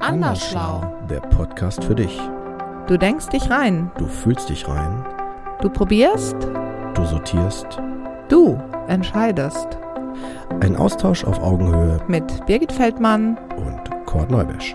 Andersschlau. 0.00 0.82
Der 1.10 1.20
Podcast 1.20 1.84
für 1.84 1.94
dich. 1.94 2.18
Du 2.86 2.96
denkst 2.96 3.28
dich 3.28 3.50
rein. 3.50 3.90
Du 3.98 4.06
fühlst 4.06 4.48
dich 4.48 4.66
rein. 4.66 5.04
Du 5.60 5.68
probierst. 5.68 6.36
Du 6.94 7.04
sortierst. 7.04 7.66
Du 8.30 8.58
entscheidest. 8.88 9.68
Ein 10.60 10.76
Austausch 10.76 11.24
auf 11.24 11.38
Augenhöhe 11.42 12.00
Mit 12.08 12.46
Birgit 12.46 12.72
Feldmann. 12.72 13.36
und 13.56 14.06
Kurt 14.06 14.30
Neubesch. 14.30 14.74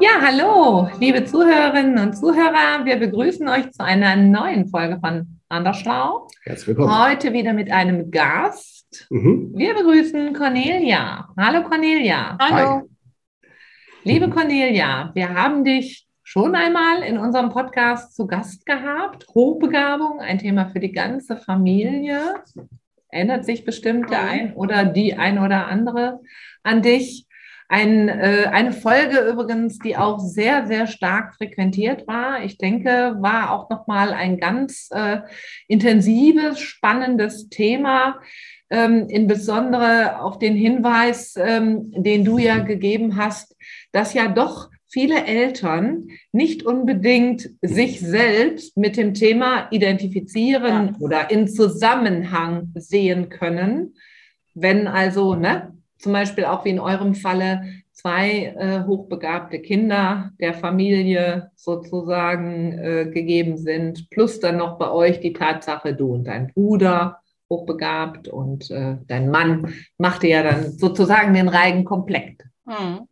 Ja, 0.00 0.10
hallo, 0.22 0.88
liebe 1.00 1.24
Zuhörerinnen 1.24 1.98
und 1.98 2.16
Zuhörer. 2.16 2.84
Wir 2.84 2.96
begrüßen 2.98 3.48
euch 3.48 3.70
zu 3.72 3.84
einer 3.84 4.14
neuen 4.16 4.68
Folge 4.68 4.98
von 5.00 5.38
Andersschlau. 5.48 6.28
Herzlich 6.44 6.68
willkommen. 6.68 7.06
Heute 7.06 7.32
wieder 7.32 7.52
mit 7.52 7.70
einem 7.72 8.10
Gast. 8.10 8.77
Mhm. 9.10 9.52
Wir 9.54 9.74
begrüßen 9.74 10.32
Cornelia. 10.32 11.28
Hallo 11.36 11.62
Cornelia. 11.62 12.38
Hallo. 12.40 12.88
Liebe 14.04 14.30
Cornelia, 14.30 15.10
wir 15.14 15.34
haben 15.34 15.64
dich 15.64 16.06
schon 16.22 16.54
einmal 16.54 17.02
in 17.02 17.18
unserem 17.18 17.50
Podcast 17.50 18.14
zu 18.14 18.26
Gast 18.26 18.64
gehabt. 18.64 19.26
Hochbegabung, 19.34 20.20
ein 20.20 20.38
Thema 20.38 20.66
für 20.66 20.80
die 20.80 20.92
ganze 20.92 21.36
Familie. 21.36 22.42
Erinnert 23.10 23.44
sich 23.44 23.64
bestimmt 23.64 24.10
der 24.10 24.22
ein 24.22 24.54
oder 24.54 24.84
die 24.84 25.14
ein 25.14 25.38
oder 25.38 25.66
andere 25.66 26.20
an 26.62 26.82
dich. 26.82 27.26
Ein, 27.70 28.08
äh, 28.08 28.48
eine 28.50 28.72
Folge 28.72 29.20
übrigens, 29.20 29.78
die 29.78 29.98
auch 29.98 30.18
sehr, 30.18 30.66
sehr 30.66 30.86
stark 30.86 31.34
frequentiert 31.34 32.06
war. 32.06 32.42
Ich 32.42 32.56
denke, 32.56 33.16
war 33.20 33.52
auch 33.52 33.68
nochmal 33.68 34.14
ein 34.14 34.38
ganz 34.38 34.88
äh, 34.90 35.20
intensives, 35.66 36.60
spannendes 36.60 37.50
Thema. 37.50 38.20
Ähm, 38.70 39.06
insbesondere 39.08 40.20
auf 40.20 40.38
den 40.38 40.54
Hinweis, 40.54 41.34
ähm, 41.36 41.90
den 41.92 42.24
du 42.24 42.36
ja 42.38 42.58
gegeben 42.58 43.16
hast, 43.16 43.56
dass 43.92 44.12
ja 44.12 44.28
doch 44.28 44.68
viele 44.88 45.24
Eltern 45.24 46.08
nicht 46.32 46.64
unbedingt 46.64 47.50
sich 47.62 48.00
selbst 48.00 48.76
mit 48.76 48.96
dem 48.96 49.14
Thema 49.14 49.68
identifizieren 49.70 50.96
oder 51.00 51.30
in 51.30 51.48
Zusammenhang 51.48 52.72
sehen 52.74 53.28
können. 53.28 53.94
Wenn 54.54 54.86
also, 54.86 55.34
ne, 55.34 55.72
zum 55.98 56.12
Beispiel 56.12 56.44
auch 56.44 56.64
wie 56.64 56.70
in 56.70 56.80
eurem 56.80 57.14
Falle, 57.14 57.62
zwei 57.92 58.54
äh, 58.56 58.84
hochbegabte 58.86 59.58
Kinder 59.58 60.30
der 60.38 60.54
Familie 60.54 61.50
sozusagen 61.56 62.78
äh, 62.78 63.10
gegeben 63.12 63.56
sind, 63.56 64.08
plus 64.10 64.38
dann 64.38 64.58
noch 64.58 64.78
bei 64.78 64.90
euch 64.90 65.20
die 65.20 65.32
Tatsache, 65.32 65.94
du 65.94 66.14
und 66.14 66.24
dein 66.24 66.52
Bruder 66.52 67.20
hochbegabt 67.50 68.28
und 68.28 68.70
äh, 68.70 68.96
dein 69.06 69.30
Mann 69.30 69.74
machte 69.96 70.26
ja 70.26 70.42
dann 70.42 70.72
sozusagen 70.72 71.34
den 71.34 71.48
Reigen 71.48 71.84
komplett. 71.84 72.42
Hm. 72.66 73.08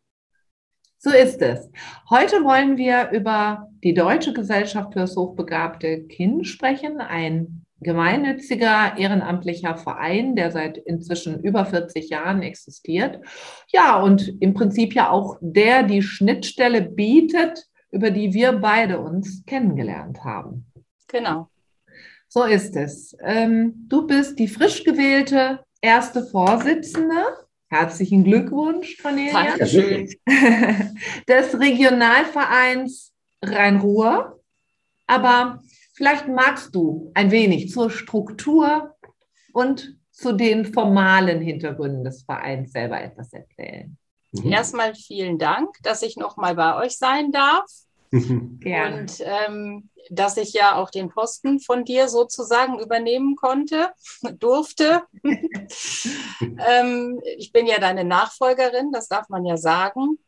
So 0.99 1.11
ist 1.11 1.41
es. 1.43 1.71
Heute 2.11 2.43
wollen 2.43 2.77
wir 2.77 3.11
über 3.11 3.69
die 3.85 3.95
Deutsche 3.95 4.33
Gesellschaft 4.33 4.93
für 4.93 5.01
das 5.01 5.17
hochbegabte 5.17 6.05
Kind 6.05 6.47
sprechen, 6.47 7.01
ein 7.01 7.67
gemeinnütziger 7.81 8.97
ehrenamtlicher 8.97 9.77
Verein, 9.77 10.35
der 10.35 10.51
seit 10.51 10.79
inzwischen 10.79 11.41
über 11.43 11.65
40 11.67 12.09
Jahren 12.09 12.43
existiert. 12.43 13.21
Ja, 13.69 14.01
und 14.01 14.41
im 14.41 14.55
Prinzip 14.55 14.95
ja 14.95 15.11
auch 15.11 15.37
der 15.41 15.83
die 15.83 16.03
Schnittstelle 16.03 16.83
bietet, 16.83 17.67
über 17.91 18.11
die 18.11 18.33
wir 18.33 18.53
beide 18.55 18.99
uns 18.99 19.45
kennengelernt 19.47 20.25
haben. 20.25 20.67
Genau. 21.09 21.49
So 22.29 22.45
ist 22.45 22.77
es. 22.77 23.17
Ähm, 23.21 23.87
du 23.89 24.07
bist 24.07 24.39
die 24.39 24.49
frisch 24.49 24.85
gewählte 24.85 25.65
erste 25.81 26.25
Vorsitzende. 26.25 27.25
Herzlichen 27.69 28.25
Glückwunsch, 28.25 28.99
Cornelia. 29.03 29.33
Dankeschön. 29.33 30.09
des 31.29 31.59
Regionalvereins 31.59 33.13
Rhein-Ruhr. 33.43 34.41
Aber 35.07 35.63
vielleicht 35.95 36.29
magst 36.29 36.75
du 36.75 37.11
ein 37.15 37.31
wenig 37.31 37.71
zur 37.71 37.91
Struktur 37.91 38.95
und 39.53 39.97
zu 40.11 40.33
den 40.33 40.73
formalen 40.73 41.41
Hintergründen 41.41 42.05
des 42.05 42.23
Vereins 42.23 42.73
selber 42.73 43.01
etwas 43.01 43.33
erzählen. 43.33 43.97
Mhm. 44.33 44.53
Erstmal 44.53 44.95
vielen 44.95 45.39
Dank, 45.39 45.77
dass 45.83 46.03
ich 46.03 46.17
nochmal 46.17 46.55
bei 46.55 46.77
euch 46.77 46.97
sein 46.99 47.33
darf 47.33 47.65
Gerne. 48.11 49.01
und 49.01 49.21
ähm, 49.21 49.91
dass 50.11 50.37
ich 50.37 50.53
ja 50.53 50.77
auch 50.77 50.91
den 50.91 51.09
Posten 51.09 51.61
von 51.61 51.85
dir 51.85 52.09
sozusagen 52.09 52.79
übernehmen 52.79 53.37
konnte, 53.37 53.91
durfte. 54.39 55.03
ähm, 56.41 57.21
ich 57.37 57.53
bin 57.53 57.67
ja 57.67 57.79
deine 57.79 58.05
Nachfolgerin, 58.05 58.93
das 58.93 59.09
darf 59.09 59.29
man 59.29 59.45
ja 59.45 59.57
sagen. 59.57 60.19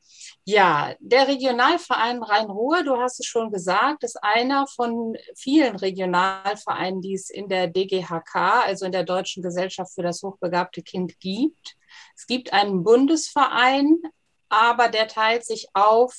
Ja, 0.45 0.95
der 0.99 1.29
Regionalverein 1.29 2.23
Rhein-Ruhr, 2.23 2.83
du 2.83 2.97
hast 2.97 3.21
es 3.21 3.27
schon 3.27 3.51
gesagt, 3.51 4.03
ist 4.03 4.23
einer 4.23 4.67
von 4.67 5.15
vielen 5.37 5.77
Regionalvereinen, 5.77 7.03
die 7.03 7.15
es 7.15 7.29
in 7.29 7.49
der 7.49 7.67
DGHK, 7.67 8.65
also 8.65 8.87
in 8.87 8.93
der 8.93 9.05
Deutschen 9.05 9.43
Gesellschaft 9.43 9.93
für 9.95 10.03
das 10.03 10.23
hochbegabte 10.23 10.83
Kind, 10.83 11.21
gibt. 11.21 11.77
Es 12.17 12.27
gibt 12.27 12.53
einen 12.53 12.83
Bundesverein, 12.83 13.99
aber 14.49 14.89
der 14.89 15.09
teilt 15.09 15.45
sich 15.45 15.69
auf 15.75 16.15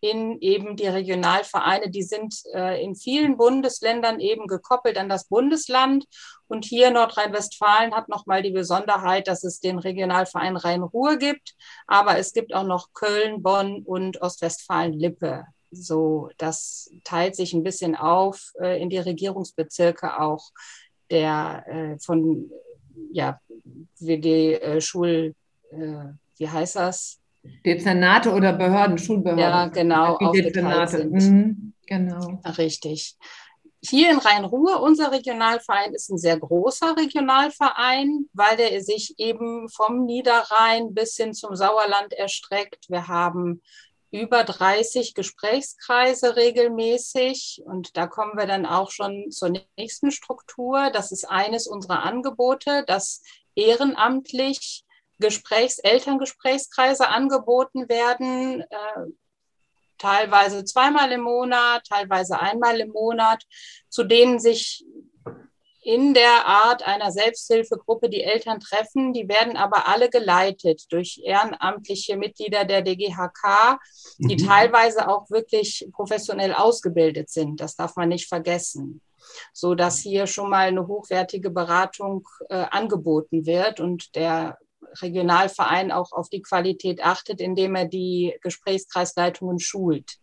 in 0.00 0.40
eben 0.40 0.76
die 0.76 0.86
Regionalvereine. 0.86 1.90
Die 1.90 2.02
sind 2.02 2.34
äh, 2.54 2.82
in 2.82 2.94
vielen 2.94 3.36
Bundesländern 3.36 4.20
eben 4.20 4.46
gekoppelt 4.46 4.96
an 4.98 5.08
das 5.08 5.28
Bundesland. 5.28 6.06
Und 6.48 6.64
hier 6.64 6.90
Nordrhein-Westfalen 6.90 7.94
hat 7.94 8.08
nochmal 8.08 8.42
die 8.42 8.50
Besonderheit, 8.50 9.28
dass 9.28 9.44
es 9.44 9.60
den 9.60 9.78
Regionalverein 9.78 10.56
Rhein-Ruhr 10.56 11.16
gibt. 11.16 11.54
Aber 11.86 12.18
es 12.18 12.32
gibt 12.32 12.54
auch 12.54 12.64
noch 12.64 12.92
Köln, 12.92 13.42
Bonn 13.42 13.82
und 13.84 14.20
Ostwestfalen-Lippe. 14.22 15.44
So, 15.70 16.30
das 16.36 16.90
teilt 17.04 17.36
sich 17.36 17.52
ein 17.52 17.62
bisschen 17.62 17.94
auf 17.94 18.52
äh, 18.60 18.82
in 18.82 18.90
die 18.90 18.98
Regierungsbezirke 18.98 20.20
auch 20.20 20.50
der 21.10 21.64
äh, 21.66 21.98
von, 21.98 22.50
ja, 23.12 23.40
die 23.98 24.54
äh, 24.54 24.80
Schul, 24.80 25.34
äh, 25.70 26.04
wie 26.38 26.48
heißt 26.48 26.76
das? 26.76 27.19
Dezernate 27.42 28.32
oder 28.32 28.52
Behörden, 28.52 28.98
Schulbehörden. 28.98 29.40
Ja, 29.42 29.66
genau, 29.68 30.18
Die 30.18 30.42
Dezernate. 30.42 30.98
sind. 30.98 31.12
Mhm, 31.12 31.72
genau. 31.86 32.40
Richtig. 32.58 33.16
Hier 33.82 34.10
in 34.10 34.18
Rhein-Ruhr, 34.18 34.82
unser 34.82 35.10
Regionalverein 35.10 35.94
ist 35.94 36.10
ein 36.10 36.18
sehr 36.18 36.38
großer 36.38 36.96
Regionalverein, 36.98 38.28
weil 38.34 38.58
der 38.58 38.82
sich 38.82 39.18
eben 39.18 39.70
vom 39.70 40.04
Niederrhein 40.04 40.92
bis 40.92 41.16
hin 41.16 41.32
zum 41.32 41.56
Sauerland 41.56 42.12
erstreckt. 42.12 42.90
Wir 42.90 43.08
haben 43.08 43.62
über 44.10 44.44
30 44.44 45.14
Gesprächskreise 45.14 46.36
regelmäßig 46.36 47.62
und 47.64 47.96
da 47.96 48.06
kommen 48.06 48.36
wir 48.36 48.46
dann 48.46 48.66
auch 48.66 48.90
schon 48.90 49.30
zur 49.30 49.52
nächsten 49.78 50.10
Struktur. 50.10 50.90
Das 50.92 51.10
ist 51.10 51.30
eines 51.30 51.66
unserer 51.66 52.02
Angebote, 52.02 52.84
dass 52.86 53.22
ehrenamtlich 53.54 54.84
Gesprächs 55.20 55.78
Elterngesprächskreise 55.78 57.08
angeboten 57.08 57.88
werden, 57.88 58.62
äh, 58.62 59.06
teilweise 59.98 60.64
zweimal 60.64 61.12
im 61.12 61.20
Monat, 61.20 61.84
teilweise 61.86 62.40
einmal 62.40 62.80
im 62.80 62.90
Monat, 62.90 63.44
zu 63.88 64.04
denen 64.04 64.38
sich 64.40 64.84
in 65.82 66.12
der 66.12 66.46
Art 66.46 66.86
einer 66.86 67.10
Selbsthilfegruppe 67.10 68.10
die 68.10 68.22
Eltern 68.22 68.60
treffen. 68.60 69.12
Die 69.12 69.28
werden 69.28 69.56
aber 69.56 69.88
alle 69.88 70.10
geleitet 70.10 70.84
durch 70.90 71.20
ehrenamtliche 71.24 72.16
Mitglieder 72.16 72.64
der 72.64 72.82
DGHK, 72.82 73.78
die 74.18 74.36
Mhm. 74.36 74.46
teilweise 74.46 75.08
auch 75.08 75.30
wirklich 75.30 75.88
professionell 75.92 76.52
ausgebildet 76.52 77.30
sind. 77.30 77.60
Das 77.60 77.76
darf 77.76 77.96
man 77.96 78.10
nicht 78.10 78.28
vergessen. 78.28 79.00
So 79.52 79.74
dass 79.74 80.00
hier 80.00 80.26
schon 80.26 80.50
mal 80.50 80.68
eine 80.68 80.86
hochwertige 80.86 81.50
Beratung 81.50 82.26
äh, 82.48 82.66
angeboten 82.70 83.46
wird 83.46 83.80
und 83.80 84.14
der 84.16 84.58
Regionalverein 85.00 85.92
auch 85.92 86.12
auf 86.12 86.28
die 86.28 86.42
Qualität 86.42 87.02
achtet, 87.02 87.40
indem 87.40 87.74
er 87.74 87.86
die 87.86 88.36
Gesprächskreisleitungen 88.42 89.58
schult. 89.58 90.19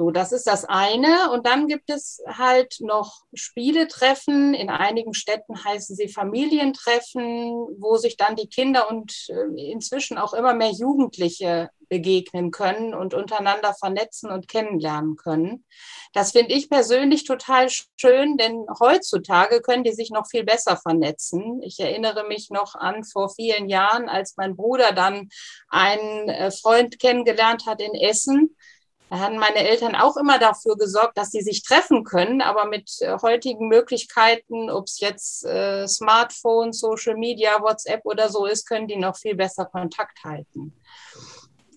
So, 0.00 0.10
das 0.10 0.32
ist 0.32 0.46
das 0.46 0.64
eine. 0.64 1.30
Und 1.30 1.46
dann 1.46 1.68
gibt 1.68 1.90
es 1.90 2.22
halt 2.26 2.76
noch 2.80 3.20
Spieletreffen. 3.34 4.54
In 4.54 4.70
einigen 4.70 5.12
Städten 5.12 5.62
heißen 5.62 5.94
sie 5.94 6.08
Familientreffen, 6.08 7.52
wo 7.78 7.98
sich 7.98 8.16
dann 8.16 8.34
die 8.34 8.48
Kinder 8.48 8.88
und 8.88 9.12
äh, 9.28 9.70
inzwischen 9.70 10.16
auch 10.16 10.32
immer 10.32 10.54
mehr 10.54 10.70
Jugendliche 10.70 11.68
begegnen 11.90 12.50
können 12.50 12.94
und 12.94 13.12
untereinander 13.12 13.74
vernetzen 13.74 14.30
und 14.30 14.48
kennenlernen 14.48 15.16
können. 15.16 15.66
Das 16.14 16.32
finde 16.32 16.54
ich 16.54 16.70
persönlich 16.70 17.24
total 17.24 17.68
schön, 17.68 18.38
denn 18.38 18.64
heutzutage 18.80 19.60
können 19.60 19.84
die 19.84 19.92
sich 19.92 20.08
noch 20.08 20.26
viel 20.26 20.44
besser 20.44 20.78
vernetzen. 20.78 21.60
Ich 21.62 21.78
erinnere 21.78 22.26
mich 22.26 22.48
noch 22.48 22.74
an 22.74 23.04
vor 23.04 23.28
vielen 23.28 23.68
Jahren, 23.68 24.08
als 24.08 24.38
mein 24.38 24.56
Bruder 24.56 24.92
dann 24.92 25.28
einen 25.68 26.30
äh, 26.30 26.50
Freund 26.50 26.98
kennengelernt 26.98 27.66
hat 27.66 27.82
in 27.82 27.94
Essen 27.94 28.56
Da 29.10 29.18
hatten 29.18 29.38
meine 29.38 29.68
Eltern 29.68 29.96
auch 29.96 30.16
immer 30.16 30.38
dafür 30.38 30.76
gesorgt, 30.76 31.18
dass 31.18 31.32
sie 31.32 31.40
sich 31.40 31.64
treffen 31.64 32.04
können, 32.04 32.40
aber 32.40 32.66
mit 32.66 32.90
äh, 33.00 33.18
heutigen 33.20 33.66
Möglichkeiten, 33.66 34.70
ob 34.70 34.86
es 34.86 35.00
jetzt 35.00 35.44
äh, 35.44 35.88
Smartphone, 35.88 36.72
Social 36.72 37.16
Media, 37.16 37.60
WhatsApp 37.60 38.02
oder 38.04 38.28
so 38.28 38.46
ist, 38.46 38.68
können 38.68 38.86
die 38.86 38.96
noch 38.96 39.16
viel 39.16 39.34
besser 39.34 39.66
Kontakt 39.66 40.22
halten. 40.22 40.72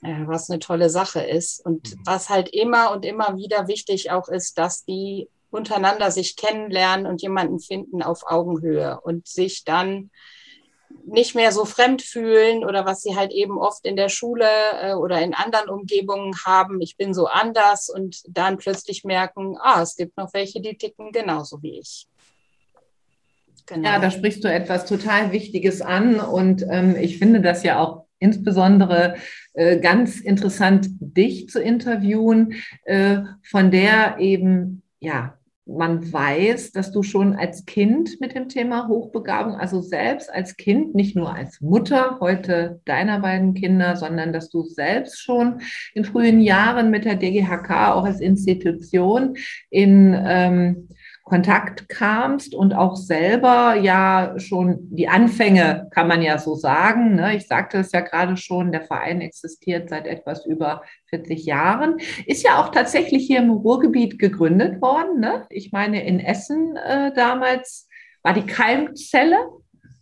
Äh, 0.03 0.27
was 0.27 0.49
eine 0.49 0.59
tolle 0.59 0.89
Sache 0.89 1.21
ist. 1.21 1.65
Und 1.65 1.95
was 2.05 2.29
halt 2.29 2.49
immer 2.49 2.91
und 2.91 3.03
immer 3.03 3.35
wieder 3.37 3.67
wichtig 3.67 4.11
auch 4.11 4.27
ist, 4.27 4.57
dass 4.57 4.83
die 4.85 5.29
untereinander 5.49 6.11
sich 6.11 6.35
kennenlernen 6.35 7.07
und 7.07 7.21
jemanden 7.21 7.59
finden 7.59 8.03
auf 8.03 8.23
Augenhöhe 8.27 8.99
und 9.01 9.27
sich 9.27 9.63
dann 9.63 10.11
nicht 11.05 11.35
mehr 11.35 11.51
so 11.51 11.65
fremd 11.65 12.01
fühlen 12.01 12.63
oder 12.63 12.85
was 12.85 13.01
sie 13.01 13.15
halt 13.15 13.31
eben 13.31 13.57
oft 13.57 13.85
in 13.85 13.95
der 13.95 14.09
Schule 14.09 14.47
äh, 14.81 14.93
oder 14.93 15.21
in 15.21 15.33
anderen 15.33 15.69
Umgebungen 15.69 16.33
haben, 16.45 16.81
ich 16.81 16.97
bin 16.97 17.13
so 17.13 17.27
anders 17.27 17.89
und 17.89 18.21
dann 18.27 18.57
plötzlich 18.57 19.03
merken, 19.03 19.57
ah, 19.59 19.81
es 19.81 19.95
gibt 19.95 20.17
noch 20.17 20.33
welche, 20.33 20.61
die 20.61 20.77
ticken 20.77 21.11
genauso 21.11 21.61
wie 21.61 21.79
ich. 21.79 22.07
Genau. 23.65 23.89
Ja, 23.89 23.99
da 23.99 24.11
sprichst 24.11 24.43
du 24.43 24.51
etwas 24.51 24.85
total 24.85 25.31
Wichtiges 25.31 25.81
an 25.81 26.19
und 26.19 26.65
ähm, 26.69 26.95
ich 26.97 27.17
finde 27.17 27.41
das 27.41 27.63
ja 27.63 27.79
auch 27.79 28.05
insbesondere 28.19 29.15
äh, 29.53 29.79
ganz 29.79 30.19
interessant, 30.19 30.87
dich 30.99 31.49
zu 31.49 31.61
interviewen, 31.61 32.55
äh, 32.85 33.19
von 33.41 33.71
der 33.71 34.17
eben 34.19 34.81
ja 34.99 35.37
man 35.65 36.11
weiß, 36.11 36.71
dass 36.71 36.91
du 36.91 37.03
schon 37.03 37.35
als 37.35 37.65
Kind 37.65 38.19
mit 38.19 38.35
dem 38.35 38.49
Thema 38.49 38.87
Hochbegabung, 38.87 39.55
also 39.55 39.81
selbst 39.81 40.31
als 40.31 40.57
Kind, 40.57 40.93
nicht 40.93 41.15
nur 41.15 41.33
als 41.33 41.61
Mutter 41.61 42.17
heute 42.19 42.81
deiner 42.85 43.19
beiden 43.19 43.53
Kinder, 43.53 43.95
sondern 43.95 44.33
dass 44.33 44.49
du 44.49 44.63
selbst 44.63 45.21
schon 45.21 45.61
in 45.93 46.03
frühen 46.03 46.41
Jahren 46.41 46.89
mit 46.89 47.05
der 47.05 47.15
DGHK 47.15 47.93
auch 47.93 48.03
als 48.05 48.19
Institution 48.19 49.37
in 49.69 50.13
ähm, 50.25 50.89
Kontakt 51.23 51.87
kamst 51.87 52.53
und 52.53 52.73
auch 52.73 52.97
selber 52.97 53.75
ja 53.75 54.33
schon 54.37 54.89
die 54.89 55.07
Anfänge, 55.07 55.87
kann 55.91 56.07
man 56.09 56.21
ja 56.21 56.37
so 56.37 56.55
sagen. 56.55 57.15
Ne? 57.15 57.37
Ich 57.37 57.47
sagte 57.47 57.77
es 57.77 57.93
ja 57.93 58.01
gerade 58.01 58.35
schon, 58.35 58.73
der 58.73 58.81
Verein 58.81 59.21
existiert 59.21 59.89
seit 59.89 60.05
etwas 60.05 60.45
über 60.45 60.83
40 61.09 61.45
Jahren, 61.45 61.97
ist 62.25 62.43
ja 62.43 62.61
auch 62.61 62.69
tatsächlich 62.69 63.25
hier 63.25 63.39
im 63.39 63.51
Ruhrgebiet 63.51 64.19
gegründet 64.19 64.81
worden. 64.81 65.21
Ne? 65.21 65.45
Ich 65.49 65.71
meine, 65.71 66.05
in 66.05 66.19
Essen 66.19 66.75
äh, 66.75 67.13
damals 67.13 67.87
war 68.21 68.33
die 68.33 68.45
Keimzelle 68.45 69.37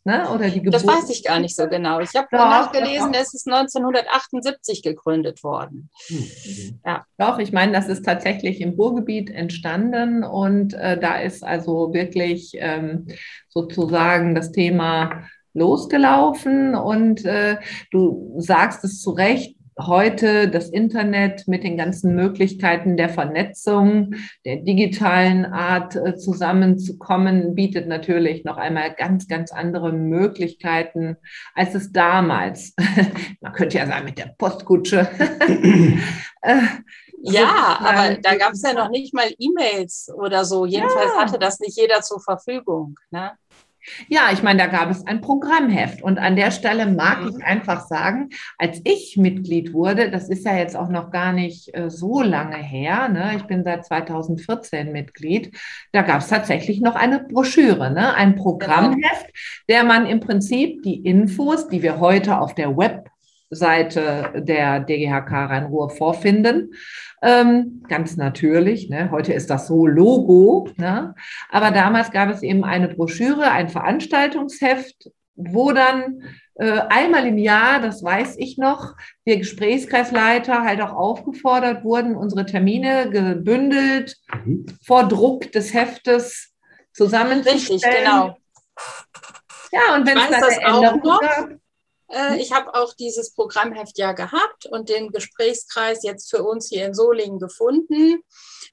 Ne? 0.04 0.28
Oder 0.32 0.50
die 0.50 0.64
Geburt 0.64 0.74
das 0.74 0.88
weiß 0.88 1.10
ich 1.12 1.24
gar 1.24 1.40
nicht 1.40 1.56
so 1.56 1.68
genau. 1.68 2.00
Ich 2.00 2.16
habe 2.16 2.28
nachgelesen, 2.32 3.14
es 3.14 3.36
ist 3.36 3.48
1978 3.48 4.82
gegründet 4.82 5.44
worden. 5.44 5.92
Mhm. 6.10 6.80
Ja. 6.84 7.06
Doch, 7.20 7.38
ich 7.38 7.52
meine, 7.52 7.72
das 7.72 7.88
ist 7.88 8.04
tatsächlich 8.04 8.62
im 8.62 8.72
Ruhrgebiet 8.72 9.30
entstanden 9.30 10.24
und 10.24 10.74
äh, 10.74 11.00
da 11.00 11.20
ist 11.20 11.44
also 11.44 11.94
wirklich 11.94 12.54
ähm, 12.56 13.08
sozusagen 13.48 14.34
das 14.34 14.52
Thema 14.52 15.24
losgelaufen 15.54 16.74
und 16.74 17.24
äh, 17.26 17.58
du 17.92 18.36
sagst 18.38 18.84
es 18.84 19.02
zu 19.02 19.12
Recht, 19.12 19.56
heute 19.88 20.50
das 20.50 20.70
Internet 20.70 21.48
mit 21.48 21.64
den 21.64 21.78
ganzen 21.78 22.16
Möglichkeiten 22.16 22.98
der 22.98 23.10
Vernetzung, 23.10 24.16
der 24.46 24.58
digitalen 24.58 25.46
Art 25.46 25.96
äh, 25.96 26.16
zusammenzukommen, 26.16 27.56
bietet 27.56 27.88
natürlich 27.88 28.44
noch 28.44 28.58
einmal 28.58 28.94
ganz, 28.94 29.28
ganz 29.28 29.52
andere 29.52 29.92
Möglichkeiten, 29.92 31.18
als 31.56 31.76
es 31.76 31.92
damals, 31.92 32.74
man 33.42 33.54
könnte 33.54 33.78
ja 33.78 33.88
sagen, 33.88 34.06
mit 34.06 34.18
der 34.18 34.36
Postkutsche. 34.38 35.10
Äh, 36.44 36.58
ja, 37.22 37.78
aber 37.80 38.16
da 38.16 38.36
gab 38.36 38.54
es 38.54 38.64
ja 38.64 38.74
noch 38.74 38.90
nicht 38.90 39.14
mal 39.14 39.32
E-Mails 39.38 40.12
oder 40.16 40.44
so. 40.44 40.66
Jedenfalls 40.66 41.12
ja. 41.16 41.22
hatte 41.22 41.38
das 41.38 41.60
nicht 41.60 41.78
jeder 41.78 42.02
zur 42.02 42.20
Verfügung. 42.20 42.96
Ne? 43.12 43.32
Ja, 44.08 44.30
ich 44.32 44.44
meine, 44.44 44.60
da 44.60 44.68
gab 44.68 44.90
es 44.90 45.06
ein 45.06 45.22
Programmheft. 45.22 46.02
Und 46.02 46.18
an 46.20 46.36
der 46.36 46.52
Stelle 46.52 46.86
mag 46.88 47.20
ich 47.28 47.36
mhm. 47.36 47.44
einfach 47.44 47.88
sagen, 47.88 48.30
als 48.58 48.82
ich 48.84 49.18
Mitglied 49.18 49.74
wurde, 49.74 50.12
das 50.12 50.30
ist 50.30 50.46
ja 50.46 50.56
jetzt 50.56 50.76
auch 50.76 50.90
noch 50.90 51.12
gar 51.12 51.34
nicht 51.34 51.76
äh, 51.76 51.90
so 51.90 52.22
lange 52.22 52.58
her, 52.58 53.10
ne? 53.10 53.34
ich 53.36 53.44
bin 53.44 53.64
seit 53.64 53.86
2014 53.86 54.92
Mitglied, 54.92 55.56
da 55.92 56.02
gab 56.02 56.22
es 56.22 56.28
tatsächlich 56.28 56.82
noch 56.82 56.96
eine 56.96 57.20
Broschüre, 57.24 57.92
ne? 57.92 58.14
ein 58.16 58.36
Programmheft, 58.36 59.28
der 59.70 59.84
man 59.84 60.06
im 60.06 60.20
Prinzip 60.20 60.84
die 60.84 61.02
Infos, 61.02 61.68
die 61.68 61.82
wir 61.82 62.00
heute 62.00 62.40
auf 62.40 62.56
der 62.56 62.78
Web 62.78 63.11
Seite 63.52 64.32
der 64.36 64.80
DGHK 64.80 65.32
Rhein-Ruhr 65.32 65.90
vorfinden. 65.90 66.74
Ähm, 67.22 67.84
ganz 67.88 68.18
natürlich, 68.18 68.90
ne? 68.90 69.12
heute 69.12 69.34
ist 69.34 69.50
das 69.50 69.68
so 69.68 69.86
Logo, 69.86 70.70
ne? 70.78 71.14
aber 71.52 71.70
damals 71.70 72.12
gab 72.12 72.30
es 72.30 72.42
eben 72.42 72.64
eine 72.64 72.88
Broschüre, 72.88 73.52
ein 73.52 73.70
Veranstaltungsheft, 73.70 75.12
wo 75.36 75.72
dann 75.72 76.24
äh, 76.56 76.82
einmal 76.90 77.28
im 77.28 77.38
Jahr, 77.38 77.80
das 77.80 78.04
weiß 78.04 78.38
ich 78.38 78.58
noch, 78.58 78.96
wir 79.24 79.38
Gesprächskreisleiter 79.38 80.64
halt 80.64 80.82
auch 80.82 80.94
aufgefordert 80.94 81.84
wurden, 81.84 82.16
unsere 82.16 82.46
Termine 82.46 83.10
gebündelt 83.10 84.18
mhm. 84.46 84.66
vor 84.84 85.08
Druck 85.08 85.52
des 85.52 85.74
Heftes 85.74 86.54
zusammenzustellen. 86.94 87.60
Richtig, 87.60 87.84
genau. 87.84 88.38
Ja, 89.72 89.96
und 89.96 90.06
wenn 90.08 90.18
es 90.18 90.30
dann 90.30 90.44
eine 90.44 90.62
Änderung 90.62 91.20
gab, 91.20 91.61
äh, 92.12 92.38
ich 92.38 92.52
habe 92.52 92.74
auch 92.74 92.94
dieses 92.94 93.34
Programmheft 93.34 93.98
ja 93.98 94.12
gehabt 94.12 94.66
und 94.66 94.90
den 94.90 95.12
Gesprächskreis 95.12 96.04
jetzt 96.04 96.30
für 96.30 96.44
uns 96.44 96.70
hier 96.70 96.86
in 96.86 96.94
Solingen 96.94 97.40
gefunden. 97.40 98.22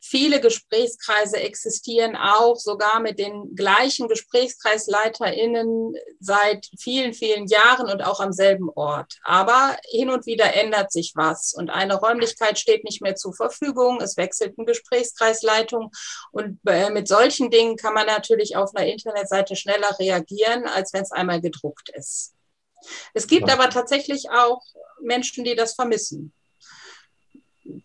Viele 0.00 0.40
Gesprächskreise 0.40 1.38
existieren 1.38 2.16
auch 2.16 2.56
sogar 2.56 3.00
mit 3.00 3.18
den 3.18 3.54
gleichen 3.54 4.08
GesprächskreisleiterInnen 4.08 5.94
seit 6.20 6.68
vielen, 6.78 7.14
vielen 7.14 7.46
Jahren 7.46 7.90
und 7.90 8.02
auch 8.02 8.20
am 8.20 8.32
selben 8.32 8.70
Ort. 8.70 9.18
Aber 9.24 9.76
hin 9.88 10.10
und 10.10 10.26
wieder 10.26 10.54
ändert 10.54 10.92
sich 10.92 11.12
was 11.14 11.52
und 11.54 11.70
eine 11.70 11.96
Räumlichkeit 11.96 12.58
steht 12.58 12.84
nicht 12.84 13.02
mehr 13.02 13.16
zur 13.16 13.34
Verfügung. 13.34 14.00
Es 14.00 14.16
wechselt 14.16 14.54
eine 14.56 14.66
Gesprächskreisleitung 14.66 15.90
und 16.32 16.60
äh, 16.66 16.90
mit 16.90 17.08
solchen 17.08 17.50
Dingen 17.50 17.76
kann 17.76 17.94
man 17.94 18.06
natürlich 18.06 18.56
auf 18.56 18.74
einer 18.74 18.86
Internetseite 18.86 19.56
schneller 19.56 19.98
reagieren, 19.98 20.66
als 20.66 20.92
wenn 20.92 21.02
es 21.02 21.12
einmal 21.12 21.40
gedruckt 21.40 21.90
ist. 21.94 22.37
Es 23.14 23.26
gibt 23.26 23.50
aber 23.50 23.70
tatsächlich 23.70 24.30
auch 24.30 24.62
Menschen, 25.00 25.44
die 25.44 25.54
das 25.54 25.74
vermissen. 25.74 26.32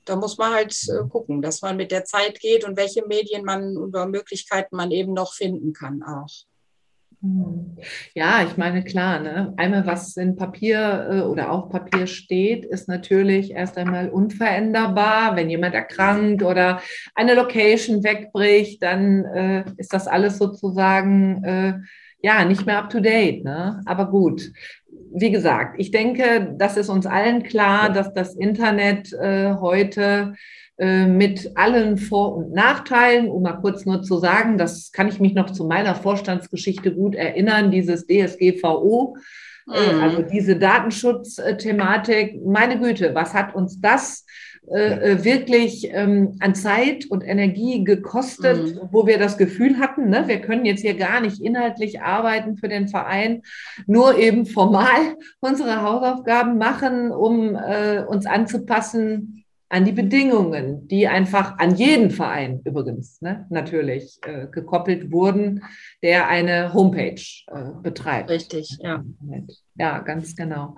Da 0.05 0.15
muss 0.15 0.37
man 0.37 0.53
halt 0.53 0.75
äh, 0.89 1.07
gucken, 1.09 1.41
dass 1.41 1.61
man 1.61 1.75
mit 1.75 1.91
der 1.91 2.05
Zeit 2.05 2.39
geht 2.39 2.63
und 2.63 2.77
welche 2.77 3.05
Medien 3.05 3.43
man 3.43 3.75
über 3.75 4.05
Möglichkeiten 4.05 4.75
man 4.75 4.91
eben 4.91 5.13
noch 5.13 5.33
finden 5.33 5.73
kann 5.73 6.03
auch. 6.03 6.29
Hm. 7.23 7.77
Ja, 8.13 8.43
ich 8.43 8.57
meine, 8.57 8.83
klar, 8.83 9.19
ne? 9.19 9.53
einmal 9.55 9.87
was 9.87 10.17
in 10.17 10.35
Papier 10.35 11.07
äh, 11.09 11.21
oder 11.21 11.51
auf 11.51 11.69
Papier 11.69 12.05
steht, 12.05 12.65
ist 12.65 12.89
natürlich 12.89 13.51
erst 13.51 13.77
einmal 13.77 14.09
unveränderbar. 14.09 15.35
Wenn 15.37 15.49
jemand 15.49 15.73
erkrankt 15.73 16.43
oder 16.43 16.81
eine 17.15 17.33
Location 17.33 18.03
wegbricht, 18.03 18.83
dann 18.83 19.23
äh, 19.23 19.63
ist 19.77 19.93
das 19.93 20.07
alles 20.07 20.37
sozusagen 20.37 21.43
äh, 21.45 21.73
ja 22.21 22.43
nicht 22.43 22.65
mehr 22.65 22.79
up 22.79 22.89
to 22.89 22.99
date. 22.99 23.45
Ne? 23.45 23.81
Aber 23.85 24.09
gut, 24.09 24.51
wie 25.15 25.31
gesagt, 25.31 25.75
ich 25.77 25.91
denke, 25.91 26.55
das 26.57 26.77
ist 26.77 26.89
uns 26.89 27.05
allen 27.05 27.43
klar, 27.43 27.91
dass 27.91 28.13
das 28.13 28.35
Internet 28.35 29.13
äh, 29.13 29.53
heute 29.59 30.33
äh, 30.77 31.05
mit 31.05 31.51
allen 31.55 31.97
Vor- 31.97 32.35
und 32.35 32.51
Nachteilen, 32.51 33.29
um 33.29 33.43
mal 33.43 33.53
kurz 33.53 33.85
nur 33.85 34.01
zu 34.01 34.17
sagen, 34.17 34.57
das 34.57 34.91
kann 34.91 35.07
ich 35.07 35.19
mich 35.19 35.35
noch 35.35 35.51
zu 35.51 35.65
meiner 35.65 35.93
Vorstandsgeschichte 35.93 36.93
gut 36.93 37.15
erinnern, 37.15 37.69
dieses 37.69 38.07
DSGVO, 38.07 39.15
äh, 39.71 39.93
mhm. 39.93 40.01
also 40.01 40.21
diese 40.23 40.55
Datenschutzthematik, 40.55 42.43
meine 42.45 42.79
Güte, 42.79 43.13
was 43.13 43.33
hat 43.33 43.53
uns 43.53 43.79
das 43.79 44.25
äh, 44.71 45.11
äh, 45.11 45.23
wirklich 45.25 45.89
ähm, 45.91 46.37
an 46.39 46.55
Zeit 46.55 47.05
und 47.07 47.21
Energie 47.21 47.83
gekostet, 47.83 48.75
mhm. 48.75 48.89
wo 48.91 49.05
wir 49.05 49.19
das 49.19 49.37
Gefühl 49.37 49.77
hatten, 49.77 50.09
ne, 50.09 50.23
wir 50.27 50.39
können 50.39 50.63
jetzt 50.63 50.81
hier 50.81 50.93
gar 50.93 51.19
nicht 51.19 51.41
inhaltlich 51.41 52.01
arbeiten 52.01 52.55
für 52.55 52.69
den 52.69 52.87
Verein, 52.87 53.41
nur 53.87 54.17
eben 54.17 54.45
formal 54.45 55.17
unsere 55.41 55.81
Hausaufgaben 55.81 56.57
machen, 56.57 57.11
um 57.11 57.55
äh, 57.55 58.05
uns 58.07 58.25
anzupassen 58.25 59.43
an 59.67 59.85
die 59.85 59.91
Bedingungen, 59.91 60.87
die 60.87 61.07
einfach 61.07 61.57
an 61.57 61.75
jeden 61.75 62.09
Verein 62.11 62.61
übrigens 62.63 63.19
ne, 63.21 63.45
natürlich 63.49 64.19
äh, 64.25 64.47
gekoppelt 64.49 65.11
wurden, 65.11 65.63
der 66.03 66.29
eine 66.29 66.73
Homepage 66.73 67.21
äh, 67.47 67.81
betreibt. 67.81 68.29
Richtig, 68.29 68.77
ja. 68.79 69.03
Ja, 69.75 69.99
ganz 69.99 70.35
genau. 70.35 70.77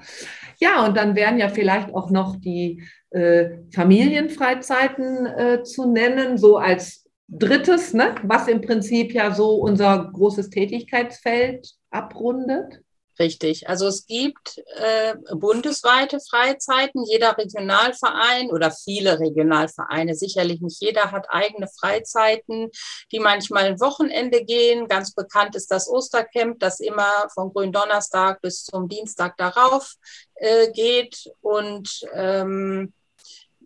Ja, 0.60 0.86
und 0.86 0.96
dann 0.96 1.16
wären 1.16 1.38
ja 1.38 1.50
vielleicht 1.50 1.94
auch 1.94 2.10
noch 2.10 2.38
die 2.38 2.84
Familienfreizeiten 3.74 5.26
äh, 5.26 5.64
zu 5.64 5.92
nennen, 5.92 6.38
so 6.38 6.58
als 6.58 7.06
drittes, 7.28 7.94
ne, 7.94 8.16
was 8.24 8.48
im 8.48 8.62
Prinzip 8.62 9.14
ja 9.14 9.34
so 9.34 9.56
unser 9.56 10.12
großes 10.14 10.50
Tätigkeitsfeld 10.50 11.72
abrundet. 11.90 12.82
Richtig. 13.18 13.70
Also 13.70 13.88
es 13.88 14.06
gibt 14.08 14.62
äh, 14.76 15.16
bundesweite 15.34 16.20
Freizeiten. 16.20 17.06
Jeder 17.06 17.38
Regionalverein 17.38 18.52
oder 18.52 18.72
viele 18.72 19.20
Regionalvereine, 19.20 20.16
sicherlich 20.16 20.60
nicht 20.60 20.82
jeder 20.82 21.12
hat 21.14 21.28
eigene 21.30 21.70
Freizeiten, 21.80 22.70
die 23.14 23.20
manchmal 23.20 23.66
ein 23.66 23.80
Wochenende 23.80 24.44
gehen. 24.44 24.90
Ganz 24.90 25.14
bekannt 25.14 25.56
ist 25.56 25.72
das 25.72 25.88
Ostercamp, 25.88 26.60
das 26.60 26.82
immer 26.82 27.28
vom 27.34 27.54
Gründonnerstag 27.54 28.42
bis 28.42 28.66
zum 28.66 28.90
Dienstag 28.90 29.38
darauf 29.38 29.94
äh, 30.36 30.70
geht. 30.74 31.32
Und 31.40 32.02
ähm, 32.14 32.94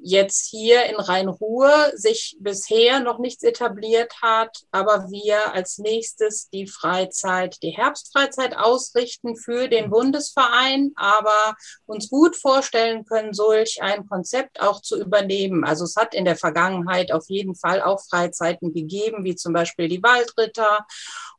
jetzt 0.01 0.47
hier 0.47 0.85
in 0.85 0.95
Rhein-Ruhr 0.95 1.91
sich 1.93 2.37
bisher 2.39 2.99
noch 2.99 3.19
nichts 3.19 3.43
etabliert 3.43 4.13
hat, 4.21 4.63
aber 4.71 5.09
wir 5.09 5.53
als 5.53 5.77
nächstes 5.77 6.49
die 6.49 6.67
Freizeit, 6.67 7.57
die 7.63 7.71
Herbstfreizeit 7.71 8.55
ausrichten 8.55 9.35
für 9.35 9.67
den 9.67 9.89
Bundesverein, 9.89 10.91
aber 10.95 11.55
uns 11.85 12.09
gut 12.09 12.35
vorstellen 12.35 13.05
können, 13.05 13.33
solch 13.33 13.81
ein 13.81 14.07
Konzept 14.07 14.61
auch 14.61 14.81
zu 14.81 14.99
übernehmen. 14.99 15.63
Also 15.63 15.83
es 15.83 15.95
hat 15.95 16.15
in 16.15 16.25
der 16.25 16.37
Vergangenheit 16.37 17.11
auf 17.11 17.25
jeden 17.27 17.55
Fall 17.55 17.81
auch 17.81 18.01
Freizeiten 18.09 18.73
gegeben, 18.73 19.23
wie 19.23 19.35
zum 19.35 19.53
Beispiel 19.53 19.89
die 19.89 20.03
Waldritter 20.03 20.85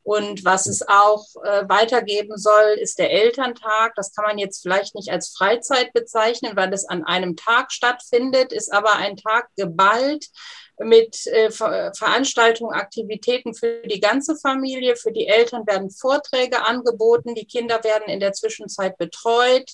und 0.03 0.43
was 0.43 0.65
es 0.65 0.87
auch 0.87 1.25
äh, 1.43 1.69
weitergeben 1.69 2.37
soll, 2.37 2.77
ist 2.79 2.97
der 2.97 3.11
Elterntag. 3.11 3.93
Das 3.95 4.13
kann 4.13 4.25
man 4.25 4.37
jetzt 4.39 4.61
vielleicht 4.61 4.95
nicht 4.95 5.09
als 5.09 5.29
Freizeit 5.29 5.93
bezeichnen, 5.93 6.55
weil 6.55 6.73
es 6.73 6.85
an 6.85 7.03
einem 7.03 7.35
Tag 7.35 7.71
stattfindet, 7.71 8.51
ist 8.51 8.73
aber 8.73 8.95
ein 8.95 9.15
Tag 9.15 9.49
geballt 9.55 10.27
mit 10.79 11.27
äh, 11.27 11.51
Veranstaltungen, 11.51 12.73
Aktivitäten 12.73 13.53
für 13.53 13.83
die 13.85 13.99
ganze 13.99 14.35
Familie. 14.35 14.95
Für 14.95 15.11
die 15.11 15.27
Eltern 15.27 15.67
werden 15.67 15.91
Vorträge 15.91 16.65
angeboten. 16.65 17.35
Die 17.35 17.45
Kinder 17.45 17.83
werden 17.83 18.07
in 18.07 18.19
der 18.19 18.33
Zwischenzeit 18.33 18.97
betreut. 18.97 19.71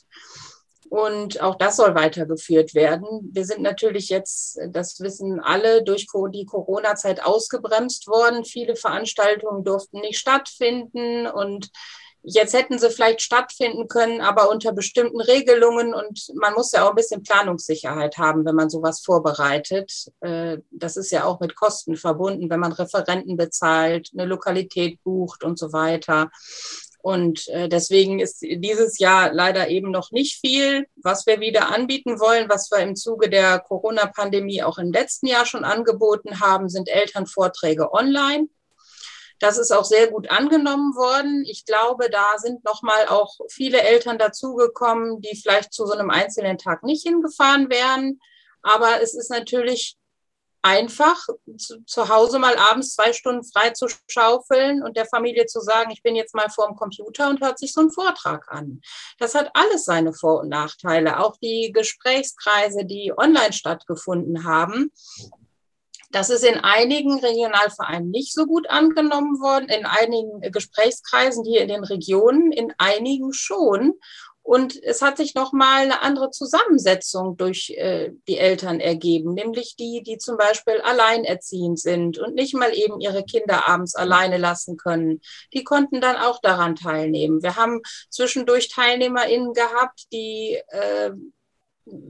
Und 0.90 1.42
auch 1.42 1.56
das 1.56 1.76
soll 1.76 1.96
weitergeführt 1.96 2.74
werden. 2.74 3.30
Wir 3.34 3.46
sind 3.46 3.62
natürlich 3.62 4.10
jetzt, 4.10 4.60
das 4.70 5.00
wissen 5.00 5.40
alle, 5.40 5.84
durch 5.84 6.08
die 6.34 6.46
Corona-Zeit 6.46 7.26
ausgebremst 7.26 8.08
worden. 8.08 8.46
Viele 8.46 8.76
Veranstaltungen 8.76 9.64
durften 9.64 10.00
nicht 10.00 10.20
stattfinden 10.20 11.28
und 11.28 11.70
Jetzt 12.30 12.54
hätten 12.54 12.78
sie 12.78 12.90
vielleicht 12.90 13.22
stattfinden 13.22 13.88
können, 13.88 14.20
aber 14.20 14.50
unter 14.50 14.74
bestimmten 14.74 15.22
Regelungen. 15.22 15.94
Und 15.94 16.30
man 16.36 16.54
muss 16.56 16.74
ja 16.74 16.84
auch 16.84 16.90
ein 16.90 16.96
bisschen 16.96 17.24
Planungssicherheit 17.24 18.18
haben, 18.18 18.44
wenn 18.44 18.56
man 18.56 18.70
sowas 18.70 19.00
vorbereitet. 19.00 20.12
Äh, 20.20 20.58
das 20.70 20.98
ist 20.98 21.12
ja 21.12 21.24
auch 21.24 21.40
mit 21.40 21.56
Kosten 21.56 21.96
verbunden, 21.96 22.50
wenn 22.50 22.60
man 22.60 22.74
Referenten 22.74 23.38
bezahlt, 23.38 24.10
eine 24.14 24.26
Lokalität 24.26 25.02
bucht 25.04 25.46
und 25.46 25.58
so 25.58 25.72
weiter. 25.72 26.30
Und 27.08 27.48
äh, 27.48 27.70
deswegen 27.70 28.20
ist 28.20 28.42
dieses 28.42 29.00
Jahr 29.00 29.32
leider 29.32 29.70
eben 29.70 29.92
noch 29.92 30.12
nicht 30.12 30.42
viel, 30.42 30.88
was 30.98 31.26
wir 31.26 31.40
wieder 31.40 31.74
anbieten 31.74 32.20
wollen, 32.20 32.50
was 32.50 32.70
wir 32.70 32.80
im 32.80 32.98
Zuge 32.98 33.30
der 33.30 33.60
Corona-Pandemie 33.60 34.62
auch 34.62 34.78
im 34.78 34.92
letzten 34.92 35.28
Jahr 35.28 35.46
schon 35.46 35.64
angeboten 35.64 36.42
haben, 36.42 36.68
sind 36.68 36.90
Elternvorträge 36.90 37.94
online. 37.94 38.50
Das 39.40 39.58
ist 39.58 39.72
auch 39.72 39.86
sehr 39.86 40.08
gut 40.08 40.30
angenommen 40.30 40.96
worden. 40.96 41.46
Ich 41.48 41.64
glaube, 41.64 42.10
da 42.10 42.40
sind 42.40 42.66
nochmal 42.66 43.08
auch 43.08 43.38
viele 43.48 43.82
Eltern 43.84 44.18
dazugekommen, 44.18 45.22
die 45.22 45.38
vielleicht 45.42 45.72
zu 45.72 45.86
so 45.86 45.94
einem 45.94 46.10
einzelnen 46.10 46.58
Tag 46.58 46.84
nicht 46.84 47.08
hingefahren 47.08 47.70
wären. 47.70 48.20
Aber 48.64 49.02
es 49.02 49.14
ist 49.14 49.32
natürlich 49.32 49.96
einfach 50.62 51.18
zu, 51.58 51.84
zu, 51.86 52.10
Hause 52.10 52.40
mal 52.40 52.56
abends 52.58 52.96
zwei 52.96 53.14
Stunden 53.14 53.44
frei 53.44 53.72
zu 53.72 53.88
schaufeln 54.08 54.84
und 54.84 54.98
der 54.98 55.06
Familie 55.06 55.46
zu 55.46 55.62
sagen, 55.62 55.92
ich 55.92 56.04
bin 56.04 56.16
jetzt 56.16 56.36
mal 56.36 56.50
vor 56.50 56.68
dem 56.68 56.76
Computer 56.76 57.30
und 57.30 57.42
hört 57.42 57.60
sich 57.60 57.74
so 57.74 57.82
einen 57.82 57.92
Vortrag 57.92 58.46
an. 58.50 58.82
Das 59.20 59.36
hat 59.36 59.52
alles 59.54 59.86
seine 59.86 60.14
Vor- 60.14 60.42
und 60.42 60.50
Nachteile. 60.50 61.20
Auch 61.20 61.38
die 61.38 61.72
Gesprächskreise, 61.74 62.86
die 62.86 63.14
online 63.16 63.54
stattgefunden 63.54 64.44
haben. 64.46 64.92
Das 66.12 66.30
ist 66.30 66.44
in 66.44 66.58
einigen 66.58 67.20
Regionalvereinen 67.20 68.10
nicht 68.10 68.34
so 68.34 68.46
gut 68.46 68.70
angenommen 68.70 69.42
worden, 69.42 69.68
in 69.68 69.86
einigen 69.86 70.40
Gesprächskreisen 70.52 71.44
hier 71.44 71.62
in 71.62 71.68
den 71.68 71.84
Regionen, 71.84 72.52
in 72.52 72.74
einigen 72.78 73.34
schon. 73.34 73.94
Und 74.48 74.82
es 74.82 75.02
hat 75.02 75.18
sich 75.18 75.36
nochmal 75.36 75.82
eine 75.82 76.02
andere 76.02 76.32
Zusammensetzung 76.32 77.36
durch 77.36 77.72
äh, 77.72 78.14
die 78.30 78.38
Eltern 78.38 78.80
ergeben, 78.80 79.34
nämlich 79.34 79.76
die, 79.76 80.02
die 80.04 80.20
zum 80.20 80.38
Beispiel 80.38 80.80
alleinerziehend 80.80 81.78
sind 81.78 82.18
und 82.18 82.34
nicht 82.34 82.54
mal 82.54 82.74
eben 82.74 83.02
ihre 83.02 83.26
Kinder 83.26 83.68
abends 83.68 83.94
alleine 83.94 84.38
lassen 84.38 84.78
können. 84.78 85.20
Die 85.54 85.66
konnten 85.66 86.00
dann 86.00 86.16
auch 86.16 86.40
daran 86.40 86.78
teilnehmen. 86.78 87.44
Wir 87.44 87.58
haben 87.58 87.82
zwischendurch 88.10 88.70
TeilnehmerInnen 88.70 89.52
gehabt, 89.52 90.06
die 90.14 90.58
äh, 90.70 91.12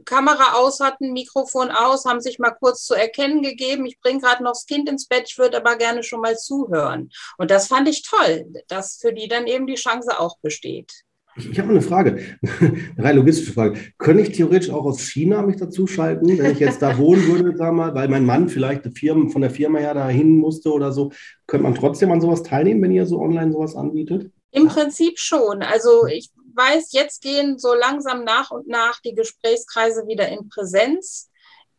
Kamera 0.06 0.60
aus 0.60 0.79
hatten, 0.79 1.13
Mikrofon 1.13 1.72
aus, 1.72 2.06
haben 2.06 2.22
sich 2.22 2.38
mal 2.38 2.51
kurz 2.51 2.86
zu 2.86 2.94
erkennen 2.94 3.41
gegeben, 3.41 3.88
ich 3.88 4.00
bringe 4.00 4.22
gerade 4.22 4.44
noch 4.44 4.51
das 4.51 4.67
Kind 4.67 4.88
ins 4.88 5.08
Bett, 5.08 5.25
ich 5.27 5.39
würde 5.39 5.58
aber 5.58 5.75
gerne 5.75 6.03
schon 6.03 6.22
mal 6.22 6.38
zuhören. 6.38 7.10
Und 7.39 7.50
das 7.50 7.67
fand 7.67 7.89
ich 7.89 8.03
toll, 8.03 8.46
dass 8.67 8.98
für 9.01 9.12
die 9.12 9.27
dann 9.27 9.48
eben 9.48 9.65
die 9.65 9.74
Chance 9.74 10.20
auch 10.20 10.38
besteht. 10.38 11.07
Ich, 11.38 11.60
habe 11.60 11.70
eine 11.70 11.82
Frage, 11.82 12.17
eine 12.62 13.03
rein 13.03 13.15
logistische 13.15 13.53
Frage. 13.53 13.79
Könnte 13.98 14.24
ich 14.24 14.32
theoretisch 14.36 14.70
auch 14.70 14.86
aus 14.86 15.01
China 15.01 15.41
mich 15.41 15.58
dazuschalten, 15.58 16.38
wenn 16.38 16.51
ich 16.51 16.60
jetzt 16.60 16.82
da 16.82 16.98
wohnen 16.98 17.27
würde, 17.27 17.56
sag 17.58 17.74
mal, 17.74 17.94
weil 17.94 18.08
mein 18.08 18.25
Mann 18.25 18.50
vielleicht 18.50 18.88
Firma, 18.98 19.29
von 19.29 19.41
der 19.41 19.51
Firma 19.51 19.79
her 19.79 19.94
dahin 19.94 20.38
musste 20.38 20.72
oder 20.72 20.91
so? 20.91 21.12
Könnte 21.46 21.63
man 21.63 21.75
trotzdem 21.75 22.12
an 22.12 22.22
sowas 22.22 22.44
teilnehmen, 22.44 22.82
wenn 22.82 22.91
ihr 22.91 23.06
so 23.06 23.20
online 23.20 23.51
sowas 23.51 23.75
anbietet? 23.75 24.32
Im 24.51 24.67
Prinzip 24.67 25.20
schon. 25.20 25.62
Also 25.62 26.08
ich 26.08 26.32
weiß, 26.56 26.91
jetzt 26.94 27.22
gehen 27.22 27.60
so 27.60 27.74
langsam 27.74 28.24
nach 28.24 28.51
und 28.51 28.67
nach 28.67 29.00
die 29.01 29.13
Gesprächskreise 29.13 30.08
wieder 30.08 30.27
in 30.29 30.50
Präsenz 30.50 31.29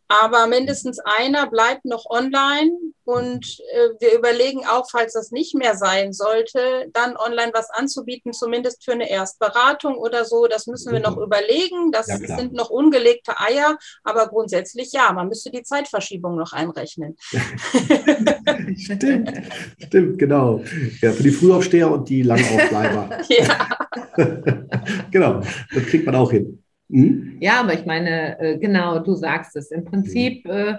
aber 0.09 0.47
mindestens 0.47 0.99
einer 0.99 1.49
bleibt 1.49 1.85
noch 1.85 2.07
online 2.09 2.73
und 3.05 3.59
äh, 3.73 3.89
wir 4.01 4.19
überlegen 4.19 4.67
auch, 4.67 4.89
falls 4.91 5.15
das 5.15 5.31
nicht 5.31 5.55
mehr 5.55 5.77
sein 5.77 6.13
sollte, 6.13 6.91
dann 6.93 7.17
online 7.17 7.53
was 7.55 7.71
anzubieten, 7.71 8.33
zumindest 8.33 8.85
für 8.85 8.93
eine 8.93 9.09
Erstberatung 9.09 9.97
oder 9.97 10.25
so. 10.25 10.47
Das 10.47 10.67
müssen 10.67 10.93
wir 10.93 11.01
noch 11.01 11.17
überlegen. 11.17 11.91
Das 11.91 12.09
ja, 12.09 12.19
sind 12.19 12.53
noch 12.53 12.69
ungelegte 12.69 13.39
Eier, 13.39 13.79
aber 14.05 14.29
grundsätzlich 14.29 14.93
ja, 14.93 15.13
man 15.13 15.29
müsste 15.29 15.51
die 15.51 15.63
Zeitverschiebung 15.63 16.37
noch 16.37 16.53
einrechnen. 16.53 17.17
stimmt, 18.77 19.33
stimmt, 19.79 20.19
genau. 20.19 20.63
Ja, 21.01 21.13
für 21.13 21.23
die 21.23 21.31
Frühaufsteher 21.31 21.91
und 21.91 22.09
die 22.09 22.23
Langaufbleiber. 22.23 23.21
ja. 23.29 23.69
genau, 25.11 25.41
das 25.75 25.85
kriegt 25.85 26.07
man 26.07 26.15
auch 26.15 26.31
hin. 26.31 26.63
Mhm. 26.89 27.37
Ja, 27.41 27.61
aber 27.61 27.75
ich 27.75 27.85
meine, 27.85 28.39
äh, 28.41 28.59
genau, 28.59 28.99
du 28.99 29.15
sagst 29.15 29.57
es. 29.57 29.71
Im 29.71 29.85
Prinzip 29.85 30.45
mhm. 30.47 30.51
äh, 30.51 30.79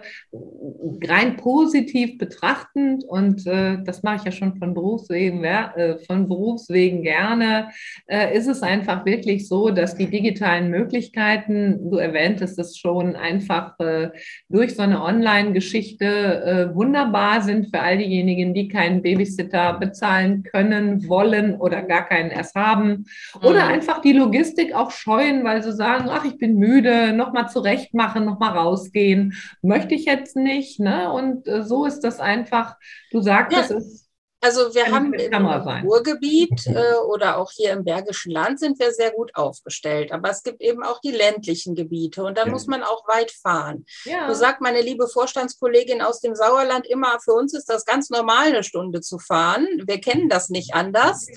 rein 1.08 1.38
positiv 1.38 2.18
betrachtend, 2.18 3.04
und 3.04 3.46
äh, 3.46 3.78
das 3.84 4.02
mache 4.04 4.18
ich 4.18 4.24
ja 4.24 4.32
schon 4.32 4.56
von 4.56 4.74
Berufswegen, 4.74 5.46
von 6.08 6.28
Berufswegen 6.28 7.04
gerne, 7.04 7.70
ist 8.34 8.48
es 8.48 8.62
einfach 8.62 9.06
wirklich 9.06 9.48
so, 9.48 9.70
dass 9.70 9.96
die 9.96 10.08
digitalen 10.08 10.70
Möglichkeiten, 10.70 11.90
du 11.90 11.98
erwähntest 11.98 12.60
es 12.60 12.78
schon, 12.78 13.16
einfach 13.16 13.76
durch 14.50 14.76
so 14.76 14.82
eine 14.82 15.04
Online-Geschichte 15.04 16.72
wunderbar 16.74 17.42
sind 17.42 17.68
für 17.68 17.82
all 17.82 17.98
diejenigen, 17.98 18.54
die 18.54 18.68
keinen 18.68 19.02
Babysitter 19.02 19.74
bezahlen 19.80 20.44
können, 20.44 21.08
wollen 21.08 21.56
oder 21.56 21.82
gar 21.84 22.08
keinen 22.08 22.32
erst 22.32 22.56
haben. 22.56 23.06
Oder 23.42 23.66
mhm. 23.66 23.72
einfach 23.72 24.02
die 24.02 24.14
Logistik 24.14 24.74
auch 24.74 24.92
scheuen, 24.92 25.44
weil 25.44 25.64
sie 25.64 25.74
sagen, 25.74 25.99
sagen, 26.00 26.10
ach, 26.12 26.26
ich 26.26 26.38
bin 26.38 26.56
müde, 26.56 27.14
nochmal 27.14 27.50
zurechtmachen, 27.50 28.26
nochmal 28.26 28.58
rausgehen, 28.58 29.34
möchte 29.62 29.96
ich 29.96 30.06
jetzt 30.06 30.36
nicht. 30.36 30.80
Ne? 30.80 31.12
Und 31.12 31.48
äh, 31.48 31.64
so 31.64 31.86
ist 31.86 32.02
das 32.02 32.20
einfach, 32.20 32.76
du 33.12 33.22
sagtest 33.22 33.72
ja. 33.72 33.78
es. 33.78 34.06
Also 34.42 34.74
wir 34.74 34.90
haben 34.90 35.14
im 35.14 35.46
Ruhrgebiet 35.46 36.66
äh, 36.68 36.96
oder 37.10 37.38
auch 37.38 37.52
hier 37.52 37.74
im 37.74 37.84
Bergischen 37.84 38.32
Land 38.32 38.62
sind 38.62 38.80
wir 38.80 38.94
sehr 38.94 39.12
gut 39.12 39.36
aufgestellt. 39.36 40.14
Aber 40.14 40.30
es 40.30 40.44
gibt 40.44 40.62
eben 40.62 40.82
auch 40.82 41.02
die 41.02 41.12
ländlichen 41.12 41.76
Gebiete 41.76 42.24
und 42.24 42.38
da 42.38 42.46
ja. 42.46 42.50
muss 42.50 42.66
man 42.66 42.82
auch 42.82 43.06
weit 43.10 43.32
fahren. 43.32 43.86
Ja. 44.06 44.30
So 44.30 44.36
sagt 44.36 44.62
meine 44.62 44.80
liebe 44.80 45.10
Vorstandskollegin 45.10 46.02
aus 46.02 46.22
dem 46.22 46.36
Sauerland 46.36 46.88
immer, 46.88 47.20
für 47.20 47.34
uns 47.34 47.54
ist 47.54 47.66
das 47.66 47.84
ganz 47.84 48.10
normal, 48.10 48.48
eine 48.48 48.64
Stunde 48.64 49.02
zu 49.02 49.20
fahren. 49.20 49.68
Wir 49.86 50.00
kennen 50.00 50.30
das 50.30 50.48
nicht 50.50 50.74
anders. 50.74 51.28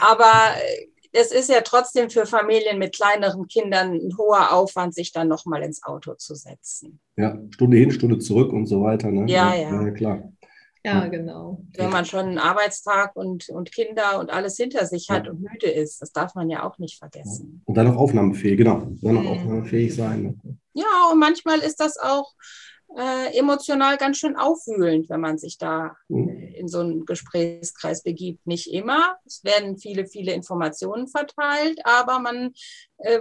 Aber 0.00 0.32
äh, 0.56 0.88
es 1.12 1.32
ist 1.32 1.48
ja 1.48 1.60
trotzdem 1.62 2.10
für 2.10 2.26
Familien 2.26 2.78
mit 2.78 2.94
kleineren 2.94 3.46
Kindern 3.46 3.92
ein 3.92 4.16
hoher 4.18 4.52
Aufwand, 4.52 4.94
sich 4.94 5.12
dann 5.12 5.28
nochmal 5.28 5.62
ins 5.62 5.82
Auto 5.82 6.14
zu 6.14 6.34
setzen. 6.34 7.00
Ja, 7.16 7.38
Stunde 7.50 7.76
hin, 7.76 7.90
Stunde 7.90 8.18
zurück 8.18 8.52
und 8.52 8.66
so 8.66 8.82
weiter. 8.82 9.10
Ne? 9.10 9.30
Ja, 9.30 9.54
ja, 9.54 9.82
ja. 9.82 9.90
klar. 9.90 10.32
Ja, 10.84 11.06
genau. 11.08 11.60
Wenn 11.76 11.90
man 11.90 12.04
schon 12.04 12.26
einen 12.26 12.38
Arbeitstag 12.38 13.14
und, 13.16 13.48
und 13.50 13.72
Kinder 13.72 14.18
und 14.20 14.30
alles 14.30 14.56
hinter 14.56 14.86
sich 14.86 15.10
hat 15.10 15.26
ja. 15.26 15.32
und 15.32 15.40
müde 15.40 15.66
ist, 15.66 16.00
das 16.00 16.12
darf 16.12 16.34
man 16.34 16.48
ja 16.48 16.62
auch 16.62 16.78
nicht 16.78 16.98
vergessen. 16.98 17.62
Und 17.64 17.76
dann 17.76 17.88
noch 17.88 17.96
aufnahmefähig, 17.96 18.56
genau. 18.56 18.86
Dann 19.02 19.14
noch 19.14 19.22
mhm. 19.22 19.28
aufnahmefähig 19.28 19.94
sein. 19.94 20.22
Ne? 20.22 20.58
Ja, 20.74 21.10
und 21.12 21.18
manchmal 21.18 21.58
ist 21.58 21.80
das 21.80 21.98
auch 21.98 22.32
äh, 22.96 23.38
emotional 23.38 23.96
ganz 23.96 24.18
schön 24.18 24.36
aufwühlend, 24.36 25.08
wenn 25.10 25.20
man 25.20 25.38
sich 25.38 25.58
da 25.58 25.96
mhm. 26.08 26.28
in 26.54 26.68
so 26.68 26.80
einen 26.80 27.04
Gesprächskreis 27.04 28.02
begibt. 28.02 28.46
Nicht 28.46 28.72
immer. 28.72 29.16
Es 29.26 29.44
werden 29.44 29.78
viele, 29.78 30.06
viele 30.06 30.32
Informationen 30.32 31.08
verteilt, 31.08 31.80
aber 31.84 32.18
man, 32.18 32.52
äh, 32.98 33.20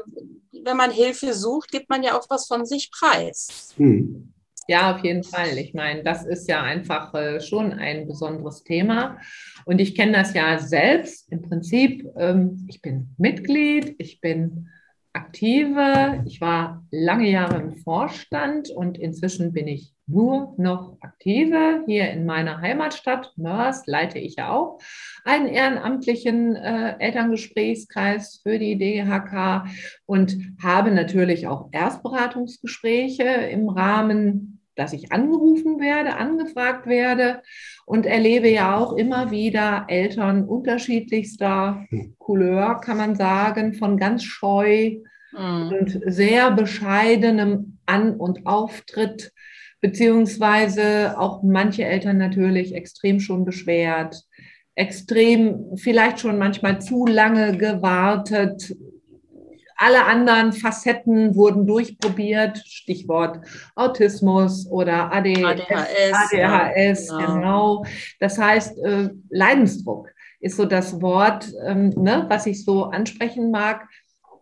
wenn 0.63 0.77
man 0.77 0.91
Hilfe 0.91 1.33
sucht, 1.33 1.71
gibt 1.71 1.89
man 1.89 2.03
ja 2.03 2.17
auch 2.17 2.29
was 2.29 2.47
von 2.47 2.65
sich 2.65 2.91
preis. 2.91 3.74
Hm. 3.77 4.33
Ja, 4.69 4.93
auf 4.93 5.03
jeden 5.03 5.24
Fall. 5.24 5.57
Ich 5.57 5.74
meine, 5.74 6.03
das 6.03 6.25
ist 6.25 6.50
ja 6.50 6.62
einfach 6.62 7.13
äh, 7.13 7.39
schon 7.39 7.71
ein 7.71 8.05
besonderes 8.05 8.63
Thema. 8.63 9.17
Und 9.65 9.79
ich 9.79 9.95
kenne 9.95 10.12
das 10.12 10.33
ja 10.33 10.59
selbst. 10.59 11.31
Im 11.31 11.41
Prinzip, 11.41 12.05
ähm, 12.17 12.65
ich 12.67 12.81
bin 12.81 13.15
Mitglied, 13.17 13.95
ich 13.97 14.19
bin 14.19 14.67
aktive, 15.17 16.24
ich 16.27 16.39
war 16.41 16.86
lange 16.91 17.29
Jahre 17.29 17.59
im 17.59 17.75
Vorstand 17.75 18.69
und 18.69 19.00
inzwischen 19.00 19.51
bin 19.51 19.67
ich 19.67 19.93
nur 20.05 20.53
noch 20.57 20.97
aktive. 21.01 21.83
Hier 21.88 22.12
in 22.12 22.25
meiner 22.25 22.62
Heimatstadt 22.62 23.33
Mörs 23.36 23.88
leite 23.88 24.19
ich 24.19 24.36
ja 24.36 24.51
auch 24.51 24.79
einen 25.25 25.47
ehrenamtlichen 25.47 26.55
äh, 26.55 26.95
Elterngesprächskreis 27.00 28.39
für 28.43 28.59
die 28.59 28.77
DGHK 28.77 29.65
und 30.05 30.38
habe 30.62 30.91
natürlich 30.91 31.47
auch 31.47 31.69
Erstberatungsgespräche 31.71 33.24
im 33.24 33.69
Rahmen 33.69 34.56
dass 34.77 34.93
ich 34.93 35.12
angerufen 35.12 35.79
werde, 35.79 36.15
angefragt 36.15 36.88
werde 36.88 37.41
und 37.86 38.05
erlebe 38.05 38.50
ja 38.50 38.77
auch 38.77 38.96
immer 38.96 39.31
wieder 39.31 39.86
Eltern 39.89 40.46
unterschiedlichster 40.46 41.86
hm. 41.89 42.15
Couleur, 42.19 42.79
kann 42.79 42.98
man 42.98 43.15
sagen, 43.15 43.74
von 43.74 43.98
ganz 43.98 44.24
scheu 44.24 44.98
mhm. 45.34 45.74
und 45.79 46.00
sehr 46.05 46.51
bescheidenem 46.51 47.79
An- 47.86 48.15
und 48.15 48.46
Auftritt, 48.46 49.31
beziehungsweise 49.81 51.19
auch 51.19 51.43
manche 51.43 51.86
Eltern 51.86 52.17
natürlich 52.17 52.74
extrem 52.74 53.19
schon 53.19 53.46
beschwert, 53.46 54.24
extrem 54.75 55.75
vielleicht 55.75 56.19
schon 56.19 56.38
manchmal 56.38 56.79
zu 56.81 57.05
lange 57.07 57.57
gewartet, 57.57 58.75
alle 59.77 60.05
anderen 60.05 60.53
Facetten 60.53 61.36
wurden 61.36 61.65
durchprobiert, 61.65 62.57
Stichwort 62.65 63.39
Autismus 63.75 64.67
oder 64.69 65.12
ADHS, 65.13 65.43
ADHS, 65.43 66.31
ADHS 66.34 67.07
ja, 67.10 67.17
genau. 67.25 67.86
Das 68.19 68.38
heißt, 68.38 68.79
äh, 68.79 69.10
Leidensdruck 69.29 70.10
ist 70.39 70.57
so 70.57 70.65
das 70.65 71.01
Wort, 71.01 71.51
ähm, 71.65 71.89
ne, 71.89 72.25
was 72.27 72.46
ich 72.46 72.63
so 72.63 72.86
ansprechen 72.86 73.51
mag, 73.51 73.88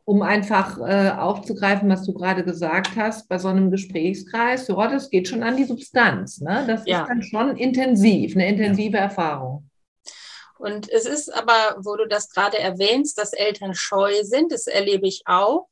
um 0.05 0.21
einfach 0.21 0.77
äh, 0.77 1.09
aufzugreifen, 1.09 1.89
was 1.89 2.05
du 2.05 2.13
gerade 2.13 2.43
gesagt 2.43 2.91
hast, 2.95 3.27
bei 3.27 3.39
so 3.39 3.47
einem 3.47 3.71
Gesprächskreis, 3.71 4.67
ja, 4.67 4.87
das 4.87 5.09
geht 5.09 5.27
schon 5.27 5.41
an 5.41 5.57
die 5.57 5.63
Substanz. 5.63 6.41
Ne? 6.41 6.63
Das 6.67 6.85
ja. 6.85 7.01
ist 7.01 7.09
dann 7.09 7.23
schon 7.23 7.57
intensiv, 7.57 8.35
eine 8.35 8.47
intensive 8.47 8.97
Erfahrung. 8.97 9.67
Und 10.57 10.89
es 10.89 11.05
ist 11.05 11.33
aber, 11.33 11.77
wo 11.79 11.95
du 11.95 12.07
das 12.07 12.29
gerade 12.29 12.57
erwähnst, 12.57 13.17
dass 13.17 13.33
Eltern 13.33 13.73
scheu 13.73 14.23
sind, 14.23 14.51
das 14.51 14.67
erlebe 14.67 15.07
ich 15.07 15.23
auch 15.25 15.67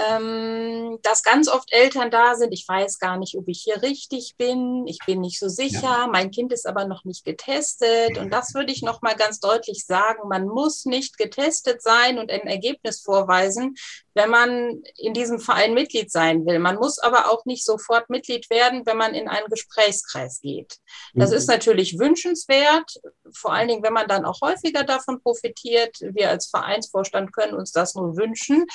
ähm, 0.00 0.98
dass 1.02 1.22
ganz 1.22 1.48
oft 1.48 1.72
Eltern 1.72 2.10
da 2.10 2.34
sind, 2.34 2.52
ich 2.52 2.66
weiß 2.66 2.98
gar 2.98 3.18
nicht, 3.18 3.36
ob 3.36 3.48
ich 3.48 3.62
hier 3.62 3.82
richtig 3.82 4.34
bin, 4.36 4.86
ich 4.86 4.98
bin 5.04 5.20
nicht 5.20 5.38
so 5.38 5.48
sicher, 5.48 5.82
ja. 5.82 6.06
mein 6.10 6.30
Kind 6.30 6.52
ist 6.52 6.66
aber 6.66 6.86
noch 6.86 7.04
nicht 7.04 7.24
getestet. 7.24 8.16
Und 8.18 8.30
das 8.30 8.54
würde 8.54 8.72
ich 8.72 8.82
noch 8.82 9.02
mal 9.02 9.14
ganz 9.14 9.40
deutlich 9.40 9.84
sagen, 9.84 10.28
man 10.28 10.46
muss 10.46 10.84
nicht 10.84 11.18
getestet 11.18 11.82
sein 11.82 12.18
und 12.18 12.30
ein 12.30 12.46
Ergebnis 12.46 13.02
vorweisen, 13.02 13.74
wenn 14.14 14.30
man 14.30 14.82
in 14.96 15.14
diesem 15.14 15.38
Verein 15.38 15.74
Mitglied 15.74 16.10
sein 16.10 16.44
will. 16.46 16.58
Man 16.58 16.76
muss 16.76 16.98
aber 16.98 17.30
auch 17.30 17.44
nicht 17.44 17.64
sofort 17.64 18.10
Mitglied 18.10 18.50
werden, 18.50 18.84
wenn 18.86 18.96
man 18.96 19.14
in 19.14 19.28
einen 19.28 19.46
Gesprächskreis 19.48 20.40
geht. 20.40 20.78
Das 21.14 21.30
mhm. 21.30 21.36
ist 21.36 21.46
natürlich 21.48 21.98
wünschenswert, 21.98 23.00
vor 23.32 23.52
allen 23.52 23.68
Dingen, 23.68 23.82
wenn 23.82 23.92
man 23.92 24.08
dann 24.08 24.24
auch 24.24 24.40
häufiger 24.40 24.84
davon 24.84 25.20
profitiert. 25.22 25.96
Wir 26.00 26.30
als 26.30 26.48
Vereinsvorstand 26.48 27.32
können 27.32 27.54
uns 27.54 27.72
das 27.72 27.94
nur 27.94 28.16
wünschen. 28.16 28.66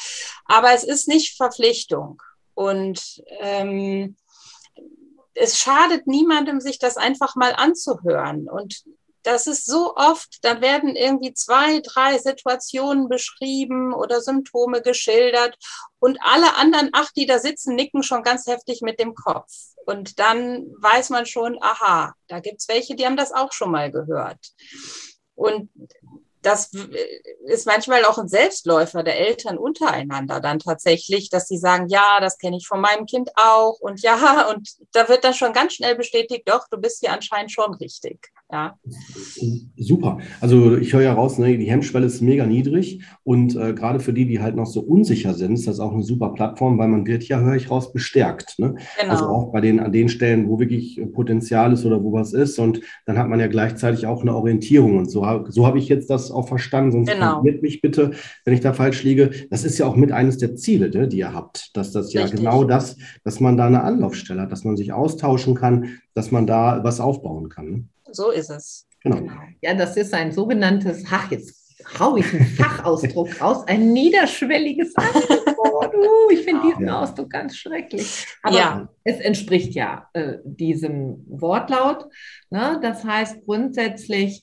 Aber 0.45 0.73
es 0.73 0.83
ist 0.83 1.07
nicht 1.07 1.35
Verpflichtung. 1.35 2.21
Und 2.53 3.21
ähm, 3.39 4.15
es 5.33 5.59
schadet 5.59 6.07
niemandem, 6.07 6.61
sich 6.61 6.79
das 6.79 6.95
einfach 6.95 7.35
mal 7.35 7.53
anzuhören. 7.53 8.49
Und 8.49 8.83
das 9.25 9.47
ist 9.47 9.65
so 9.65 9.95
oft, 9.95 10.37
da 10.43 10.61
werden 10.61 10.95
irgendwie 10.95 11.33
zwei, 11.33 11.81
drei 11.81 12.17
Situationen 12.17 13.09
beschrieben 13.09 13.93
oder 13.93 14.21
Symptome 14.21 14.81
geschildert 14.81 15.57
und 15.99 16.19
alle 16.21 16.55
anderen 16.55 16.89
acht, 16.93 17.15
die 17.15 17.25
da 17.25 17.39
sitzen, 17.39 17.75
nicken 17.75 18.03
schon 18.03 18.21
ganz 18.21 18.45
heftig 18.45 18.81
mit 18.81 18.99
dem 18.99 19.15
Kopf. 19.15 19.51
Und 19.85 20.19
dann 20.19 20.67
weiß 20.79 21.09
man 21.09 21.25
schon, 21.25 21.57
aha, 21.61 22.13
da 22.27 22.39
gibt 22.39 22.61
es 22.61 22.67
welche, 22.67 22.95
die 22.95 23.05
haben 23.05 23.17
das 23.17 23.31
auch 23.31 23.51
schon 23.51 23.71
mal 23.71 23.91
gehört. 23.91 24.39
Und 25.33 25.69
das 26.45 26.71
ist 27.45 27.65
manchmal 27.65 28.05
auch 28.05 28.17
ein 28.17 28.27
Selbstläufer 28.27 29.03
der 29.03 29.19
Eltern 29.19 29.57
untereinander 29.57 30.39
dann 30.39 30.59
tatsächlich, 30.59 31.29
dass 31.29 31.47
sie 31.47 31.57
sagen, 31.57 31.87
ja, 31.87 32.19
das 32.19 32.37
kenne 32.37 32.57
ich 32.57 32.67
von 32.67 32.81
meinem 32.81 33.05
Kind 33.05 33.31
auch 33.35 33.79
und 33.79 34.01
ja, 34.01 34.47
und 34.55 34.69
da 34.93 35.09
wird 35.09 35.23
dann 35.23 35.33
schon 35.33 35.53
ganz 35.53 35.73
schnell 35.73 35.95
bestätigt, 35.95 36.43
doch, 36.47 36.67
du 36.69 36.77
bist 36.77 36.99
hier 36.99 37.13
anscheinend 37.13 37.51
schon 37.51 37.73
richtig. 37.75 38.31
Ja. 38.51 38.77
Super. 39.75 40.19
Also 40.39 40.77
ich 40.77 40.93
höre 40.93 41.01
ja 41.01 41.13
raus, 41.13 41.39
ne, 41.39 41.57
die 41.57 41.69
Hemmschwelle 41.69 42.05
ist 42.05 42.21
mega 42.21 42.45
niedrig 42.45 43.03
und 43.23 43.55
äh, 43.55 43.73
gerade 43.73 43.99
für 43.99 44.13
die, 44.13 44.27
die 44.27 44.39
halt 44.39 44.55
noch 44.55 44.67
so 44.67 44.81
unsicher 44.81 45.33
sind, 45.33 45.53
ist 45.53 45.67
das 45.67 45.79
auch 45.79 45.91
eine 45.91 46.03
super 46.03 46.29
Plattform, 46.29 46.77
weil 46.77 46.87
man 46.87 47.07
wird 47.07 47.23
ja, 47.23 47.39
höre 47.39 47.55
ich 47.55 47.71
raus, 47.71 47.91
bestärkt. 47.91 48.59
Ne? 48.59 48.75
Genau. 48.99 49.11
Also 49.11 49.25
auch 49.25 49.51
bei 49.51 49.61
den, 49.61 49.79
an 49.79 49.91
den 49.91 50.09
Stellen, 50.09 50.47
wo 50.47 50.59
wirklich 50.59 51.01
Potenzial 51.13 51.73
ist 51.73 51.85
oder 51.85 52.03
wo 52.03 52.13
was 52.13 52.33
ist 52.33 52.59
und 52.59 52.81
dann 53.05 53.17
hat 53.17 53.29
man 53.29 53.39
ja 53.39 53.47
gleichzeitig 53.47 54.05
auch 54.05 54.21
eine 54.21 54.35
Orientierung 54.35 54.99
und 54.99 55.09
so, 55.09 55.25
so 55.49 55.65
habe 55.65 55.79
ich 55.79 55.89
jetzt 55.89 56.11
das 56.11 56.29
auch 56.35 56.47
verstanden, 56.47 56.91
sonst 56.91 57.11
genau. 57.11 57.41
mich 57.41 57.81
bitte, 57.81 58.11
wenn 58.43 58.53
ich 58.53 58.61
da 58.61 58.73
falsch 58.73 59.03
liege. 59.03 59.31
Das 59.49 59.63
ist 59.63 59.77
ja 59.77 59.85
auch 59.85 59.95
mit 59.95 60.11
eines 60.11 60.37
der 60.37 60.55
Ziele, 60.55 60.89
ne, 60.89 61.07
die 61.07 61.17
ihr 61.17 61.33
habt, 61.33 61.75
dass 61.75 61.91
das 61.91 62.13
ja 62.13 62.21
Richtig. 62.21 62.41
genau 62.41 62.63
das, 62.63 62.97
dass 63.23 63.39
man 63.39 63.57
da 63.57 63.67
eine 63.67 63.83
Anlaufstelle 63.83 64.41
hat, 64.41 64.51
dass 64.51 64.63
man 64.63 64.77
sich 64.77 64.93
austauschen 64.93 65.55
kann, 65.55 65.99
dass 66.13 66.31
man 66.31 66.45
da 66.47 66.83
was 66.83 66.99
aufbauen 66.99 67.49
kann. 67.49 67.71
Ne? 67.71 67.83
So 68.11 68.31
ist 68.31 68.49
es. 68.49 68.87
Genau. 69.03 69.21
Ja, 69.61 69.73
das 69.75 69.97
ist 69.97 70.13
ein 70.13 70.31
sogenanntes, 70.31 71.03
ach, 71.09 71.29
jetzt 71.31 71.65
hau 71.99 72.17
ich 72.17 72.33
einen 72.33 72.45
Fachausdruck 72.45 73.29
raus, 73.41 73.63
ein 73.67 73.93
niederschwelliges 73.93 74.95
Angebot. 74.95 75.93
Uh, 75.93 76.31
ich 76.31 76.41
finde 76.41 76.63
diesen 76.67 76.87
ja. 76.87 77.01
Ausdruck 77.01 77.29
ganz 77.29 77.55
schrecklich. 77.55 78.25
Aber 78.43 78.57
ja. 78.57 78.89
es 79.03 79.19
entspricht 79.19 79.73
ja 79.73 80.09
äh, 80.13 80.37
diesem 80.43 81.23
Wortlaut. 81.27 82.05
Ne? 82.49 82.79
Das 82.81 83.03
heißt 83.03 83.45
grundsätzlich, 83.45 84.41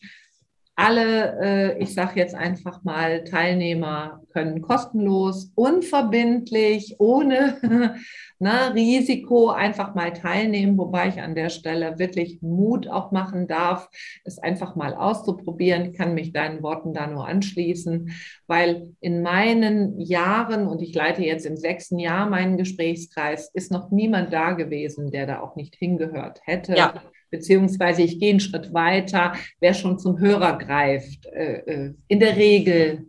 alle, 0.74 1.38
äh, 1.40 1.82
ich 1.82 1.92
sage 1.92 2.18
jetzt 2.18 2.34
einfach 2.34 2.82
mal, 2.82 3.24
Teilnehmer 3.24 4.22
können 4.32 4.62
kostenlos, 4.62 5.52
unverbindlich, 5.54 6.96
ohne 6.98 7.58
ne, 8.38 8.74
Risiko 8.74 9.50
einfach 9.50 9.94
mal 9.94 10.14
teilnehmen, 10.14 10.78
wobei 10.78 11.08
ich 11.08 11.20
an 11.20 11.34
der 11.34 11.50
Stelle 11.50 11.98
wirklich 11.98 12.40
Mut 12.40 12.88
auch 12.88 13.12
machen 13.12 13.46
darf, 13.46 13.90
es 14.24 14.38
einfach 14.38 14.74
mal 14.74 14.94
auszuprobieren. 14.94 15.90
Ich 15.90 15.98
kann 15.98 16.14
mich 16.14 16.32
deinen 16.32 16.62
Worten 16.62 16.94
da 16.94 17.06
nur 17.06 17.28
anschließen, 17.28 18.10
weil 18.46 18.94
in 19.00 19.20
meinen 19.20 20.00
Jahren, 20.00 20.66
und 20.66 20.80
ich 20.80 20.94
leite 20.94 21.22
jetzt 21.22 21.44
im 21.44 21.58
sechsten 21.58 21.98
Jahr 21.98 22.28
meinen 22.30 22.56
Gesprächskreis, 22.56 23.50
ist 23.52 23.72
noch 23.72 23.90
niemand 23.90 24.32
da 24.32 24.52
gewesen, 24.52 25.10
der 25.10 25.26
da 25.26 25.40
auch 25.40 25.54
nicht 25.54 25.76
hingehört 25.76 26.40
hätte. 26.44 26.74
Ja 26.74 26.94
beziehungsweise 27.32 28.02
ich 28.02 28.20
gehe 28.20 28.30
einen 28.30 28.40
Schritt 28.40 28.72
weiter, 28.72 29.32
wer 29.58 29.74
schon 29.74 29.98
zum 29.98 30.20
Hörer 30.20 30.58
greift. 30.58 31.26
Äh, 31.26 31.62
äh, 31.66 31.94
in 32.06 32.20
der 32.20 32.36
Regel 32.36 33.06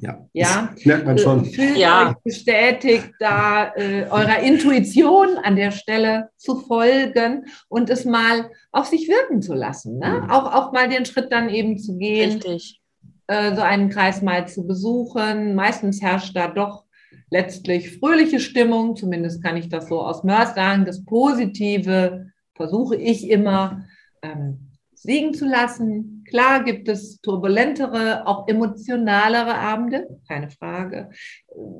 ja, 0.00 0.26
ja. 0.32 0.74
merkt 0.84 1.06
man 1.06 1.18
schon. 1.18 1.44
Fühlt 1.44 1.76
ja. 1.76 2.10
euch 2.10 2.16
bestätigt, 2.24 3.12
da 3.18 3.72
äh, 3.74 4.06
eurer 4.10 4.40
Intuition 4.40 5.38
an 5.42 5.56
der 5.56 5.70
Stelle 5.70 6.30
zu 6.36 6.56
folgen 6.56 7.46
und 7.68 7.90
es 7.90 8.04
mal 8.04 8.50
auf 8.72 8.86
sich 8.86 9.08
wirken 9.08 9.42
zu 9.42 9.54
lassen. 9.54 9.98
Ne? 9.98 10.22
Mhm. 10.22 10.30
Auch, 10.30 10.52
auch 10.52 10.72
mal 10.72 10.88
den 10.88 11.04
Schritt 11.04 11.30
dann 11.32 11.48
eben 11.48 11.78
zu 11.78 11.96
gehen, 11.96 12.32
Richtig. 12.32 12.80
Äh, 13.26 13.54
so 13.54 13.62
einen 13.62 13.90
Kreis 13.90 14.22
mal 14.22 14.48
zu 14.48 14.66
besuchen. 14.66 15.54
Meistens 15.54 16.02
herrscht 16.02 16.34
da 16.34 16.48
doch 16.48 16.84
letztlich 17.30 17.98
fröhliche 17.98 18.40
Stimmung, 18.40 18.96
zumindest 18.96 19.42
kann 19.42 19.56
ich 19.56 19.68
das 19.68 19.88
so 19.88 20.00
aus 20.00 20.24
Mörs 20.24 20.54
sagen, 20.54 20.84
das 20.84 21.04
Positive 21.04 22.26
versuche 22.54 22.96
ich 22.96 23.28
immer 23.30 23.84
ähm, 24.22 24.70
siegen 25.04 25.34
zu 25.34 25.46
lassen. 25.46 26.24
Klar 26.28 26.64
gibt 26.64 26.88
es 26.88 27.20
turbulentere, 27.20 28.26
auch 28.26 28.48
emotionalere 28.48 29.54
Abende, 29.54 30.18
keine 30.26 30.50
Frage. 30.50 31.10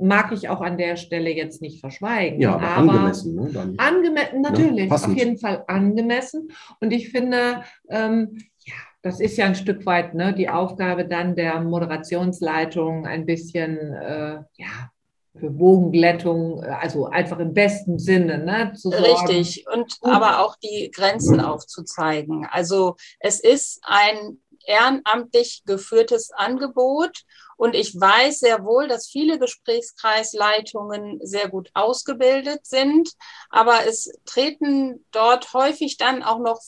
Mag 0.02 0.30
ich 0.32 0.48
auch 0.48 0.60
an 0.60 0.76
der 0.76 0.96
Stelle 0.96 1.30
jetzt 1.30 1.62
nicht 1.62 1.80
verschweigen. 1.80 2.40
Ja, 2.40 2.54
aber, 2.56 2.68
aber 2.68 2.92
angemessen. 2.92 3.34
Ne? 3.34 3.50
Dann, 3.52 3.74
angemessen, 3.78 4.42
ne, 4.42 4.50
natürlich, 4.50 4.90
ne? 4.90 4.94
auf 4.94 5.16
jeden 5.16 5.38
Fall 5.38 5.64
angemessen. 5.66 6.48
Und 6.80 6.92
ich 6.92 7.10
finde, 7.10 7.62
ähm, 7.88 8.38
ja, 8.66 8.74
das 9.00 9.20
ist 9.20 9.36
ja 9.38 9.46
ein 9.46 9.54
Stück 9.54 9.86
weit 9.86 10.14
ne, 10.14 10.34
die 10.34 10.50
Aufgabe 10.50 11.06
dann 11.06 11.34
der 11.34 11.60
Moderationsleitung, 11.60 13.06
ein 13.06 13.24
bisschen, 13.24 13.78
äh, 13.78 14.38
ja, 14.56 14.90
für 15.38 15.50
Bogenglättung, 15.50 16.62
also 16.62 17.06
einfach 17.06 17.38
im 17.40 17.52
besten 17.52 17.98
Sinne, 17.98 18.38
ne. 18.38 18.72
Richtig, 18.84 19.64
und 19.72 19.98
aber 20.02 20.44
auch 20.44 20.56
die 20.56 20.90
Grenzen 20.94 21.40
aufzuzeigen. 21.40 22.46
Also 22.50 22.94
es 23.18 23.40
ist 23.40 23.80
ein 23.82 24.40
ehrenamtlich 24.66 25.62
geführtes 25.66 26.30
Angebot. 26.30 27.22
Und 27.56 27.74
ich 27.74 27.98
weiß 27.98 28.40
sehr 28.40 28.64
wohl, 28.64 28.88
dass 28.88 29.08
viele 29.08 29.38
Gesprächskreisleitungen 29.38 31.20
sehr 31.22 31.48
gut 31.48 31.70
ausgebildet 31.74 32.66
sind, 32.66 33.10
aber 33.48 33.86
es 33.86 34.10
treten 34.24 35.04
dort 35.12 35.52
häufig 35.52 35.96
dann 35.96 36.22
auch 36.22 36.40
noch 36.40 36.60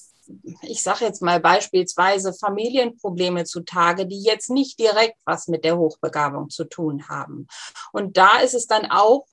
ich 0.62 0.82
sage 0.82 1.04
jetzt 1.04 1.22
mal 1.22 1.40
beispielsweise 1.40 2.32
Familienprobleme 2.32 3.44
zutage, 3.44 4.06
die 4.06 4.22
jetzt 4.22 4.50
nicht 4.50 4.78
direkt 4.78 5.18
was 5.24 5.48
mit 5.48 5.64
der 5.64 5.78
Hochbegabung 5.78 6.50
zu 6.50 6.64
tun 6.64 7.08
haben. 7.08 7.46
Und 7.92 8.16
da 8.16 8.40
ist 8.40 8.54
es 8.54 8.66
dann 8.66 8.86
auch 8.90 9.26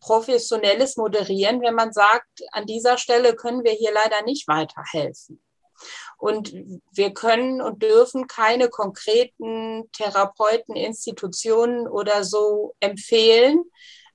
professionelles 0.00 0.96
Moderieren, 0.96 1.60
wenn 1.60 1.74
man 1.74 1.92
sagt, 1.92 2.28
an 2.52 2.66
dieser 2.66 2.98
Stelle 2.98 3.34
können 3.34 3.64
wir 3.64 3.72
hier 3.72 3.92
leider 3.92 4.22
nicht 4.24 4.48
weiterhelfen. 4.48 5.40
Und 6.16 6.54
wir 6.92 7.12
können 7.12 7.60
und 7.60 7.82
dürfen 7.82 8.28
keine 8.28 8.68
konkreten 8.68 9.90
Therapeuten, 9.92 10.76
Institutionen 10.76 11.88
oder 11.88 12.24
so 12.24 12.74
empfehlen. 12.80 13.64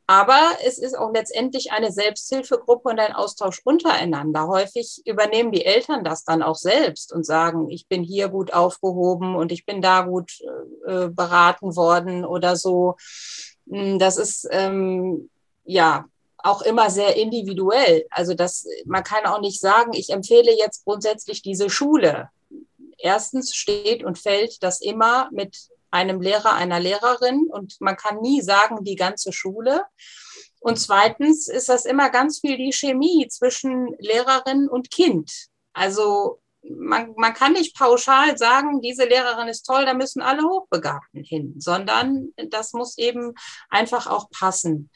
Aber 0.09 0.39
es 0.65 0.77
ist 0.77 0.97
auch 0.97 1.11
letztendlich 1.13 1.73
eine 1.73 1.91
Selbsthilfegruppe 1.91 2.87
und 2.87 2.99
ein 2.99 3.11
Austausch 3.11 3.59
untereinander. 3.65 4.47
Häufig 4.47 5.01
übernehmen 5.05 5.51
die 5.51 5.65
Eltern 5.65 6.05
das 6.05 6.23
dann 6.23 6.41
auch 6.41 6.55
selbst 6.55 7.11
und 7.11 7.25
sagen, 7.25 7.69
ich 7.69 7.87
bin 7.87 8.03
hier 8.03 8.29
gut 8.29 8.53
aufgehoben 8.53 9.35
und 9.35 9.51
ich 9.51 9.65
bin 9.65 9.81
da 9.81 10.01
gut 10.03 10.39
äh, 10.87 11.09
beraten 11.09 11.75
worden 11.75 12.23
oder 12.23 12.55
so. 12.55 12.95
Hm, 13.69 13.99
das 13.99 14.15
ist 14.15 14.47
ähm, 14.49 15.29
ja 15.65 16.05
auch 16.37 16.61
immer 16.61 16.89
sehr 16.89 17.17
individuell. 17.17 18.05
Also 18.09 18.33
das, 18.33 18.65
man 18.85 19.03
kann 19.03 19.25
auch 19.25 19.41
nicht 19.41 19.59
sagen, 19.59 19.91
ich 19.93 20.09
empfehle 20.11 20.57
jetzt 20.57 20.85
grundsätzlich 20.85 21.41
diese 21.41 21.69
Schule. 21.69 22.29
Erstens 22.97 23.53
steht 23.53 24.05
und 24.05 24.17
fällt 24.17 24.63
das 24.63 24.79
immer 24.79 25.29
mit 25.33 25.67
einem 25.91 26.21
Lehrer, 26.21 26.53
einer 26.53 26.79
Lehrerin 26.79 27.47
und 27.49 27.75
man 27.79 27.95
kann 27.95 28.21
nie 28.21 28.41
sagen, 28.41 28.83
die 28.83 28.95
ganze 28.95 29.31
Schule. 29.31 29.83
Und 30.59 30.79
zweitens 30.79 31.47
ist 31.47 31.69
das 31.69 31.85
immer 31.85 32.09
ganz 32.09 32.39
viel 32.39 32.57
die 32.57 32.73
Chemie 32.73 33.27
zwischen 33.29 33.95
Lehrerin 33.99 34.67
und 34.67 34.91
Kind. 34.91 35.31
Also 35.73 36.39
man, 36.69 37.13
man 37.15 37.33
kann 37.33 37.53
nicht 37.53 37.75
pauschal 37.75 38.37
sagen, 38.37 38.81
diese 38.81 39.05
Lehrerin 39.05 39.47
ist 39.47 39.63
toll, 39.63 39.85
da 39.85 39.93
müssen 39.93 40.21
alle 40.21 40.43
Hochbegabten 40.43 41.23
hin, 41.23 41.55
sondern 41.57 42.33
das 42.49 42.73
muss 42.73 42.97
eben 42.97 43.33
einfach 43.69 44.07
auch 44.07 44.29
passen. 44.29 44.89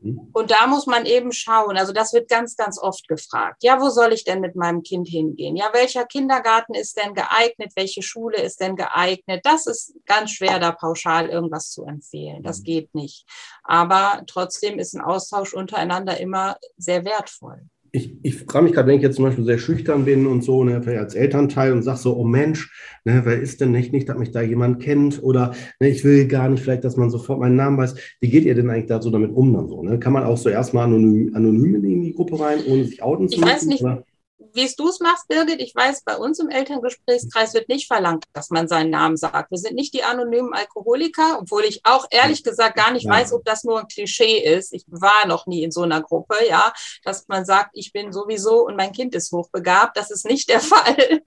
Mhm. 0.00 0.30
Und 0.32 0.50
da 0.50 0.66
muss 0.66 0.86
man 0.86 1.06
eben 1.06 1.32
schauen. 1.32 1.76
Also 1.76 1.92
das 1.92 2.12
wird 2.12 2.28
ganz, 2.28 2.56
ganz 2.56 2.78
oft 2.78 3.06
gefragt. 3.08 3.62
Ja, 3.62 3.80
wo 3.80 3.90
soll 3.90 4.12
ich 4.12 4.24
denn 4.24 4.40
mit 4.40 4.56
meinem 4.56 4.82
Kind 4.82 5.08
hingehen? 5.08 5.56
Ja, 5.56 5.70
welcher 5.72 6.04
Kindergarten 6.04 6.74
ist 6.74 6.96
denn 6.96 7.14
geeignet? 7.14 7.72
Welche 7.76 8.02
Schule 8.02 8.38
ist 8.38 8.60
denn 8.60 8.76
geeignet? 8.76 9.40
Das 9.44 9.66
ist 9.66 9.94
ganz 10.06 10.32
schwer, 10.32 10.58
da 10.58 10.72
pauschal 10.72 11.28
irgendwas 11.28 11.70
zu 11.70 11.84
empfehlen. 11.84 12.42
Das 12.42 12.60
mhm. 12.60 12.64
geht 12.64 12.94
nicht. 12.94 13.26
Aber 13.62 14.22
trotzdem 14.26 14.78
ist 14.78 14.94
ein 14.94 15.00
Austausch 15.00 15.54
untereinander 15.54 16.18
immer 16.18 16.56
sehr 16.76 17.04
wertvoll 17.04 17.68
ich, 17.92 18.16
ich 18.22 18.36
frage 18.36 18.64
mich 18.64 18.74
gerade, 18.74 18.88
wenn 18.88 18.96
ich 18.96 19.02
jetzt 19.02 19.16
zum 19.16 19.24
Beispiel 19.24 19.44
sehr 19.44 19.58
schüchtern 19.58 20.04
bin 20.04 20.26
und 20.26 20.42
so, 20.42 20.62
ne, 20.64 20.80
vielleicht 20.82 21.00
als 21.00 21.14
Elternteil 21.14 21.72
und 21.72 21.82
sage 21.82 21.98
so, 21.98 22.16
oh 22.16 22.24
Mensch, 22.24 22.72
ne, 23.04 23.22
wer 23.24 23.40
ist 23.40 23.60
denn 23.60 23.72
nicht, 23.72 23.92
nicht, 23.92 24.08
dass 24.08 24.18
mich 24.18 24.30
da 24.30 24.40
jemand 24.42 24.80
kennt 24.80 25.22
oder 25.22 25.54
ne, 25.80 25.88
ich 25.88 26.04
will 26.04 26.26
gar 26.26 26.48
nicht 26.48 26.62
vielleicht, 26.62 26.84
dass 26.84 26.96
man 26.96 27.10
sofort 27.10 27.40
meinen 27.40 27.56
Namen 27.56 27.78
weiß. 27.78 27.94
Wie 28.20 28.30
geht 28.30 28.44
ihr 28.44 28.54
denn 28.54 28.70
eigentlich 28.70 28.86
da 28.86 29.02
so 29.02 29.10
damit 29.10 29.32
um 29.34 29.52
dann 29.52 29.68
so? 29.68 29.82
Ne? 29.82 29.98
Kann 29.98 30.12
man 30.12 30.24
auch 30.24 30.38
so 30.38 30.48
erstmal 30.48 30.84
anonym, 30.84 31.34
anonym 31.34 31.84
in 31.84 32.02
die 32.02 32.14
Gruppe 32.14 32.38
rein, 32.38 32.60
ohne 32.66 32.84
sich 32.84 33.02
outen 33.02 33.28
zu 33.28 33.40
müssen? 33.40 33.48
Ich 33.48 33.54
weiß 33.54 33.66
nicht, 33.66 33.82
oder? 33.82 34.04
Wie 34.54 34.64
es 34.64 34.76
du 34.76 34.88
es 34.88 35.00
machst, 35.00 35.28
Birgit, 35.28 35.60
ich 35.60 35.74
weiß, 35.74 36.02
bei 36.02 36.16
uns 36.16 36.38
im 36.38 36.48
Elterngesprächskreis 36.48 37.54
wird 37.54 37.68
nicht 37.68 37.86
verlangt, 37.86 38.24
dass 38.32 38.50
man 38.50 38.68
seinen 38.68 38.90
Namen 38.90 39.16
sagt. 39.16 39.50
Wir 39.50 39.58
sind 39.58 39.74
nicht 39.74 39.94
die 39.94 40.04
anonymen 40.04 40.52
Alkoholiker, 40.52 41.38
obwohl 41.40 41.64
ich 41.64 41.80
auch 41.84 42.06
ehrlich 42.10 42.42
gesagt 42.42 42.76
gar 42.76 42.92
nicht 42.92 43.06
ja. 43.06 43.12
weiß, 43.12 43.32
ob 43.32 43.44
das 43.44 43.64
nur 43.64 43.80
ein 43.80 43.88
Klischee 43.88 44.38
ist. 44.38 44.72
Ich 44.72 44.84
war 44.88 45.26
noch 45.26 45.46
nie 45.46 45.62
in 45.62 45.70
so 45.70 45.82
einer 45.82 46.02
Gruppe, 46.02 46.36
ja, 46.48 46.72
dass 47.04 47.28
man 47.28 47.44
sagt, 47.44 47.70
ich 47.74 47.92
bin 47.92 48.12
sowieso 48.12 48.66
und 48.66 48.76
mein 48.76 48.92
Kind 48.92 49.14
ist 49.14 49.32
hochbegabt. 49.32 49.96
Das 49.96 50.10
ist 50.10 50.24
nicht 50.26 50.48
der 50.48 50.60
Fall. 50.60 51.22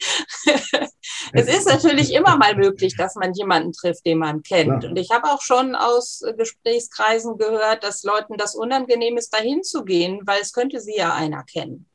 es 1.33 1.47
ist 1.47 1.67
natürlich 1.67 2.13
immer 2.13 2.37
mal 2.37 2.55
möglich, 2.55 2.95
dass 2.97 3.15
man 3.15 3.33
jemanden 3.33 3.73
trifft, 3.73 4.05
den 4.05 4.19
man 4.19 4.43
kennt. 4.43 4.83
Ja. 4.83 4.89
Und 4.89 4.97
ich 4.97 5.11
habe 5.11 5.29
auch 5.29 5.41
schon 5.41 5.75
aus 5.75 6.21
Gesprächskreisen 6.37 7.37
gehört, 7.37 7.83
dass 7.83 8.03
Leuten 8.03 8.37
das 8.37 8.55
unangenehm 8.55 9.17
ist, 9.17 9.33
dahin 9.33 9.63
zu 9.63 9.83
gehen, 9.83 10.21
weil 10.25 10.41
es 10.41 10.53
könnte 10.53 10.79
sie 10.79 10.95
ja 10.95 11.13
einer 11.13 11.43
kennen. 11.43 11.89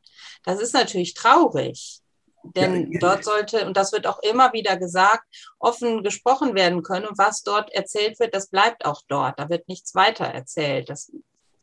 Das 0.45 0.61
ist 0.61 0.75
natürlich 0.75 1.15
traurig. 1.15 2.01
Denn 2.43 2.93
ja, 2.93 2.99
dort 3.01 3.25
sollte, 3.25 3.67
und 3.67 3.77
das 3.77 3.93
wird 3.93 4.07
auch 4.07 4.21
immer 4.21 4.53
wieder 4.53 4.77
gesagt, 4.77 5.25
offen 5.59 6.03
gesprochen 6.03 6.55
werden 6.55 6.83
können. 6.83 7.07
Und 7.07 7.19
was 7.19 7.43
dort 7.43 7.73
erzählt 7.73 8.19
wird, 8.21 8.35
das 8.35 8.49
bleibt 8.49 8.85
auch 8.85 9.03
dort. 9.09 9.39
Da 9.39 9.49
wird 9.49 9.69
nichts 9.69 9.95
weiter 9.95 10.25
erzählt. 10.25 10.89
Das, 10.89 11.13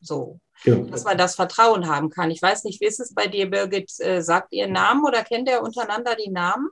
so, 0.02 0.40
ja. 0.64 0.76
dass 0.76 1.04
man 1.04 1.18
das 1.18 1.36
Vertrauen 1.36 1.88
haben 1.88 2.10
kann. 2.10 2.30
Ich 2.30 2.42
weiß 2.42 2.66
nicht, 2.66 2.82
wie 2.82 2.86
ist 2.86 3.00
es 3.00 3.14
bei 3.14 3.28
dir, 3.28 3.50
Birgit? 3.50 3.92
Äh, 4.00 4.22
sagt 4.22 4.52
ihr 4.52 4.68
Namen 4.68 5.06
oder 5.06 5.24
kennt 5.24 5.50
ihr 5.50 5.62
untereinander 5.62 6.16
die 6.16 6.30
Namen? 6.30 6.70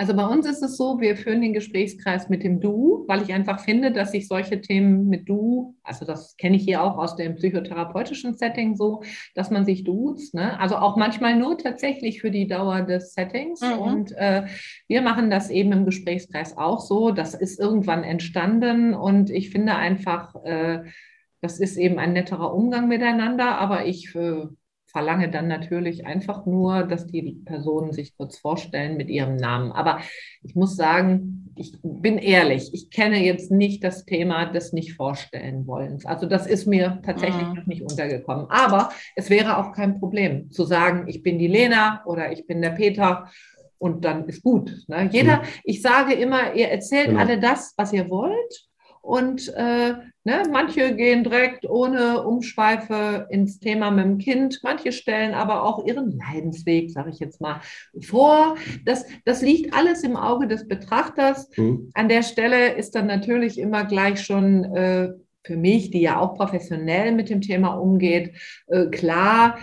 Also 0.00 0.14
bei 0.14 0.24
uns 0.24 0.46
ist 0.46 0.62
es 0.62 0.78
so, 0.78 0.98
wir 0.98 1.14
führen 1.14 1.42
den 1.42 1.52
Gesprächskreis 1.52 2.30
mit 2.30 2.42
dem 2.42 2.58
Du, 2.58 3.04
weil 3.06 3.20
ich 3.20 3.34
einfach 3.34 3.60
finde, 3.60 3.92
dass 3.92 4.12
sich 4.12 4.28
solche 4.28 4.62
Themen 4.62 5.08
mit 5.08 5.28
Du, 5.28 5.76
also 5.82 6.06
das 6.06 6.38
kenne 6.38 6.56
ich 6.56 6.62
hier 6.62 6.82
auch 6.82 6.96
aus 6.96 7.16
dem 7.16 7.34
psychotherapeutischen 7.34 8.34
Setting 8.34 8.76
so, 8.76 9.02
dass 9.34 9.50
man 9.50 9.66
sich 9.66 9.84
duzt, 9.84 10.32
ne? 10.32 10.58
also 10.58 10.76
auch 10.76 10.96
manchmal 10.96 11.36
nur 11.36 11.58
tatsächlich 11.58 12.22
für 12.22 12.30
die 12.30 12.46
Dauer 12.46 12.80
des 12.80 13.12
Settings. 13.12 13.60
Mhm. 13.60 13.78
Und 13.78 14.12
äh, 14.12 14.46
wir 14.88 15.02
machen 15.02 15.28
das 15.28 15.50
eben 15.50 15.70
im 15.72 15.84
Gesprächskreis 15.84 16.56
auch 16.56 16.80
so. 16.80 17.10
Das 17.10 17.34
ist 17.34 17.60
irgendwann 17.60 18.02
entstanden 18.02 18.94
und 18.94 19.28
ich 19.28 19.50
finde 19.50 19.74
einfach, 19.74 20.34
äh, 20.46 20.84
das 21.42 21.60
ist 21.60 21.76
eben 21.76 21.98
ein 21.98 22.14
netterer 22.14 22.54
Umgang 22.54 22.88
miteinander, 22.88 23.58
aber 23.58 23.84
ich 23.84 24.14
äh, 24.14 24.46
verlange 24.90 25.30
dann 25.30 25.48
natürlich 25.48 26.06
einfach 26.06 26.46
nur, 26.46 26.84
dass 26.84 27.06
die 27.06 27.40
Personen 27.44 27.92
sich 27.92 28.16
kurz 28.16 28.38
vorstellen 28.38 28.96
mit 28.96 29.08
ihrem 29.08 29.36
Namen. 29.36 29.72
Aber 29.72 30.00
ich 30.42 30.54
muss 30.54 30.76
sagen, 30.76 31.52
ich 31.56 31.78
bin 31.82 32.18
ehrlich, 32.18 32.70
ich 32.72 32.90
kenne 32.90 33.24
jetzt 33.24 33.50
nicht 33.50 33.84
das 33.84 34.04
Thema 34.04 34.46
des 34.46 34.72
Nicht-Vorstellen-Wollens. 34.72 36.06
Also 36.06 36.26
das 36.26 36.46
ist 36.46 36.66
mir 36.66 37.00
tatsächlich 37.04 37.46
mhm. 37.46 37.54
noch 37.54 37.66
nicht 37.66 37.82
untergekommen. 37.82 38.46
Aber 38.48 38.90
es 39.16 39.30
wäre 39.30 39.58
auch 39.58 39.72
kein 39.72 39.98
Problem 39.98 40.50
zu 40.50 40.64
sagen, 40.64 41.06
ich 41.08 41.22
bin 41.22 41.38
die 41.38 41.48
Lena 41.48 42.02
oder 42.06 42.32
ich 42.32 42.46
bin 42.46 42.62
der 42.62 42.70
Peter 42.70 43.30
und 43.78 44.04
dann 44.04 44.26
ist 44.26 44.42
gut. 44.42 44.72
Ne? 44.88 45.08
Jeder, 45.12 45.38
mhm. 45.38 45.42
ich 45.64 45.82
sage 45.82 46.14
immer, 46.14 46.54
ihr 46.54 46.68
erzählt 46.68 47.08
genau. 47.08 47.20
alle 47.20 47.38
das, 47.38 47.74
was 47.76 47.92
ihr 47.92 48.08
wollt 48.10 48.69
und 49.02 49.48
äh, 49.54 49.94
ne, 50.24 50.42
manche 50.50 50.94
gehen 50.94 51.24
direkt 51.24 51.68
ohne 51.68 52.22
Umschweife 52.22 53.26
ins 53.30 53.58
Thema 53.58 53.90
mit 53.90 54.04
dem 54.04 54.18
Kind. 54.18 54.60
Manche 54.62 54.92
stellen 54.92 55.34
aber 55.34 55.64
auch 55.64 55.86
ihren 55.86 56.18
Leidensweg, 56.18 56.90
sage 56.90 57.10
ich 57.10 57.18
jetzt 57.18 57.40
mal, 57.40 57.60
vor. 58.02 58.56
Das, 58.84 59.06
das 59.24 59.42
liegt 59.42 59.74
alles 59.74 60.02
im 60.02 60.16
Auge 60.16 60.46
des 60.46 60.68
Betrachters. 60.68 61.50
Mhm. 61.56 61.90
An 61.94 62.08
der 62.08 62.22
Stelle 62.22 62.74
ist 62.74 62.94
dann 62.94 63.06
natürlich 63.06 63.58
immer 63.58 63.84
gleich 63.84 64.22
schon 64.22 64.64
äh, 64.64 65.12
für 65.42 65.56
mich, 65.56 65.90
die 65.90 66.02
ja 66.02 66.18
auch 66.18 66.34
professionell 66.34 67.12
mit 67.12 67.30
dem 67.30 67.40
Thema 67.40 67.74
umgeht, 67.74 68.34
äh, 68.66 68.86
klar, 68.86 69.58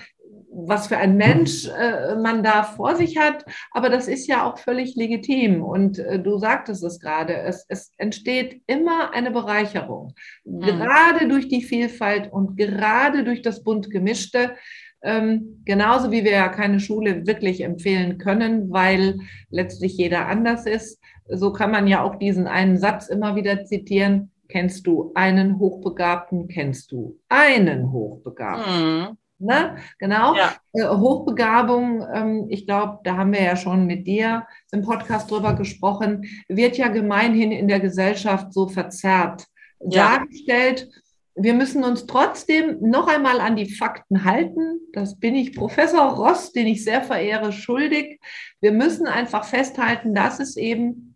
was 0.65 0.87
für 0.87 0.97
ein 0.97 1.17
Mensch 1.17 1.67
äh, 1.67 2.15
man 2.15 2.41
da 2.41 2.63
vor 2.63 2.95
sich 2.95 3.17
hat. 3.17 3.45
Aber 3.71 3.89
das 3.89 4.07
ist 4.07 4.27
ja 4.27 4.43
auch 4.43 4.57
völlig 4.57 4.95
legitim. 4.95 5.63
Und 5.63 5.99
äh, 5.99 6.19
du 6.19 6.37
sagtest 6.37 6.83
es 6.83 6.99
gerade, 6.99 7.35
es, 7.37 7.65
es 7.69 7.91
entsteht 7.97 8.61
immer 8.65 9.13
eine 9.13 9.31
Bereicherung. 9.31 10.13
Mhm. 10.45 10.61
Gerade 10.61 11.27
durch 11.27 11.47
die 11.47 11.61
Vielfalt 11.61 12.31
und 12.31 12.57
gerade 12.57 13.23
durch 13.23 13.41
das 13.41 13.63
bunt 13.63 13.91
gemischte. 13.91 14.55
Ähm, 15.03 15.61
genauso 15.63 16.11
wie 16.11 16.23
wir 16.23 16.31
ja 16.31 16.49
keine 16.49 16.79
Schule 16.79 17.27
wirklich 17.27 17.61
empfehlen 17.61 18.17
können, 18.17 18.71
weil 18.71 19.19
letztlich 19.51 19.95
jeder 19.95 20.27
anders 20.27 20.65
ist. 20.65 20.99
So 21.29 21.53
kann 21.53 21.69
man 21.69 21.87
ja 21.87 22.01
auch 22.01 22.15
diesen 22.15 22.47
einen 22.47 22.77
Satz 22.77 23.07
immer 23.07 23.35
wieder 23.35 23.63
zitieren. 23.65 24.31
Kennst 24.49 24.87
du 24.87 25.11
einen 25.13 25.59
Hochbegabten? 25.59 26.47
Kennst 26.47 26.91
du 26.91 27.19
einen 27.29 27.91
Hochbegabten? 27.91 28.99
Mhm. 28.99 29.17
Ne? 29.39 29.77
Genau. 29.99 30.35
Ja. 30.35 30.55
Äh, 30.73 30.87
Hochbegabung, 30.87 32.05
ähm, 32.13 32.45
ich 32.49 32.65
glaube, 32.65 32.99
da 33.03 33.17
haben 33.17 33.33
wir 33.33 33.43
ja 33.43 33.55
schon 33.55 33.85
mit 33.85 34.07
dir 34.07 34.47
im 34.71 34.81
Podcast 34.81 35.29
drüber 35.29 35.53
gesprochen, 35.53 36.25
wird 36.47 36.77
ja 36.77 36.87
gemeinhin 36.87 37.51
in 37.51 37.67
der 37.67 37.79
Gesellschaft 37.79 38.51
so 38.51 38.67
verzerrt 38.67 39.45
ja. 39.79 40.17
dargestellt. 40.17 40.89
Wir 41.35 41.53
müssen 41.53 41.83
uns 41.83 42.07
trotzdem 42.07 42.77
noch 42.81 43.07
einmal 43.07 43.39
an 43.39 43.55
die 43.55 43.71
Fakten 43.71 44.23
halten. 44.23 44.79
Das 44.93 45.19
bin 45.19 45.35
ich 45.35 45.55
Professor 45.55 46.15
Ross, 46.15 46.51
den 46.51 46.65
ich 46.65 46.83
sehr 46.83 47.03
verehre, 47.03 47.51
schuldig. 47.51 48.19
Wir 48.59 48.71
müssen 48.71 49.05
einfach 49.05 49.45
festhalten, 49.45 50.15
dass 50.15 50.39
es 50.39 50.57
eben 50.57 51.15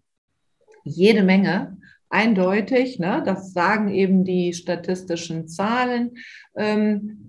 jede 0.84 1.24
Menge 1.24 1.78
eindeutig, 2.12 3.00
ne? 3.00 3.24
das 3.26 3.54
sagen 3.54 3.90
eben 3.90 4.24
die 4.26 4.54
statistischen 4.54 5.48
Zahlen, 5.48 6.12
ähm, 6.56 7.21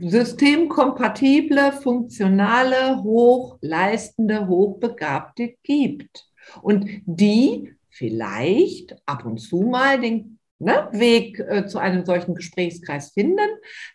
systemkompatible, 0.00 1.72
funktionale, 1.72 3.02
hochleistende, 3.02 4.46
hochbegabte 4.46 5.54
gibt. 5.62 6.26
Und 6.62 6.88
die 7.06 7.74
vielleicht 7.90 8.96
ab 9.06 9.24
und 9.24 9.38
zu 9.38 9.62
mal 9.62 10.00
den 10.00 10.38
ne, 10.58 10.88
Weg 10.92 11.38
äh, 11.38 11.66
zu 11.66 11.78
einem 11.78 12.04
solchen 12.04 12.34
Gesprächskreis 12.34 13.12
finden, 13.12 13.48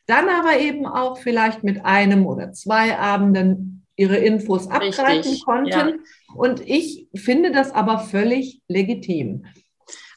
dann 0.06 0.30
aber 0.30 0.58
eben 0.60 0.86
auch 0.86 1.18
vielleicht 1.18 1.64
mit 1.64 1.84
einem 1.86 2.26
oder 2.26 2.54
zwei 2.54 2.98
Abenden 2.98 3.86
ihre 3.96 4.18
Infos 4.18 4.68
abgreifen 4.68 5.06
Richtig, 5.06 5.46
konnten. 5.46 5.70
Ja. 5.70 5.94
Und 6.34 6.62
ich 6.62 7.08
finde 7.14 7.52
das 7.52 7.72
aber 7.72 8.00
völlig 8.00 8.62
legitim. 8.70 9.46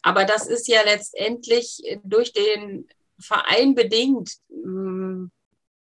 Aber 0.03 0.25
das 0.25 0.47
ist 0.47 0.69
ja 0.69 0.81
letztendlich 0.85 1.83
durch 2.05 2.33
den 2.33 2.87
Verein 3.19 3.75
bedingt. 3.75 4.31
Hm, 4.51 5.31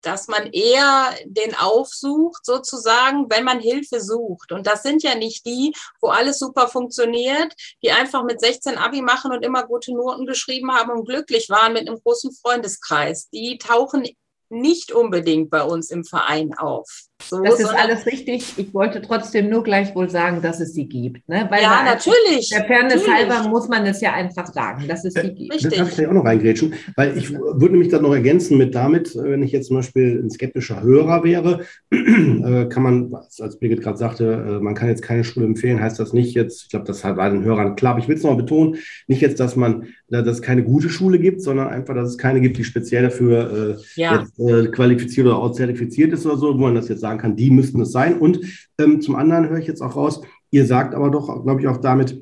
dass 0.02 0.28
man 0.28 0.48
eher 0.52 1.14
den 1.26 1.56
aufsucht, 1.56 2.46
sozusagen, 2.46 3.30
wenn 3.30 3.44
man 3.44 3.60
Hilfe 3.60 4.02
sucht. 4.02 4.52
Und 4.52 4.68
das 4.68 4.84
sind 4.84 5.04
ja 5.04 5.16
nicht 5.16 5.46
die, 5.46 5.74
wo 6.02 6.10
alles 6.10 6.40
super 6.40 6.68
funktioniert, 6.68 7.54
die 7.84 7.92
einfach 7.92 8.24
mit 8.24 8.40
16 8.40 8.78
Abi 8.78 9.02
machen 9.02 9.32
und 9.32 9.44
immer 9.44 9.66
gute 9.66 9.94
Noten 9.94 10.26
geschrieben 10.26 10.72
haben 10.74 10.92
und 10.92 11.06
glücklich 11.06 11.50
waren 11.50 11.74
mit 11.74 11.88
einem 11.88 12.00
großen 12.02 12.34
Freundeskreis. 12.34 13.30
Die 13.30 13.58
tauchen 13.58 14.08
nicht 14.50 14.92
unbedingt 14.92 15.50
bei 15.50 15.64
uns 15.64 15.92
im 15.92 16.04
Verein 16.04 16.58
auf. 16.58 17.09
So, 17.21 17.43
das 17.43 17.60
ist 17.60 17.75
alles 17.75 18.05
richtig. 18.05 18.53
Ich 18.58 18.73
wollte 18.73 19.01
trotzdem 19.01 19.49
nur 19.49 19.63
gleich 19.63 19.93
wohl 19.93 20.10
sagen, 20.10 20.41
dass 20.41 20.60
es 20.62 20.73
sie 20.73 20.88
gibt. 20.88 21.27
Ne? 21.27 21.47
Weil 21.49 21.62
ja, 21.62 21.84
natürlich. 21.84 22.49
Der 22.49 22.65
Fairness 22.65 23.08
halber 23.08 23.47
muss 23.49 23.67
man 23.67 23.86
es 23.86 24.01
ja 24.01 24.13
einfach 24.13 24.47
sagen, 24.47 24.88
dass 24.88 25.03
es 25.03 25.13
sie 25.13 25.34
gibt. 25.34 25.53
Richtig. 25.53 25.77
Das 25.77 25.89
darf 25.89 25.99
ich 25.99 26.08
auch 26.08 26.13
noch 26.13 26.25
reingrätschen, 26.25 26.73
weil 26.95 27.17
ich 27.17 27.32
würde 27.32 27.75
mich 27.75 27.89
dann 27.89 28.03
noch 28.03 28.13
ergänzen 28.13 28.58
mit 28.58 28.73
damit, 28.73 29.15
wenn 29.15 29.43
ich 29.43 29.51
jetzt 29.51 29.67
zum 29.67 29.77
Beispiel 29.77 30.21
ein 30.23 30.29
skeptischer 30.29 30.82
Hörer 30.82 31.23
wäre, 31.23 31.65
äh, 31.91 32.65
kann 32.65 32.84
man, 32.84 33.13
als 33.13 33.60
Birgit 33.60 33.82
gerade 33.82 33.97
sagte, 33.97 34.60
äh, 34.60 34.63
man 34.63 34.73
kann 34.73 34.88
jetzt 34.88 35.01
keine 35.01 35.23
Schule 35.23 35.45
empfehlen, 35.45 35.82
heißt 35.82 35.99
das 35.99 36.13
nicht 36.13 36.34
jetzt, 36.36 36.63
ich 36.63 36.69
glaube, 36.69 36.86
das 36.86 37.03
war 37.03 37.29
den 37.29 37.43
Hörern 37.43 37.75
klar, 37.75 37.93
aber 37.93 38.01
ich 38.01 38.08
will 38.08 38.15
es 38.15 38.23
noch 38.23 38.32
mal 38.32 38.38
betonen, 38.38 38.77
nicht 39.08 39.21
jetzt, 39.21 39.39
dass 39.39 39.55
man, 39.55 39.88
dass 40.08 40.25
es 40.25 40.41
keine 40.41 40.63
gute 40.63 40.89
Schule 40.89 41.19
gibt, 41.19 41.41
sondern 41.41 41.67
einfach, 41.67 41.95
dass 41.95 42.10
es 42.10 42.17
keine 42.17 42.39
gibt, 42.39 42.58
die 42.58 42.63
speziell 42.63 43.03
dafür 43.03 43.77
äh, 43.77 44.01
ja. 44.01 44.25
jetzt, 44.38 44.71
qualifiziert 44.71 45.27
oder 45.27 45.38
auch 45.38 45.51
zertifiziert 45.51 46.13
ist 46.13 46.25
oder 46.25 46.38
so, 46.38 46.53
wo 46.53 46.63
man 46.63 46.75
das 46.75 46.88
jetzt 46.88 47.03
sagen 47.10 47.19
kann, 47.19 47.36
die 47.36 47.52
müssten 47.52 47.82
es 47.82 47.91
sein. 47.91 48.17
Und 48.17 48.39
ähm, 48.80 49.02
zum 49.02 49.15
anderen 49.15 49.50
höre 49.50 49.60
ich 49.60 49.67
jetzt 49.67 49.82
auch 49.82 49.95
raus, 49.95 50.22
ihr 50.52 50.65
sagt 50.65 50.95
aber 50.95 51.10
doch, 51.10 51.43
glaube 51.43 51.62
ich, 51.62 51.67
auch 51.67 51.78
damit, 51.78 52.22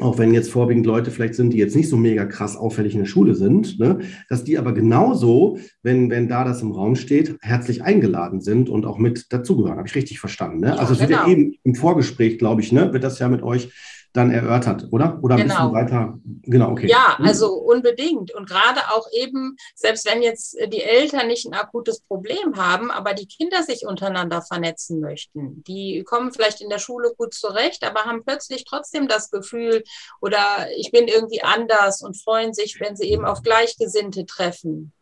auch 0.00 0.18
wenn 0.18 0.32
jetzt 0.32 0.50
vorwiegend 0.50 0.86
Leute 0.86 1.10
vielleicht 1.10 1.34
sind, 1.34 1.52
die 1.52 1.58
jetzt 1.58 1.74
nicht 1.74 1.88
so 1.88 1.96
mega 1.96 2.24
krass 2.24 2.56
auffällig 2.56 2.94
in 2.94 3.00
der 3.00 3.06
Schule 3.06 3.34
sind, 3.34 3.80
ne, 3.80 3.98
dass 4.28 4.44
die 4.44 4.58
aber 4.58 4.72
genauso, 4.72 5.58
wenn, 5.82 6.08
wenn 6.10 6.28
da 6.28 6.44
das 6.44 6.62
im 6.62 6.70
Raum 6.70 6.94
steht, 6.94 7.36
herzlich 7.40 7.82
eingeladen 7.82 8.40
sind 8.40 8.68
und 8.70 8.86
auch 8.86 8.98
mit 8.98 9.32
dazugehören. 9.32 9.78
Habe 9.78 9.88
ich 9.88 9.94
richtig 9.94 10.20
verstanden. 10.20 10.60
Ne? 10.60 10.68
Ja, 10.68 10.74
also 10.76 10.92
es 10.92 11.00
genau. 11.00 11.08
wird 11.08 11.18
ja 11.18 11.24
genau. 11.24 11.38
eben 11.38 11.54
im 11.64 11.74
Vorgespräch, 11.74 12.38
glaube 12.38 12.60
ich, 12.60 12.70
ne, 12.70 12.92
wird 12.92 13.02
das 13.02 13.18
ja 13.18 13.28
mit 13.28 13.42
euch 13.42 13.72
dann 14.18 14.30
erörtert, 14.30 14.88
oder? 14.90 15.18
Oder 15.22 15.36
genau. 15.36 15.68
ein 15.68 15.72
bisschen 15.72 15.72
weiter? 15.72 16.18
Genau, 16.42 16.72
okay. 16.72 16.88
Ja, 16.88 17.16
mhm. 17.18 17.26
also 17.26 17.54
unbedingt. 17.54 18.34
Und 18.34 18.48
gerade 18.48 18.80
auch 18.92 19.06
eben, 19.12 19.56
selbst 19.74 20.06
wenn 20.06 20.22
jetzt 20.22 20.56
die 20.72 20.82
Eltern 20.82 21.28
nicht 21.28 21.46
ein 21.46 21.54
akutes 21.54 22.00
Problem 22.00 22.56
haben, 22.56 22.90
aber 22.90 23.14
die 23.14 23.26
Kinder 23.26 23.62
sich 23.62 23.86
untereinander 23.86 24.42
vernetzen 24.42 25.00
möchten, 25.00 25.62
die 25.64 26.02
kommen 26.04 26.32
vielleicht 26.32 26.60
in 26.60 26.68
der 26.68 26.78
Schule 26.78 27.14
gut 27.16 27.32
zurecht, 27.32 27.84
aber 27.84 28.00
haben 28.00 28.24
plötzlich 28.24 28.64
trotzdem 28.64 29.08
das 29.08 29.30
Gefühl, 29.30 29.84
oder 30.20 30.40
ich 30.76 30.90
bin 30.90 31.06
irgendwie 31.06 31.42
anders 31.42 32.02
und 32.02 32.20
freuen 32.20 32.52
sich, 32.52 32.80
wenn 32.80 32.96
sie 32.96 33.08
eben 33.10 33.24
auf 33.24 33.42
Gleichgesinnte 33.42 34.26
treffen. 34.26 34.92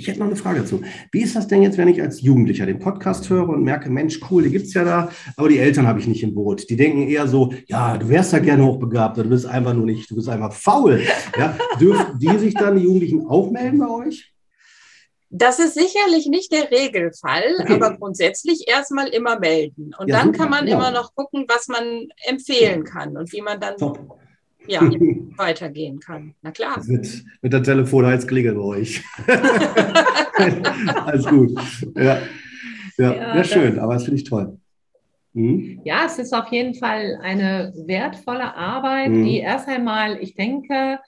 Ich 0.00 0.08
hätte 0.08 0.20
noch 0.20 0.28
eine 0.28 0.36
Frage 0.36 0.60
dazu. 0.60 0.80
Wie 1.12 1.20
ist 1.20 1.36
das 1.36 1.46
denn 1.46 1.60
jetzt, 1.60 1.76
wenn 1.76 1.86
ich 1.86 2.00
als 2.00 2.22
Jugendlicher 2.22 2.64
den 2.64 2.78
Podcast 2.78 3.28
höre 3.28 3.50
und 3.50 3.62
merke, 3.62 3.90
Mensch, 3.90 4.18
cool, 4.30 4.44
die 4.44 4.50
gibt 4.50 4.64
es 4.64 4.72
ja 4.72 4.82
da, 4.82 5.10
aber 5.36 5.50
die 5.50 5.58
Eltern 5.58 5.86
habe 5.86 6.00
ich 6.00 6.06
nicht 6.06 6.22
im 6.22 6.34
Boot. 6.34 6.70
Die 6.70 6.76
denken 6.76 7.02
eher 7.06 7.28
so, 7.28 7.52
ja, 7.66 7.98
du 7.98 8.08
wärst 8.08 8.32
ja 8.32 8.38
gerne 8.38 8.64
hochbegabt, 8.64 9.18
du 9.18 9.24
bist 9.24 9.44
einfach 9.44 9.74
nur 9.74 9.84
nicht, 9.84 10.10
du 10.10 10.14
bist 10.14 10.30
einfach 10.30 10.54
faul. 10.54 11.02
Ja, 11.38 11.54
dürfen 11.78 12.18
die 12.18 12.38
sich 12.38 12.54
dann, 12.54 12.78
die 12.78 12.84
Jugendlichen, 12.84 13.26
auch 13.26 13.50
melden 13.50 13.78
bei 13.78 13.90
euch? 13.90 14.32
Das 15.28 15.58
ist 15.58 15.74
sicherlich 15.74 16.26
nicht 16.28 16.50
der 16.50 16.70
Regelfall, 16.70 17.56
okay. 17.60 17.74
aber 17.74 17.98
grundsätzlich 17.98 18.68
erstmal 18.68 19.08
immer 19.08 19.38
melden. 19.38 19.94
Und 19.98 20.08
ja, 20.08 20.16
dann 20.16 20.28
super, 20.28 20.38
kann 20.38 20.50
man 20.50 20.66
ja. 20.66 20.76
immer 20.76 20.92
noch 20.92 21.14
gucken, 21.14 21.44
was 21.46 21.68
man 21.68 22.08
empfehlen 22.26 22.84
kann 22.84 23.18
und 23.18 23.30
wie 23.32 23.42
man 23.42 23.60
dann 23.60 23.76
Top 23.76 24.18
ja, 24.66 24.80
weitergehen 25.36 26.00
kann. 26.00 26.34
Na 26.42 26.50
klar. 26.50 26.82
Mit, 26.86 27.24
mit 27.42 27.52
der 27.52 27.62
Telefonheizklingel 27.62 28.54
bei 28.54 28.60
euch. 28.60 29.02
Alles 31.04 31.26
gut. 31.26 31.52
Ja, 31.96 32.18
ja, 32.98 33.14
ja, 33.14 33.36
ja 33.36 33.44
schön, 33.44 33.78
aber 33.78 33.94
das 33.94 34.04
finde 34.04 34.18
ich 34.18 34.24
toll. 34.24 34.59
Mhm. 35.32 35.80
Ja, 35.84 36.04
es 36.06 36.18
ist 36.18 36.34
auf 36.34 36.48
jeden 36.48 36.74
Fall 36.74 37.18
eine 37.22 37.72
wertvolle 37.86 38.54
Arbeit, 38.56 39.10
mhm. 39.10 39.24
die 39.24 39.38
erst 39.38 39.68
einmal, 39.68 40.20
ich 40.20 40.34
denke, 40.34 40.98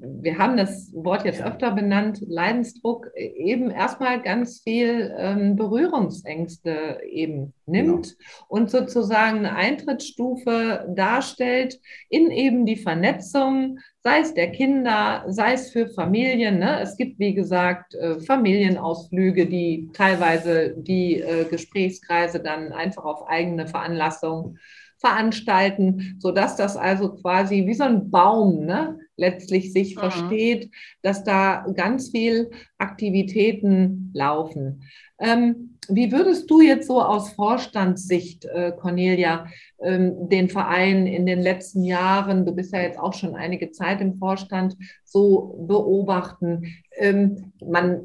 wir 0.00 0.38
haben 0.38 0.56
das 0.56 0.92
Wort 0.94 1.24
jetzt 1.24 1.42
öfter 1.42 1.70
benannt, 1.70 2.22
Leidensdruck, 2.26 3.08
eben 3.16 3.70
erstmal 3.70 4.20
ganz 4.20 4.60
viel 4.60 5.14
ähm, 5.16 5.56
Berührungsängste 5.56 7.00
eben 7.08 7.54
nimmt 7.66 8.16
genau. 8.18 8.44
und 8.48 8.70
sozusagen 8.70 9.38
eine 9.38 9.54
Eintrittsstufe 9.54 10.92
darstellt 10.94 11.80
in 12.08 12.30
eben 12.30 12.66
die 12.66 12.76
Vernetzung 12.76 13.78
sei 14.06 14.20
es 14.20 14.34
der 14.34 14.52
Kinder, 14.52 15.24
sei 15.26 15.54
es 15.54 15.72
für 15.72 15.88
Familien. 15.88 16.60
Ne? 16.60 16.78
Es 16.80 16.96
gibt, 16.96 17.18
wie 17.18 17.34
gesagt, 17.34 17.96
äh, 17.96 18.20
Familienausflüge, 18.20 19.46
die 19.46 19.90
teilweise 19.94 20.76
die 20.78 21.20
äh, 21.20 21.44
Gesprächskreise 21.50 22.38
dann 22.38 22.72
einfach 22.72 23.04
auf 23.04 23.28
eigene 23.28 23.66
Veranlassung 23.66 24.58
veranstalten, 24.98 26.18
sodass 26.20 26.54
das 26.54 26.76
also 26.76 27.16
quasi 27.16 27.66
wie 27.66 27.74
so 27.74 27.82
ein 27.82 28.08
Baum 28.08 28.64
ne, 28.64 28.96
letztlich 29.16 29.72
sich 29.72 29.96
mhm. 29.96 30.00
versteht, 30.00 30.70
dass 31.02 31.24
da 31.24 31.66
ganz 31.74 32.10
viel 32.10 32.52
Aktivitäten 32.78 34.12
laufen. 34.14 34.84
Ähm, 35.18 35.75
wie 35.88 36.12
würdest 36.12 36.50
du 36.50 36.60
jetzt 36.60 36.88
so 36.88 37.00
aus 37.00 37.30
Vorstandssicht, 37.32 38.44
äh, 38.46 38.72
Cornelia, 38.72 39.46
ähm, 39.80 40.28
den 40.28 40.48
Verein 40.48 41.06
in 41.06 41.26
den 41.26 41.40
letzten 41.40 41.84
Jahren, 41.84 42.44
du 42.44 42.52
bist 42.52 42.72
ja 42.72 42.80
jetzt 42.80 42.98
auch 42.98 43.14
schon 43.14 43.34
einige 43.34 43.70
Zeit 43.70 44.00
im 44.00 44.14
Vorstand, 44.14 44.76
so 45.04 45.64
beobachten? 45.66 46.74
Ähm, 46.96 47.52
man 47.64 48.02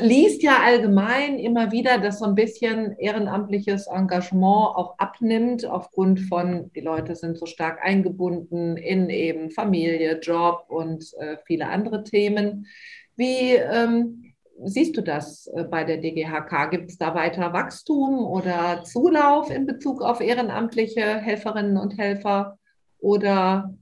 liest 0.00 0.42
ja 0.42 0.58
allgemein 0.64 1.38
immer 1.38 1.72
wieder, 1.72 1.98
dass 1.98 2.20
so 2.20 2.26
ein 2.26 2.34
bisschen 2.34 2.96
ehrenamtliches 2.98 3.86
Engagement 3.86 4.76
auch 4.76 4.98
abnimmt 4.98 5.64
aufgrund 5.66 6.20
von, 6.20 6.70
die 6.74 6.80
Leute 6.80 7.16
sind 7.16 7.38
so 7.38 7.46
stark 7.46 7.80
eingebunden 7.82 8.76
in 8.76 9.10
eben 9.10 9.50
Familie, 9.50 10.20
Job 10.20 10.64
und 10.68 11.04
äh, 11.18 11.36
viele 11.46 11.68
andere 11.68 12.04
Themen. 12.04 12.66
Wie 13.16 13.52
ähm, 13.52 14.29
siehst 14.64 14.96
du 14.96 15.02
das 15.02 15.46
äh, 15.48 15.64
bei 15.64 15.84
der 15.84 15.98
DGHK? 15.98 16.70
Gibt 16.70 16.90
es 16.90 16.98
da 16.98 17.14
weiter 17.14 17.52
Wachstum 17.52 18.24
oder 18.26 18.84
Zulauf 18.84 19.50
in 19.50 19.66
Bezug 19.66 20.02
auf 20.02 20.20
ehrenamtliche 20.20 21.02
Helferinnen 21.02 21.76
und 21.76 21.98
Helfer? 21.98 22.58
Oder 22.98 23.74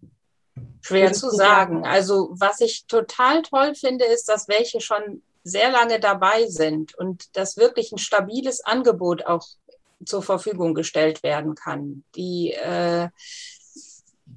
Schwer 0.80 1.12
zu 1.12 1.30
sagen. 1.30 1.84
Also 1.84 2.30
was 2.32 2.60
ich 2.60 2.86
total 2.86 3.42
toll 3.42 3.74
finde, 3.74 4.04
ist, 4.04 4.28
dass 4.28 4.48
welche 4.48 4.80
schon 4.80 5.22
sehr 5.42 5.70
lange 5.70 6.00
dabei 6.00 6.46
sind 6.46 6.94
und 6.94 7.36
dass 7.36 7.56
wirklich 7.56 7.92
ein 7.92 7.98
stabiles 7.98 8.64
Angebot 8.64 9.26
auch 9.26 9.46
zur 10.04 10.22
Verfügung 10.22 10.74
gestellt 10.74 11.22
werden 11.22 11.54
kann, 11.54 12.04
die 12.14 12.52
äh, 12.52 13.08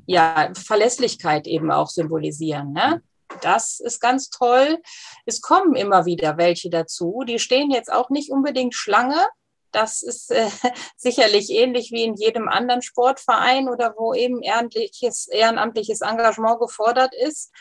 ja 0.06 0.52
Verlässlichkeit 0.56 1.48
eben 1.48 1.72
auch 1.72 1.90
symbolisieren. 1.90 2.74
Ne? 2.74 3.02
Das 3.42 3.80
ist 3.80 4.00
ganz 4.00 4.30
toll. 4.30 4.80
Es 5.26 5.42
kommen 5.42 5.76
immer 5.76 6.06
wieder 6.06 6.38
welche 6.38 6.70
dazu. 6.70 7.24
Die 7.28 7.40
stehen 7.40 7.72
jetzt 7.72 7.92
auch 7.92 8.10
nicht 8.10 8.32
unbedingt 8.32 8.76
Schlange. 8.76 9.28
Das 9.72 10.04
ist 10.04 10.32
äh, 10.32 10.50
sicherlich 10.98 11.50
ähnlich 11.50 11.92
wie 11.92 12.04
in 12.04 12.16
jedem 12.16 12.48
anderen 12.50 12.82
Sportverein 12.82 13.70
oder 13.70 13.96
wo 13.98 14.14
eben 14.14 14.42
ehrenamtliches, 14.42 15.28
ehrenamtliches 15.28 16.02
Engagement 16.02 16.60
gefordert 16.60 17.14
ist. 17.16 17.52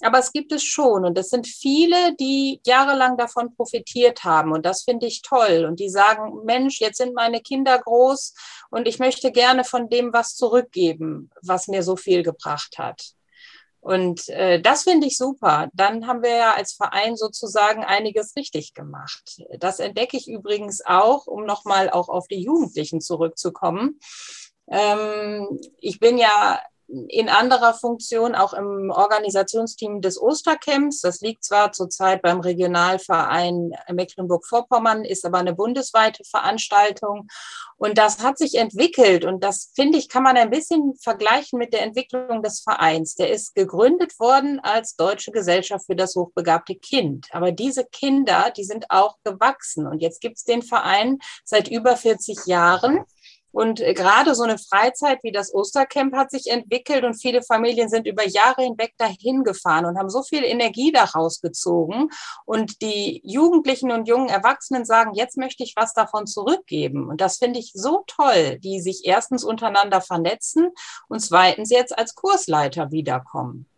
Aber 0.00 0.18
es 0.18 0.32
gibt 0.32 0.50
es 0.52 0.64
schon 0.64 1.04
und 1.04 1.16
es 1.16 1.30
sind 1.30 1.46
viele, 1.46 2.16
die 2.16 2.60
jahrelang 2.66 3.16
davon 3.16 3.54
profitiert 3.54 4.24
haben 4.24 4.52
und 4.52 4.66
das 4.66 4.82
finde 4.82 5.06
ich 5.06 5.22
toll 5.22 5.64
und 5.68 5.78
die 5.78 5.88
sagen, 5.88 6.44
Mensch, 6.44 6.80
jetzt 6.80 6.98
sind 6.98 7.14
meine 7.14 7.40
Kinder 7.40 7.78
groß 7.78 8.34
und 8.70 8.88
ich 8.88 8.98
möchte 8.98 9.30
gerne 9.30 9.62
von 9.62 9.88
dem 9.88 10.12
was 10.12 10.34
zurückgeben, 10.34 11.30
was 11.42 11.68
mir 11.68 11.84
so 11.84 11.94
viel 11.96 12.24
gebracht 12.24 12.76
hat. 12.76 13.14
Und 13.84 14.30
äh, 14.30 14.62
das 14.62 14.84
finde 14.84 15.06
ich 15.06 15.18
super. 15.18 15.68
Dann 15.74 16.06
haben 16.06 16.22
wir 16.22 16.34
ja 16.34 16.54
als 16.54 16.72
Verein 16.72 17.16
sozusagen 17.16 17.84
einiges 17.84 18.34
richtig 18.34 18.72
gemacht. 18.72 19.42
Das 19.58 19.78
entdecke 19.78 20.16
ich 20.16 20.26
übrigens 20.26 20.80
auch, 20.86 21.26
um 21.26 21.44
nochmal 21.44 21.90
auch 21.90 22.08
auf 22.08 22.26
die 22.26 22.42
Jugendlichen 22.42 23.02
zurückzukommen. 23.02 24.00
Ähm, 24.68 25.60
ich 25.76 26.00
bin 26.00 26.16
ja 26.16 26.62
in 27.08 27.28
anderer 27.28 27.74
Funktion 27.74 28.34
auch 28.34 28.52
im 28.52 28.90
Organisationsteam 28.90 30.00
des 30.00 30.20
Ostercamps. 30.20 31.00
Das 31.00 31.20
liegt 31.20 31.44
zwar 31.44 31.72
zurzeit 31.72 32.22
beim 32.22 32.40
Regionalverein 32.40 33.72
Mecklenburg-Vorpommern, 33.92 35.04
ist 35.04 35.24
aber 35.24 35.38
eine 35.38 35.54
bundesweite 35.54 36.22
Veranstaltung. 36.24 37.28
Und 37.76 37.98
das 37.98 38.22
hat 38.22 38.38
sich 38.38 38.54
entwickelt 38.54 39.24
und 39.24 39.42
das 39.42 39.72
finde 39.74 39.98
ich, 39.98 40.08
kann 40.08 40.22
man 40.22 40.36
ein 40.36 40.50
bisschen 40.50 40.94
vergleichen 41.02 41.58
mit 41.58 41.72
der 41.72 41.82
Entwicklung 41.82 42.42
des 42.42 42.60
Vereins. 42.60 43.14
Der 43.16 43.30
ist 43.30 43.54
gegründet 43.54 44.18
worden 44.20 44.60
als 44.60 44.96
Deutsche 44.96 45.32
Gesellschaft 45.32 45.86
für 45.86 45.96
das 45.96 46.14
hochbegabte 46.14 46.76
Kind. 46.76 47.28
Aber 47.32 47.52
diese 47.52 47.84
Kinder, 47.84 48.52
die 48.56 48.64
sind 48.64 48.86
auch 48.90 49.16
gewachsen. 49.24 49.86
Und 49.86 50.00
jetzt 50.00 50.20
gibt 50.20 50.36
es 50.36 50.44
den 50.44 50.62
Verein 50.62 51.18
seit 51.44 51.68
über 51.68 51.96
40 51.96 52.46
Jahren. 52.46 53.04
Und 53.54 53.80
äh, 53.80 53.94
gerade 53.94 54.34
so 54.34 54.42
eine 54.42 54.58
Freizeit 54.58 55.20
wie 55.22 55.30
das 55.30 55.54
Ostercamp 55.54 56.14
hat 56.16 56.32
sich 56.32 56.50
entwickelt 56.50 57.04
und 57.04 57.14
viele 57.14 57.40
Familien 57.40 57.88
sind 57.88 58.08
über 58.08 58.26
Jahre 58.26 58.62
hinweg 58.62 58.94
dahin 58.98 59.44
gefahren 59.44 59.86
und 59.86 59.96
haben 59.96 60.10
so 60.10 60.24
viel 60.24 60.42
Energie 60.42 60.90
daraus 60.90 61.40
gezogen. 61.40 62.08
Und 62.44 62.82
die 62.82 63.20
Jugendlichen 63.24 63.92
und 63.92 64.08
jungen 64.08 64.28
Erwachsenen 64.28 64.84
sagen, 64.84 65.14
jetzt 65.14 65.36
möchte 65.36 65.62
ich 65.62 65.74
was 65.76 65.94
davon 65.94 66.26
zurückgeben. 66.26 67.08
Und 67.08 67.20
das 67.20 67.38
finde 67.38 67.60
ich 67.60 67.70
so 67.74 68.02
toll, 68.08 68.58
die 68.58 68.80
sich 68.80 69.02
erstens 69.04 69.44
untereinander 69.44 70.00
vernetzen 70.00 70.70
und 71.08 71.20
zweitens 71.20 71.70
jetzt 71.70 71.96
als 71.96 72.16
Kursleiter 72.16 72.90
wiederkommen. 72.90 73.68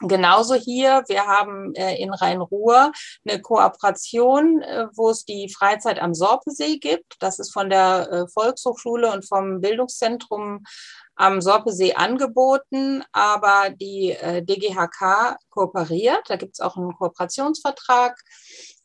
Genauso 0.00 0.54
hier, 0.54 1.04
wir 1.06 1.26
haben 1.26 1.72
äh, 1.76 1.94
in 1.96 2.12
Rhein-Ruhr 2.12 2.90
eine 3.26 3.40
Kooperation, 3.40 4.60
äh, 4.62 4.86
wo 4.94 5.10
es 5.10 5.24
die 5.24 5.48
Freizeit 5.48 6.02
am 6.02 6.14
Sorpesee 6.14 6.78
gibt. 6.78 7.14
Das 7.20 7.38
ist 7.38 7.52
von 7.52 7.70
der 7.70 8.10
äh, 8.10 8.28
Volkshochschule 8.28 9.12
und 9.12 9.26
vom 9.26 9.60
Bildungszentrum 9.60 10.64
am 11.14 11.40
Sorpesee 11.40 11.94
angeboten, 11.94 13.04
aber 13.12 13.70
die 13.70 14.10
äh, 14.10 14.42
DGHK 14.42 15.36
kooperiert. 15.48 16.22
Da 16.26 16.36
gibt 16.36 16.54
es 16.54 16.60
auch 16.60 16.76
einen 16.76 16.92
Kooperationsvertrag. 16.96 18.18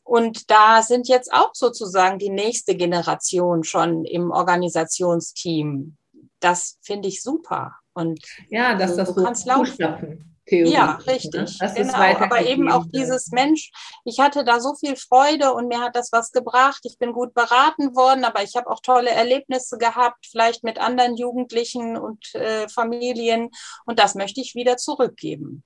Und 0.04 0.48
da 0.48 0.82
sind 0.82 1.08
jetzt 1.08 1.32
auch 1.32 1.50
sozusagen 1.54 2.20
die 2.20 2.30
nächste 2.30 2.76
Generation 2.76 3.64
schon 3.64 4.04
im 4.04 4.30
Organisationsteam. 4.30 5.96
Das 6.38 6.78
finde 6.82 7.08
ich 7.08 7.20
super. 7.20 7.74
Und 7.94 8.24
ja, 8.48 8.76
dass 8.76 8.94
das 8.94 9.12
du 9.12 9.24
kannst 9.24 9.46
laufen. 9.46 10.30
Theorie. 10.50 10.72
Ja, 10.72 10.98
richtig. 11.06 11.58
Ne? 11.60 11.72
genau. 11.74 11.94
Aber 11.94 12.42
eben 12.42 12.70
auch 12.70 12.84
dieses 12.92 13.30
Mensch, 13.30 13.70
ich 14.04 14.18
hatte 14.18 14.44
da 14.44 14.60
so 14.60 14.74
viel 14.74 14.96
Freude 14.96 15.54
und 15.54 15.68
mir 15.68 15.80
hat 15.80 15.94
das 15.94 16.10
was 16.12 16.32
gebracht. 16.32 16.80
Ich 16.84 16.98
bin 16.98 17.12
gut 17.12 17.32
beraten 17.34 17.94
worden, 17.94 18.24
aber 18.24 18.42
ich 18.42 18.56
habe 18.56 18.68
auch 18.68 18.80
tolle 18.82 19.10
Erlebnisse 19.10 19.78
gehabt, 19.78 20.26
vielleicht 20.28 20.64
mit 20.64 20.78
anderen 20.78 21.16
Jugendlichen 21.16 21.96
und 21.96 22.34
äh, 22.34 22.68
Familien. 22.68 23.50
Und 23.86 23.98
das 23.98 24.14
möchte 24.14 24.40
ich 24.40 24.54
wieder 24.54 24.76
zurückgeben. 24.76 25.62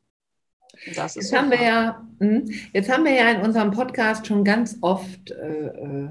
Das 0.95 1.17
ist 1.17 1.31
jetzt, 1.31 1.39
haben 1.39 1.51
wir 1.51 1.63
ja, 1.63 2.07
hm, 2.21 2.51
jetzt 2.73 2.91
haben 2.91 3.05
wir 3.05 3.15
ja 3.15 3.31
in 3.31 3.43
unserem 3.43 3.71
Podcast 3.71 4.27
schon 4.27 4.45
ganz 4.45 4.77
oft 4.83 5.31
äh, 5.31 5.67
äh 5.67 6.09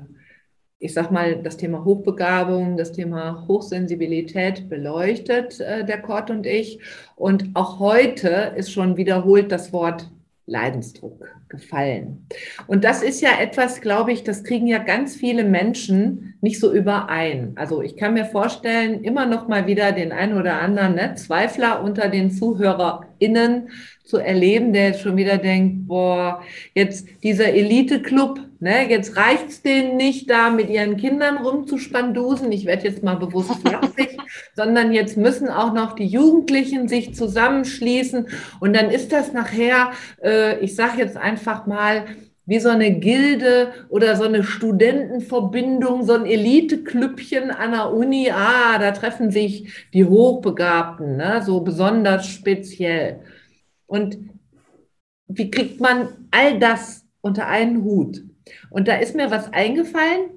ich 0.84 0.93
sag 0.93 1.12
mal, 1.12 1.38
das 1.38 1.56
Thema 1.56 1.86
Hochbegabung, 1.86 2.76
das 2.76 2.91
Thema 2.91 3.46
Hochsensibilität 3.48 4.67
beleuchtet, 4.67 5.62
äh, 5.62 5.86
der 5.86 6.02
Kort 6.02 6.30
und 6.30 6.46
ich. 6.46 6.80
Und 7.15 7.46
auch 7.54 7.80
heute 7.80 8.52
ist 8.58 8.72
schon 8.72 8.98
wiederholt 8.98 9.50
das 9.52 9.72
Wort 9.72 10.12
Leidensdruck 10.46 11.26
gefallen. 11.48 12.28
Und 12.68 12.84
das 12.84 13.02
ist 13.02 13.22
ja 13.22 13.30
etwas, 13.40 13.80
glaube 13.80 14.12
ich, 14.12 14.24
das 14.24 14.44
kriegen 14.44 14.68
ja 14.68 14.80
ganz 14.80 15.16
viele 15.16 15.46
Menschen 15.46 16.34
nicht 16.42 16.60
so 16.60 16.74
überein. 16.74 17.54
Also 17.56 17.82
ich 17.82 17.96
kann 17.96 18.14
mir 18.14 18.26
vorstellen, 18.26 19.04
immer 19.04 19.26
noch 19.26 19.48
mal 19.48 19.68
wieder 19.68 19.94
den 19.94 20.12
einen 20.12 20.38
oder 20.38 20.60
anderen 20.60 20.96
ne, 20.96 21.16
Zweifler 21.16 21.82
unter 21.82 22.10
den 22.10 22.30
ZuhörerInnen 22.30 23.70
zu 24.04 24.18
erleben, 24.18 24.74
der 24.74 24.88
jetzt 24.88 25.02
schon 25.02 25.16
wieder 25.16 25.38
denkt, 25.38 25.88
boah, 25.88 26.44
jetzt 26.76 27.08
dieser 27.24 27.54
Elite-Club, 27.54 28.42
ne, 28.60 28.90
jetzt 28.90 29.16
reicht's 29.16 29.62
denen 29.62 29.96
nicht, 29.96 30.30
da 30.30 30.50
mit 30.50 30.70
ihren 30.70 30.98
Kindern 30.98 31.38
rumzuspandusen. 31.38 32.52
Ich 32.52 32.66
werde 32.66 32.84
jetzt 32.90 33.02
mal 33.02 33.16
bewusst 33.16 33.56
flapsig, 33.66 34.18
sondern 34.56 34.91
jetzt 34.93 35.17
müssen 35.17 35.50
auch 35.50 35.74
noch 35.74 35.93
die 35.93 36.08
Jugendlichen 36.08 36.88
sich 36.88 37.15
zusammenschließen. 37.15 38.28
Und 38.60 38.76
dann 38.76 38.89
ist 38.89 39.12
das 39.12 39.34
nachher, 39.34 39.91
äh, 40.24 40.60
ich 40.60 40.76
sage 40.76 41.00
jetzt 41.00 41.17
einfach 41.17 41.65
mal, 41.65 42.06
wie 42.46 42.60
so 42.60 42.69
eine 42.69 43.00
Gilde 43.00 43.72
oder 43.89 44.15
so 44.15 44.24
eine 44.24 44.43
Studentenverbindung, 44.43 46.04
so 46.04 46.13
ein 46.13 46.26
Elite-Klüppchen 46.26 47.52
an 47.52 47.72
der 47.72 47.93
Uni. 47.93 48.32
Ah, 48.32 48.78
da 48.80 48.91
treffen 48.91 49.32
sich 49.32 49.88
die 49.93 50.06
Hochbegabten, 50.06 51.17
ne? 51.17 51.41
so 51.46 51.62
besonders 51.62 52.28
speziell. 52.28 53.22
Und 53.88 54.17
wie 55.28 55.50
kriegt 55.50 55.80
man 55.80 56.10
all 56.32 56.60
das 56.60 57.06
unter 57.22 57.48
einen 57.48 57.84
Hut? 57.84 58.22
Und 58.69 58.88
da 58.88 58.96
ist 58.96 59.15
mir 59.15 59.32
was 59.32 59.52
eingefallen. 59.54 60.30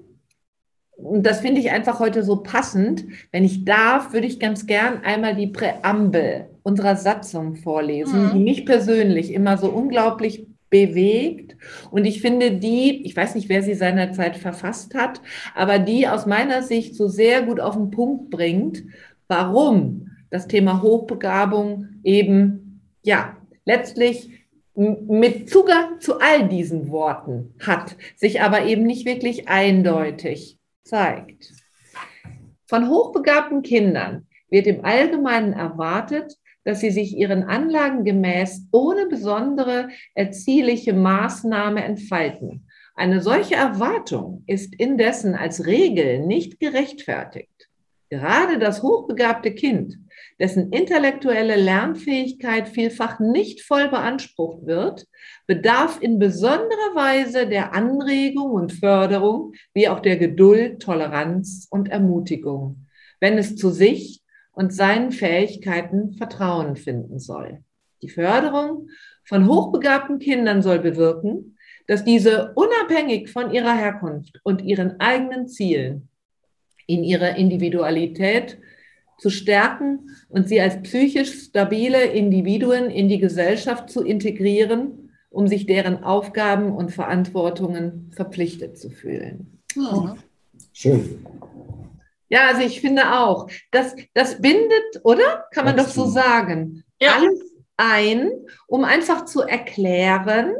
Und 0.96 1.24
das 1.24 1.40
finde 1.40 1.60
ich 1.60 1.70
einfach 1.70 2.00
heute 2.00 2.22
so 2.22 2.36
passend. 2.36 3.04
Wenn 3.30 3.44
ich 3.44 3.64
darf, 3.64 4.12
würde 4.12 4.26
ich 4.26 4.40
ganz 4.40 4.66
gern 4.66 5.02
einmal 5.04 5.36
die 5.36 5.46
Präambel 5.46 6.46
unserer 6.62 6.96
Satzung 6.96 7.56
vorlesen, 7.56 8.26
mhm. 8.26 8.32
die 8.32 8.38
mich 8.38 8.66
persönlich 8.66 9.32
immer 9.32 9.58
so 9.58 9.68
unglaublich 9.68 10.46
bewegt. 10.70 11.56
Und 11.90 12.06
ich 12.06 12.20
finde 12.20 12.52
die, 12.52 13.04
ich 13.04 13.16
weiß 13.16 13.34
nicht, 13.34 13.48
wer 13.48 13.62
sie 13.62 13.74
seinerzeit 13.74 14.36
verfasst 14.36 14.94
hat, 14.94 15.20
aber 15.54 15.78
die 15.78 16.08
aus 16.08 16.26
meiner 16.26 16.62
Sicht 16.62 16.96
so 16.96 17.08
sehr 17.08 17.42
gut 17.42 17.60
auf 17.60 17.76
den 17.76 17.90
Punkt 17.90 18.30
bringt, 18.30 18.82
warum 19.28 20.10
das 20.30 20.48
Thema 20.48 20.82
Hochbegabung 20.82 21.88
eben, 22.02 22.82
ja, 23.02 23.36
letztlich 23.64 24.30
mit 24.74 25.48
Zugang 25.48 26.00
zu 26.00 26.20
all 26.20 26.48
diesen 26.48 26.90
Worten 26.90 27.54
hat, 27.60 27.96
sich 28.14 28.42
aber 28.42 28.66
eben 28.66 28.82
nicht 28.82 29.06
wirklich 29.06 29.48
eindeutig 29.48 30.55
zeigt. 30.86 31.52
Von 32.66 32.88
hochbegabten 32.88 33.62
Kindern 33.62 34.26
wird 34.50 34.66
im 34.66 34.84
Allgemeinen 34.84 35.52
erwartet, 35.52 36.36
dass 36.64 36.80
sie 36.80 36.90
sich 36.90 37.16
ihren 37.16 37.44
Anlagen 37.44 38.04
gemäß 38.04 38.66
ohne 38.72 39.06
besondere 39.06 39.88
erziehliche 40.14 40.92
Maßnahme 40.92 41.84
entfalten. 41.84 42.66
Eine 42.94 43.20
solche 43.20 43.54
Erwartung 43.54 44.42
ist 44.46 44.74
indessen 44.74 45.34
als 45.34 45.66
Regel 45.66 46.20
nicht 46.26 46.58
gerechtfertigt. 46.58 47.68
Gerade 48.08 48.58
das 48.58 48.82
hochbegabte 48.82 49.52
Kind 49.52 49.98
dessen 50.38 50.70
intellektuelle 50.70 51.56
Lernfähigkeit 51.56 52.68
vielfach 52.68 53.20
nicht 53.20 53.62
voll 53.62 53.88
beansprucht 53.88 54.66
wird, 54.66 55.06
bedarf 55.46 55.98
in 56.00 56.18
besonderer 56.18 56.94
Weise 56.94 57.46
der 57.46 57.74
Anregung 57.74 58.50
und 58.50 58.72
Förderung, 58.72 59.54
wie 59.72 59.88
auch 59.88 60.00
der 60.00 60.16
Geduld, 60.16 60.80
Toleranz 60.80 61.66
und 61.70 61.88
Ermutigung, 61.88 62.86
wenn 63.20 63.38
es 63.38 63.56
zu 63.56 63.70
sich 63.70 64.22
und 64.52 64.74
seinen 64.74 65.10
Fähigkeiten 65.10 66.14
Vertrauen 66.14 66.76
finden 66.76 67.18
soll. 67.18 67.62
Die 68.02 68.10
Förderung 68.10 68.88
von 69.24 69.48
hochbegabten 69.48 70.18
Kindern 70.18 70.62
soll 70.62 70.78
bewirken, 70.78 71.56
dass 71.86 72.04
diese 72.04 72.52
unabhängig 72.54 73.30
von 73.30 73.52
ihrer 73.52 73.74
Herkunft 73.74 74.40
und 74.42 74.62
ihren 74.62 75.00
eigenen 75.00 75.48
Zielen 75.48 76.08
in 76.86 77.04
ihrer 77.04 77.36
Individualität 77.36 78.58
zu 79.18 79.30
stärken 79.30 80.10
und 80.28 80.48
sie 80.48 80.60
als 80.60 80.82
psychisch 80.82 81.44
stabile 81.44 82.04
Individuen 82.04 82.90
in 82.90 83.08
die 83.08 83.18
Gesellschaft 83.18 83.90
zu 83.90 84.02
integrieren, 84.02 85.10
um 85.30 85.48
sich 85.48 85.66
deren 85.66 86.04
Aufgaben 86.04 86.72
und 86.72 86.92
Verantwortungen 86.92 88.10
verpflichtet 88.14 88.78
zu 88.78 88.90
fühlen. 88.90 89.60
Mhm. 89.74 90.14
Schön. 90.72 91.26
Ja, 92.28 92.48
also 92.48 92.62
ich 92.62 92.80
finde 92.80 93.18
auch, 93.18 93.48
das, 93.70 93.94
das 94.12 94.40
bindet, 94.40 95.00
oder? 95.04 95.44
Kann 95.52 95.64
man 95.64 95.76
doch 95.76 95.88
so 95.88 96.06
sagen, 96.06 96.84
ja. 97.00 97.16
alles 97.16 97.40
ein, 97.76 98.30
um 98.66 98.84
einfach 98.84 99.26
zu 99.26 99.42
erklären, 99.42 100.54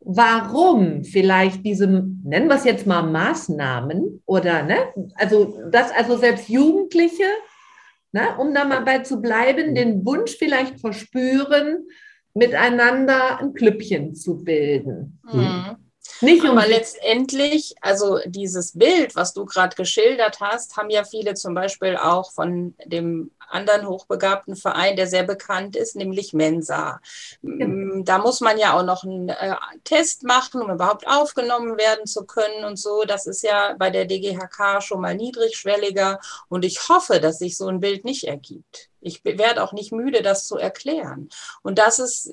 warum 0.00 1.04
vielleicht 1.04 1.64
diese, 1.64 1.86
nennen 1.86 2.48
wir 2.48 2.56
es 2.56 2.64
jetzt 2.64 2.86
mal 2.86 3.02
Maßnahmen 3.02 4.22
oder, 4.26 4.62
ne? 4.64 4.76
Also, 5.14 5.60
dass 5.70 5.92
also 5.92 6.16
selbst 6.16 6.48
Jugendliche 6.48 7.24
ne, 8.12 8.36
um 8.38 8.54
da 8.54 8.64
mal 8.64 8.84
bei 8.84 9.00
zu 9.00 9.20
bleiben, 9.20 9.70
mhm. 9.70 9.74
den 9.74 10.06
Wunsch 10.06 10.36
vielleicht 10.36 10.80
verspüren, 10.80 11.86
miteinander 12.34 13.40
ein 13.40 13.52
Klüppchen 13.52 14.14
zu 14.14 14.42
bilden. 14.42 15.18
Mhm. 15.32 15.76
Nicht 16.20 16.44
Aber 16.44 16.66
letztendlich, 16.66 17.74
also 17.80 18.18
dieses 18.26 18.76
Bild, 18.76 19.14
was 19.16 19.34
du 19.34 19.44
gerade 19.44 19.76
geschildert 19.76 20.40
hast, 20.40 20.76
haben 20.76 20.90
ja 20.90 21.04
viele 21.04 21.34
zum 21.34 21.54
Beispiel 21.54 21.96
auch 21.96 22.32
von 22.32 22.74
dem 22.84 23.30
anderen 23.48 23.86
hochbegabten 23.86 24.56
Verein, 24.56 24.96
der 24.96 25.06
sehr 25.06 25.24
bekannt 25.24 25.76
ist, 25.76 25.94
nämlich 25.94 26.32
Mensa. 26.32 27.00
Mm, 27.42 28.04
da 28.04 28.18
muss 28.18 28.40
man 28.40 28.58
ja 28.58 28.76
auch 28.76 28.84
noch 28.84 29.04
einen 29.04 29.28
äh, 29.28 29.54
Test 29.84 30.24
machen, 30.24 30.62
um 30.62 30.70
überhaupt 30.70 31.06
aufgenommen 31.06 31.76
werden 31.76 32.06
zu 32.06 32.24
können 32.24 32.64
und 32.64 32.78
so. 32.78 33.04
Das 33.04 33.26
ist 33.26 33.42
ja 33.42 33.74
bei 33.78 33.90
der 33.90 34.06
DGHK 34.06 34.82
schon 34.82 35.00
mal 35.00 35.14
niedrigschwelliger 35.14 36.20
und 36.48 36.64
ich 36.64 36.88
hoffe, 36.88 37.20
dass 37.20 37.38
sich 37.38 37.56
so 37.56 37.68
ein 37.68 37.80
Bild 37.80 38.04
nicht 38.04 38.24
ergibt. 38.24 38.88
Ich 39.00 39.24
werde 39.24 39.62
auch 39.62 39.72
nicht 39.72 39.92
müde, 39.92 40.22
das 40.22 40.46
zu 40.46 40.56
erklären. 40.56 41.28
Und 41.62 41.78
das 41.78 41.98
ist 41.98 42.30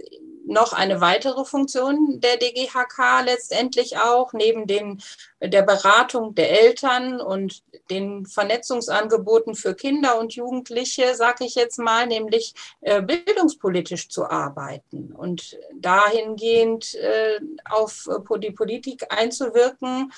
noch 0.50 0.74
eine 0.74 1.00
weitere 1.00 1.46
Funktion 1.46 2.20
der 2.20 2.38
DGHK 2.38 3.24
letztendlich 3.24 3.98
auch, 3.98 4.34
neben 4.34 4.66
den, 4.68 5.02
der 5.42 5.62
Beratung 5.62 6.36
der 6.36 6.62
Eltern 6.62 7.22
und 7.22 7.64
den 7.90 8.26
Vernetzungsangeboten 8.26 9.56
für 9.56 9.76
Kinder 9.76 10.20
und 10.20 10.34
Jugendliche, 10.34 11.16
sage 11.16 11.46
ich 11.46 11.56
jetzt 11.56 11.78
mal, 11.78 12.08
nämlich 12.08 12.54
äh, 12.82 13.02
bildungspolitisch 13.02 14.10
zu 14.10 14.26
arbeiten 14.26 15.14
und 15.16 15.58
dahingehend 15.76 16.96
äh, 16.96 17.40
auf 17.70 18.10
die 18.42 18.52
Politik 18.52 19.06
einzuwirken, 19.10 20.12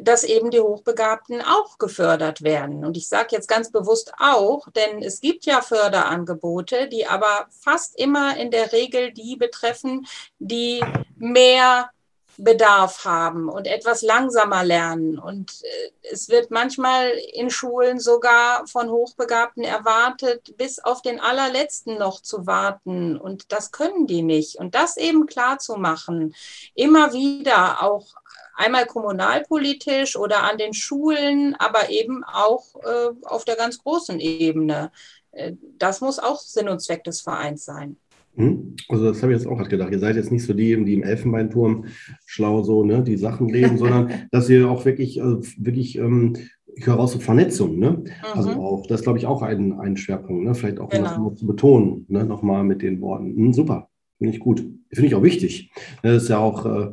dass 0.00 0.24
eben 0.24 0.50
die 0.50 0.60
Hochbegabten 0.60 1.42
auch 1.42 1.78
gefördert 1.78 2.42
werden. 2.42 2.84
Und 2.84 2.96
ich 2.96 3.08
sage 3.08 3.28
jetzt 3.32 3.48
ganz 3.48 3.70
bewusst 3.70 4.12
auch, 4.18 4.68
denn 4.70 5.02
es 5.02 5.20
gibt 5.20 5.44
ja 5.46 5.60
Förderangebote, 5.60 6.88
die 6.88 7.06
aber 7.06 7.46
fast 7.50 7.98
immer 7.98 8.36
in 8.36 8.50
der 8.50 8.72
Regel 8.72 9.12
die 9.12 9.36
betreffen, 9.36 10.06
die 10.38 10.82
mehr 11.16 11.90
Bedarf 12.38 13.04
haben 13.04 13.48
und 13.48 13.66
etwas 13.66 14.02
langsamer 14.02 14.64
lernen. 14.64 15.18
Und 15.18 15.62
äh, 15.62 15.90
es 16.10 16.28
wird 16.28 16.50
manchmal 16.50 17.10
in 17.32 17.50
Schulen 17.50 18.00
sogar 18.00 18.66
von 18.66 18.90
Hochbegabten 18.90 19.64
erwartet, 19.64 20.56
bis 20.56 20.78
auf 20.78 21.02
den 21.02 21.20
allerletzten 21.20 21.98
noch 21.98 22.20
zu 22.20 22.46
warten. 22.46 23.16
Und 23.16 23.52
das 23.52 23.70
können 23.70 24.06
die 24.06 24.22
nicht. 24.22 24.56
Und 24.56 24.74
das 24.74 24.96
eben 24.96 25.26
klar 25.26 25.58
zu 25.58 25.76
machen, 25.76 26.34
immer 26.74 27.12
wieder 27.12 27.82
auch 27.82 28.14
einmal 28.54 28.86
kommunalpolitisch 28.86 30.16
oder 30.16 30.42
an 30.42 30.58
den 30.58 30.74
Schulen, 30.74 31.54
aber 31.58 31.90
eben 31.90 32.24
auch 32.24 32.76
äh, 32.82 33.10
auf 33.24 33.44
der 33.44 33.56
ganz 33.56 33.78
großen 33.78 34.20
Ebene. 34.20 34.90
Äh, 35.32 35.52
das 35.78 36.00
muss 36.00 36.18
auch 36.18 36.40
Sinn 36.40 36.68
und 36.68 36.80
Zweck 36.80 37.04
des 37.04 37.20
Vereins 37.20 37.64
sein. 37.64 37.96
Hm? 38.36 38.76
Also 38.88 39.04
das 39.04 39.22
habe 39.22 39.32
ich 39.32 39.40
jetzt 39.40 39.48
auch 39.48 39.56
gerade 39.56 39.68
gedacht. 39.68 39.92
Ihr 39.92 39.98
seid 39.98 40.16
jetzt 40.16 40.32
nicht 40.32 40.44
so 40.44 40.54
die, 40.54 40.82
die 40.84 40.94
im 40.94 41.02
Elfenbeinturm 41.02 41.86
schlau 42.24 42.62
so 42.62 42.82
ne, 42.82 43.02
die 43.02 43.16
Sachen 43.16 43.50
reden, 43.50 43.78
sondern 43.78 44.28
dass 44.30 44.48
ihr 44.48 44.70
auch 44.70 44.84
wirklich, 44.84 45.22
also 45.22 45.40
wirklich, 45.58 45.98
ähm, 45.98 46.36
ich 46.74 46.86
höre 46.86 46.94
raus 46.94 47.12
so 47.12 47.18
Vernetzung, 47.18 47.78
ne? 47.78 47.90
Mhm. 47.90 48.10
Also 48.32 48.50
auch, 48.52 48.86
das 48.86 49.00
ist, 49.00 49.04
glaube 49.04 49.18
ich, 49.18 49.26
auch 49.26 49.42
ein, 49.42 49.78
ein 49.78 49.98
Schwerpunkt, 49.98 50.44
ne? 50.44 50.54
Vielleicht 50.54 50.80
auch 50.80 50.88
genau. 50.88 51.18
noch 51.18 51.34
zu 51.34 51.46
betonen, 51.46 52.06
ne? 52.08 52.24
Nochmal 52.24 52.64
mit 52.64 52.80
den 52.80 53.02
Worten. 53.02 53.36
Hm, 53.36 53.52
super, 53.52 53.90
finde 54.22 54.36
ich 54.36 54.40
gut. 54.40 54.64
Finde 54.92 55.08
ich 55.08 55.14
auch 55.16 55.22
wichtig. 55.22 55.72
Das 56.02 56.22
ist 56.22 56.28
ja 56.28 56.38
auch 56.38 56.64
äh, 56.64 56.92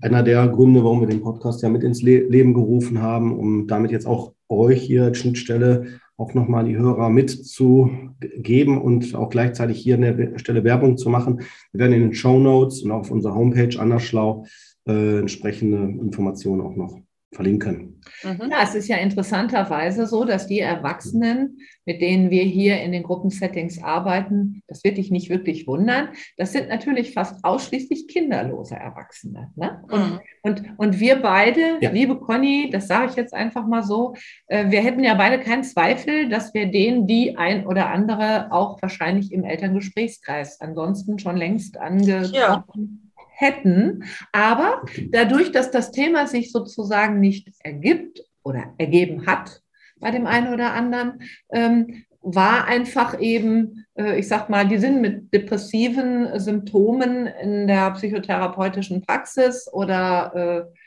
einer 0.00 0.22
der 0.22 0.46
Gründe, 0.46 0.84
warum 0.84 1.00
wir 1.00 1.08
den 1.08 1.20
Podcast 1.20 1.62
ja 1.62 1.68
mit 1.68 1.82
ins 1.82 2.00
Le 2.00 2.20
Leben 2.28 2.54
gerufen 2.54 3.02
haben, 3.02 3.36
um 3.36 3.66
damit 3.66 3.90
jetzt 3.90 4.06
auch 4.06 4.34
euch 4.48 4.80
hier 4.80 5.04
als 5.04 5.18
Schnittstelle 5.18 5.86
auch 6.16 6.32
nochmal 6.34 6.66
die 6.66 6.76
Hörer 6.76 7.08
mitzugeben 7.08 8.80
und 8.80 9.16
auch 9.16 9.30
gleichzeitig 9.30 9.78
hier 9.80 9.96
an 9.96 10.02
der 10.02 10.38
Stelle 10.38 10.62
Werbung 10.62 10.96
zu 10.96 11.08
machen. 11.08 11.40
Wir 11.72 11.80
werden 11.80 11.94
in 11.94 12.02
den 12.02 12.14
Show 12.14 12.38
Notes 12.38 12.82
und 12.82 12.92
auf 12.92 13.10
unserer 13.10 13.34
Homepage 13.34 13.80
Anderschlau 13.80 14.44
äh, 14.86 15.18
entsprechende 15.18 15.78
Informationen 15.78 16.60
auch 16.60 16.76
noch 16.76 17.00
verlinken. 17.32 18.00
Mhm. 18.24 18.50
Ja, 18.50 18.62
es 18.62 18.74
ist 18.74 18.88
ja 18.88 18.96
interessanterweise 18.96 20.06
so, 20.06 20.24
dass 20.24 20.46
die 20.46 20.58
Erwachsenen, 20.58 21.58
mit 21.84 22.00
denen 22.00 22.30
wir 22.30 22.42
hier 22.42 22.80
in 22.82 22.92
den 22.92 23.04
Gruppensettings 23.04 23.82
arbeiten, 23.82 24.62
das 24.66 24.82
wird 24.82 24.98
dich 24.98 25.10
nicht 25.10 25.30
wirklich 25.30 25.66
wundern, 25.66 26.08
das 26.36 26.52
sind 26.52 26.68
natürlich 26.68 27.14
fast 27.14 27.44
ausschließlich 27.44 28.08
kinderlose 28.08 28.74
Erwachsene. 28.74 29.52
Ne? 29.54 29.82
Und, 29.88 30.10
mhm. 30.10 30.20
und, 30.42 30.78
und 30.78 31.00
wir 31.00 31.16
beide, 31.16 31.78
ja. 31.80 31.90
liebe 31.90 32.18
Conny, 32.18 32.68
das 32.72 32.88
sage 32.88 33.10
ich 33.10 33.16
jetzt 33.16 33.34
einfach 33.34 33.66
mal 33.66 33.84
so, 33.84 34.14
äh, 34.48 34.70
wir 34.70 34.80
hätten 34.80 35.04
ja 35.04 35.14
beide 35.14 35.38
keinen 35.40 35.62
Zweifel, 35.62 36.28
dass 36.28 36.52
wir 36.52 36.66
den, 36.66 37.06
die 37.06 37.36
ein 37.36 37.64
oder 37.66 37.90
andere 37.90 38.50
auch 38.50 38.82
wahrscheinlich 38.82 39.32
im 39.32 39.44
Elterngesprächskreis 39.44 40.60
ansonsten 40.60 41.18
schon 41.18 41.36
längst 41.36 41.78
angesprochen 41.78 42.32
ja 42.32 43.09
hätten. 43.40 44.04
Aber 44.32 44.82
dadurch, 45.10 45.52
dass 45.52 45.70
das 45.70 45.90
Thema 45.90 46.26
sich 46.26 46.52
sozusagen 46.52 47.20
nicht 47.20 47.48
ergibt 47.60 48.20
oder 48.42 48.74
ergeben 48.78 49.26
hat 49.26 49.62
bei 49.98 50.10
dem 50.10 50.26
einen 50.26 50.52
oder 50.52 50.72
anderen, 50.72 51.22
ähm, 51.52 52.04
war 52.22 52.66
einfach 52.66 53.18
eben, 53.18 53.86
äh, 53.94 54.18
ich 54.18 54.28
sag 54.28 54.50
mal, 54.50 54.68
die 54.68 54.78
sind 54.78 55.00
mit 55.00 55.32
depressiven 55.32 56.38
Symptomen 56.38 57.26
in 57.26 57.66
der 57.66 57.90
psychotherapeutischen 57.92 59.02
Praxis 59.02 59.68
oder 59.72 60.34
äh, 60.34 60.78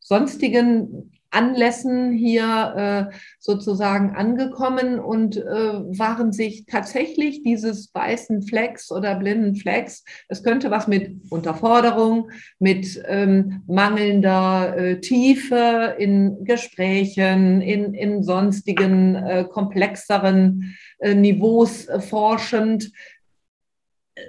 sonstigen 0.00 1.12
Anlässen 1.30 2.12
hier 2.12 3.08
äh, 3.10 3.14
sozusagen 3.38 4.14
angekommen 4.16 4.98
und 4.98 5.36
äh, 5.36 5.42
waren 5.42 6.32
sich 6.32 6.66
tatsächlich 6.66 7.42
dieses 7.42 7.94
weißen 7.94 8.42
Flecks 8.42 8.90
oder 8.90 9.14
blinden 9.16 9.54
Flecks, 9.54 10.04
es 10.28 10.42
könnte 10.42 10.70
was 10.70 10.88
mit 10.88 11.20
Unterforderung, 11.30 12.30
mit 12.58 13.00
ähm, 13.06 13.62
mangelnder 13.66 14.76
äh, 14.76 15.00
Tiefe 15.00 15.96
in 15.98 16.44
Gesprächen, 16.44 17.60
in, 17.60 17.94
in 17.94 18.22
sonstigen 18.22 19.14
äh, 19.14 19.44
komplexeren 19.44 20.76
äh, 20.98 21.14
Niveaus 21.14 21.86
äh, 21.86 22.00
forschend. 22.00 22.90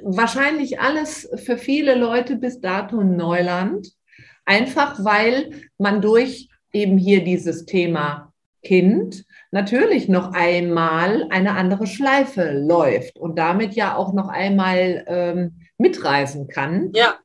Wahrscheinlich 0.04 0.80
alles 0.80 1.30
für 1.43 1.58
viele 1.58 1.95
Leute 1.95 2.36
bis 2.36 2.62
dato 2.62 3.04
Neuland 3.04 3.91
einfach 4.45 5.04
weil 5.04 5.52
man 5.78 6.02
durch 6.02 6.51
eben 6.74 6.97
hier 6.97 7.24
dieses 7.24 7.65
Thema 7.65 8.32
Kind 8.63 9.26
natürlich 9.51 10.07
noch 10.07 10.34
einmal 10.34 11.28
eine 11.30 11.53
andere 11.55 11.88
Schleife 11.88 12.51
läuft 12.51 13.17
und 13.17 13.38
damit 13.38 13.74
ja 13.74 13.95
auch 13.95 14.13
noch 14.13 14.30
einmal 14.30 15.03
ähm, 15.07 15.61
mitreisen 15.78 16.47
kann. 16.47 16.91
Ja. 16.93 17.15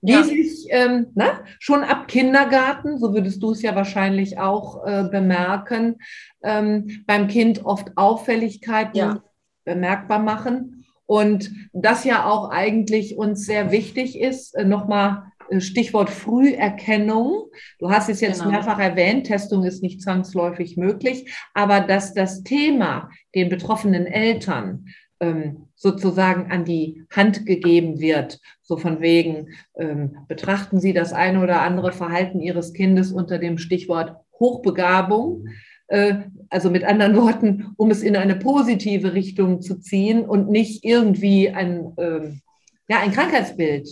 Die 0.00 0.12
ja. 0.12 0.22
sich 0.22 0.66
ähm, 0.68 1.06
ne, 1.14 1.40
schon 1.58 1.82
ab 1.82 2.08
Kindergarten, 2.08 2.98
so 2.98 3.14
würdest 3.14 3.42
du 3.42 3.52
es 3.52 3.62
ja 3.62 3.74
wahrscheinlich 3.74 4.38
auch 4.38 4.86
äh, 4.86 5.04
bemerken, 5.10 5.96
ähm, 6.42 7.04
beim 7.06 7.26
Kind 7.26 7.64
oft 7.64 7.92
Auffälligkeiten 7.96 8.96
ja. 8.96 9.22
bemerkbar 9.64 10.18
machen. 10.18 10.84
Und 11.06 11.50
das 11.72 12.04
ja 12.04 12.26
auch 12.26 12.50
eigentlich 12.50 13.16
uns 13.16 13.46
sehr 13.46 13.70
wichtig 13.70 14.20
ist, 14.20 14.54
äh, 14.54 14.64
nochmal 14.64 15.32
Stichwort 15.58 16.10
Früherkennung. 16.10 17.50
Du 17.78 17.90
hast 17.90 18.08
es 18.08 18.20
jetzt 18.20 18.40
genau. 18.40 18.52
mehrfach 18.52 18.78
erwähnt, 18.78 19.26
Testung 19.26 19.64
ist 19.64 19.82
nicht 19.82 20.02
zwangsläufig 20.02 20.76
möglich, 20.76 21.32
aber 21.54 21.80
dass 21.80 22.14
das 22.14 22.42
Thema 22.42 23.10
den 23.34 23.48
betroffenen 23.48 24.06
Eltern 24.06 24.86
ähm, 25.20 25.68
sozusagen 25.74 26.50
an 26.50 26.64
die 26.64 27.04
Hand 27.10 27.46
gegeben 27.46 28.00
wird, 28.00 28.40
so 28.62 28.76
von 28.76 29.00
wegen, 29.00 29.48
ähm, 29.76 30.16
betrachten 30.28 30.80
Sie 30.80 30.92
das 30.92 31.12
eine 31.12 31.42
oder 31.42 31.62
andere 31.62 31.92
Verhalten 31.92 32.40
Ihres 32.40 32.72
Kindes 32.72 33.12
unter 33.12 33.38
dem 33.38 33.58
Stichwort 33.58 34.16
Hochbegabung. 34.38 35.46
Äh, 35.88 36.14
also 36.48 36.70
mit 36.70 36.84
anderen 36.84 37.16
Worten, 37.16 37.74
um 37.76 37.90
es 37.90 38.02
in 38.02 38.16
eine 38.16 38.36
positive 38.36 39.14
Richtung 39.14 39.60
zu 39.60 39.80
ziehen 39.80 40.24
und 40.24 40.48
nicht 40.48 40.84
irgendwie 40.84 41.50
ein, 41.50 41.92
ähm, 41.98 42.40
ja, 42.88 43.00
ein 43.00 43.12
Krankheitsbild 43.12 43.88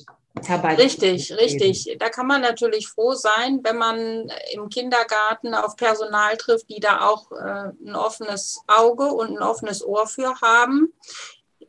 Richtig, 0.78 1.32
richtig. 1.32 1.96
Da 1.98 2.08
kann 2.08 2.26
man 2.26 2.40
natürlich 2.40 2.88
froh 2.88 3.12
sein, 3.14 3.60
wenn 3.62 3.76
man 3.76 4.32
im 4.52 4.68
Kindergarten 4.68 5.54
auf 5.54 5.76
Personal 5.76 6.36
trifft, 6.36 6.70
die 6.70 6.80
da 6.80 7.06
auch 7.06 7.30
äh, 7.32 7.70
ein 7.84 7.94
offenes 7.94 8.62
Auge 8.66 9.04
und 9.06 9.36
ein 9.36 9.42
offenes 9.42 9.84
Ohr 9.84 10.06
für 10.06 10.40
haben. 10.40 10.92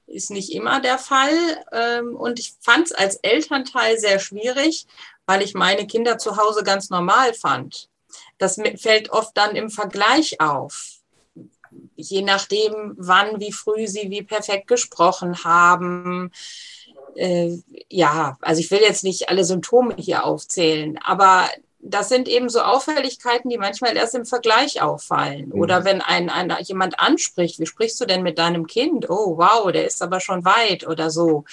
Ist 0.07 0.31
nicht 0.31 0.53
immer 0.53 0.79
der 0.79 0.97
Fall. 0.97 1.65
Ähm, 1.71 2.15
und 2.15 2.39
ich 2.39 2.55
fand 2.61 2.87
es 2.87 2.91
als 2.93 3.17
Elternteil 3.17 3.99
sehr 3.99 4.19
schwierig, 4.19 4.87
weil 5.25 5.41
ich 5.41 5.53
meine 5.53 5.85
Kinder 5.85 6.17
zu 6.17 6.37
Hause 6.37 6.63
ganz 6.63 6.89
normal 6.89 7.33
fand. 7.33 7.89
Das 8.37 8.59
fällt 8.77 9.09
oft 9.09 9.35
dann 9.35 9.55
im 9.55 9.69
Vergleich 9.69 10.39
auf 10.39 11.03
je 11.95 12.21
nachdem, 12.21 12.93
wann, 12.97 13.39
wie 13.39 13.51
früh 13.51 13.87
sie 13.87 14.09
wie 14.09 14.23
perfekt 14.23 14.67
gesprochen 14.67 15.43
haben, 15.43 16.31
äh, 17.15 17.57
ja, 17.89 18.37
also 18.41 18.59
ich 18.59 18.71
will 18.71 18.81
jetzt 18.81 19.03
nicht 19.03 19.29
alle 19.29 19.43
Symptome 19.43 19.95
hier 19.97 20.25
aufzählen, 20.25 20.97
aber 21.03 21.47
das 21.85 22.07
sind 22.07 22.29
eben 22.29 22.47
so 22.47 22.61
Auffälligkeiten, 22.61 23.49
die 23.49 23.57
manchmal 23.57 23.97
erst 23.97 24.15
im 24.15 24.25
Vergleich 24.25 24.81
auffallen. 24.81 25.49
Mhm. 25.49 25.59
Oder 25.59 25.83
wenn 25.83 26.01
ein, 26.01 26.29
ein, 26.29 26.55
jemand 26.61 26.99
anspricht, 26.99 27.59
wie 27.59 27.65
sprichst 27.65 27.99
du 27.99 28.05
denn 28.05 28.23
mit 28.23 28.37
deinem 28.37 28.67
Kind? 28.67 29.09
Oh, 29.09 29.37
wow, 29.37 29.69
der 29.71 29.85
ist 29.85 30.01
aber 30.01 30.21
schon 30.21 30.45
weit 30.45 30.87
oder 30.87 31.09
so. 31.09 31.43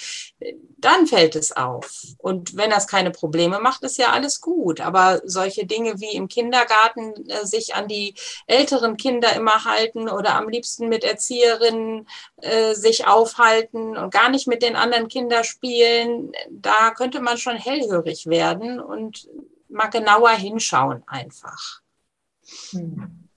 Dann 0.77 1.05
fällt 1.05 1.35
es 1.35 1.55
auf. 1.55 1.91
Und 2.17 2.55
wenn 2.55 2.69
das 2.69 2.87
keine 2.87 3.11
Probleme 3.11 3.59
macht, 3.59 3.83
ist 3.83 3.97
ja 3.97 4.11
alles 4.11 4.39
gut. 4.39 4.79
Aber 4.79 5.21
solche 5.25 5.65
Dinge 5.65 5.99
wie 5.99 6.15
im 6.15 6.29
Kindergarten 6.29 7.29
äh, 7.29 7.45
sich 7.45 7.75
an 7.75 7.89
die 7.89 8.15
älteren 8.47 8.95
Kinder 8.95 9.35
immer 9.35 9.65
halten 9.65 10.09
oder 10.09 10.35
am 10.35 10.47
liebsten 10.47 10.87
mit 10.87 11.03
Erzieherinnen 11.03 12.07
äh, 12.37 12.73
sich 12.73 13.05
aufhalten 13.05 13.97
und 13.97 14.13
gar 14.13 14.29
nicht 14.29 14.47
mit 14.47 14.63
den 14.63 14.77
anderen 14.77 15.09
Kindern 15.09 15.43
spielen, 15.43 16.31
da 16.49 16.91
könnte 16.91 17.19
man 17.19 17.37
schon 17.37 17.57
hellhörig 17.57 18.27
werden 18.27 18.79
und 18.79 19.27
mal 19.71 19.87
genauer 19.87 20.31
hinschauen 20.31 21.03
einfach. 21.07 21.81
Hm. 22.71 23.27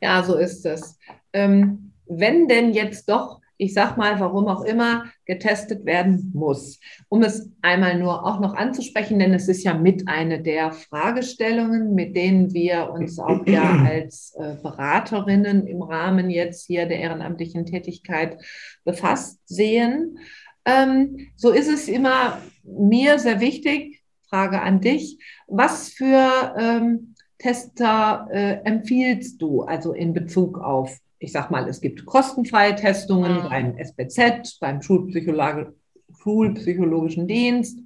Ja, 0.00 0.22
so 0.22 0.36
ist 0.36 0.64
es. 0.66 0.98
Ähm, 1.32 1.92
wenn 2.06 2.48
denn 2.48 2.72
jetzt 2.72 3.08
doch 3.08 3.40
ich 3.56 3.72
sag 3.72 3.96
mal, 3.96 4.18
warum 4.18 4.48
auch 4.48 4.64
immer, 4.64 5.04
getestet 5.26 5.84
werden 5.84 6.32
muss. 6.34 6.80
Um 7.08 7.22
es 7.22 7.50
einmal 7.62 7.98
nur 7.98 8.26
auch 8.26 8.40
noch 8.40 8.54
anzusprechen, 8.54 9.18
denn 9.18 9.32
es 9.32 9.48
ist 9.48 9.62
ja 9.62 9.74
mit 9.74 10.08
eine 10.08 10.42
der 10.42 10.72
Fragestellungen, 10.72 11.94
mit 11.94 12.16
denen 12.16 12.52
wir 12.52 12.90
uns 12.90 13.18
auch 13.18 13.46
ja 13.46 13.84
als 13.88 14.34
äh, 14.38 14.56
Beraterinnen 14.60 15.66
im 15.66 15.82
Rahmen 15.82 16.30
jetzt 16.30 16.66
hier 16.66 16.86
der 16.86 16.98
ehrenamtlichen 16.98 17.64
Tätigkeit 17.64 18.38
befasst 18.84 19.40
sehen. 19.46 20.18
Ähm, 20.64 21.28
so 21.36 21.50
ist 21.50 21.68
es 21.68 21.88
immer 21.88 22.40
mir 22.64 23.18
sehr 23.18 23.40
wichtig, 23.40 24.03
Frage 24.34 24.62
an 24.62 24.80
dich, 24.80 25.20
was 25.46 25.90
für 25.90 26.56
ähm, 26.58 27.14
Tester 27.38 28.26
äh, 28.32 28.54
empfiehlst 28.64 29.40
du, 29.40 29.62
also 29.62 29.92
in 29.92 30.12
Bezug 30.12 30.58
auf 30.58 30.98
ich 31.20 31.30
sag 31.32 31.50
mal, 31.50 31.68
es 31.68 31.80
gibt 31.80 32.04
kostenfreie 32.04 32.74
Testungen 32.74 33.44
mhm. 33.44 33.48
beim 33.48 33.78
SBZ, 33.78 34.58
beim 34.60 34.82
Schulpsychologischen 34.82 37.26
Dienst. 37.26 37.78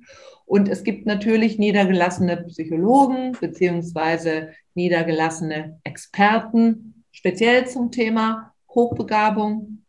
Und 0.44 0.68
es 0.68 0.82
gibt 0.82 1.06
natürlich 1.06 1.56
niedergelassene 1.58 2.38
Psychologen 2.48 3.36
beziehungsweise 3.38 4.48
niedergelassene 4.74 5.78
Experten, 5.84 7.04
speziell 7.12 7.68
zum 7.68 7.92
Thema 7.92 8.52
Hochbegabung. 8.74 9.84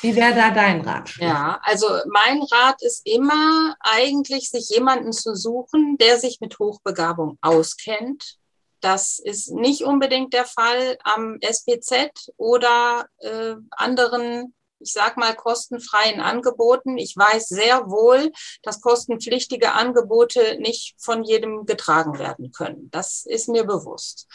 Wie 0.00 0.14
wäre 0.16 0.34
da 0.34 0.50
dein 0.50 0.80
Rat? 0.82 1.16
Ja, 1.18 1.60
also 1.62 1.86
mein 2.06 2.42
Rat 2.42 2.82
ist 2.82 3.06
immer 3.06 3.74
eigentlich, 3.80 4.50
sich 4.50 4.68
jemanden 4.70 5.12
zu 5.12 5.34
suchen, 5.34 5.96
der 5.98 6.18
sich 6.18 6.40
mit 6.40 6.58
Hochbegabung 6.58 7.38
auskennt, 7.40 8.38
das 8.84 9.18
ist 9.18 9.50
nicht 9.50 9.82
unbedingt 9.82 10.34
der 10.34 10.44
Fall 10.44 10.98
am 11.04 11.38
SPZ 11.40 12.30
oder 12.36 13.06
äh, 13.18 13.54
anderen 13.70 14.54
ich 14.84 14.92
sage 14.92 15.18
mal, 15.18 15.34
kostenfreien 15.34 16.20
Angeboten. 16.20 16.98
Ich 16.98 17.16
weiß 17.16 17.48
sehr 17.48 17.90
wohl, 17.90 18.30
dass 18.62 18.80
kostenpflichtige 18.80 19.72
Angebote 19.72 20.58
nicht 20.60 20.94
von 20.98 21.24
jedem 21.24 21.64
getragen 21.64 22.18
werden 22.18 22.52
können. 22.52 22.90
Das 22.90 23.24
ist 23.26 23.48
mir 23.48 23.64
bewusst. 23.64 24.26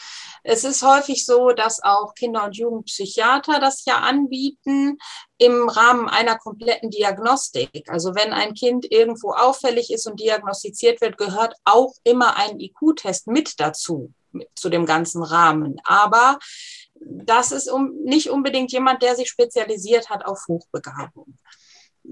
Es 0.42 0.64
ist 0.64 0.82
häufig 0.82 1.24
so, 1.24 1.52
dass 1.52 1.82
auch 1.82 2.14
Kinder- 2.14 2.44
und 2.44 2.56
Jugendpsychiater 2.56 3.60
das 3.60 3.84
ja 3.84 3.98
anbieten 3.98 4.98
im 5.38 5.68
Rahmen 5.68 6.08
einer 6.08 6.36
kompletten 6.36 6.90
Diagnostik. 6.90 7.88
Also 7.88 8.14
wenn 8.14 8.32
ein 8.32 8.54
Kind 8.54 8.90
irgendwo 8.90 9.32
auffällig 9.32 9.92
ist 9.92 10.06
und 10.06 10.20
diagnostiziert 10.20 11.00
wird, 11.00 11.16
gehört 11.16 11.54
auch 11.64 11.94
immer 12.04 12.36
ein 12.36 12.58
IQ-Test 12.58 13.28
mit 13.28 13.60
dazu 13.60 14.12
zu 14.54 14.68
dem 14.68 14.86
ganzen 14.86 15.22
Rahmen. 15.22 15.80
Aber 15.84 16.38
das 17.00 17.52
ist 17.52 17.68
um, 17.68 17.94
nicht 18.04 18.30
unbedingt 18.30 18.72
jemand, 18.72 19.02
der 19.02 19.16
sich 19.16 19.28
spezialisiert 19.28 20.10
hat 20.10 20.24
auf 20.24 20.46
Hochbegabung 20.48 21.34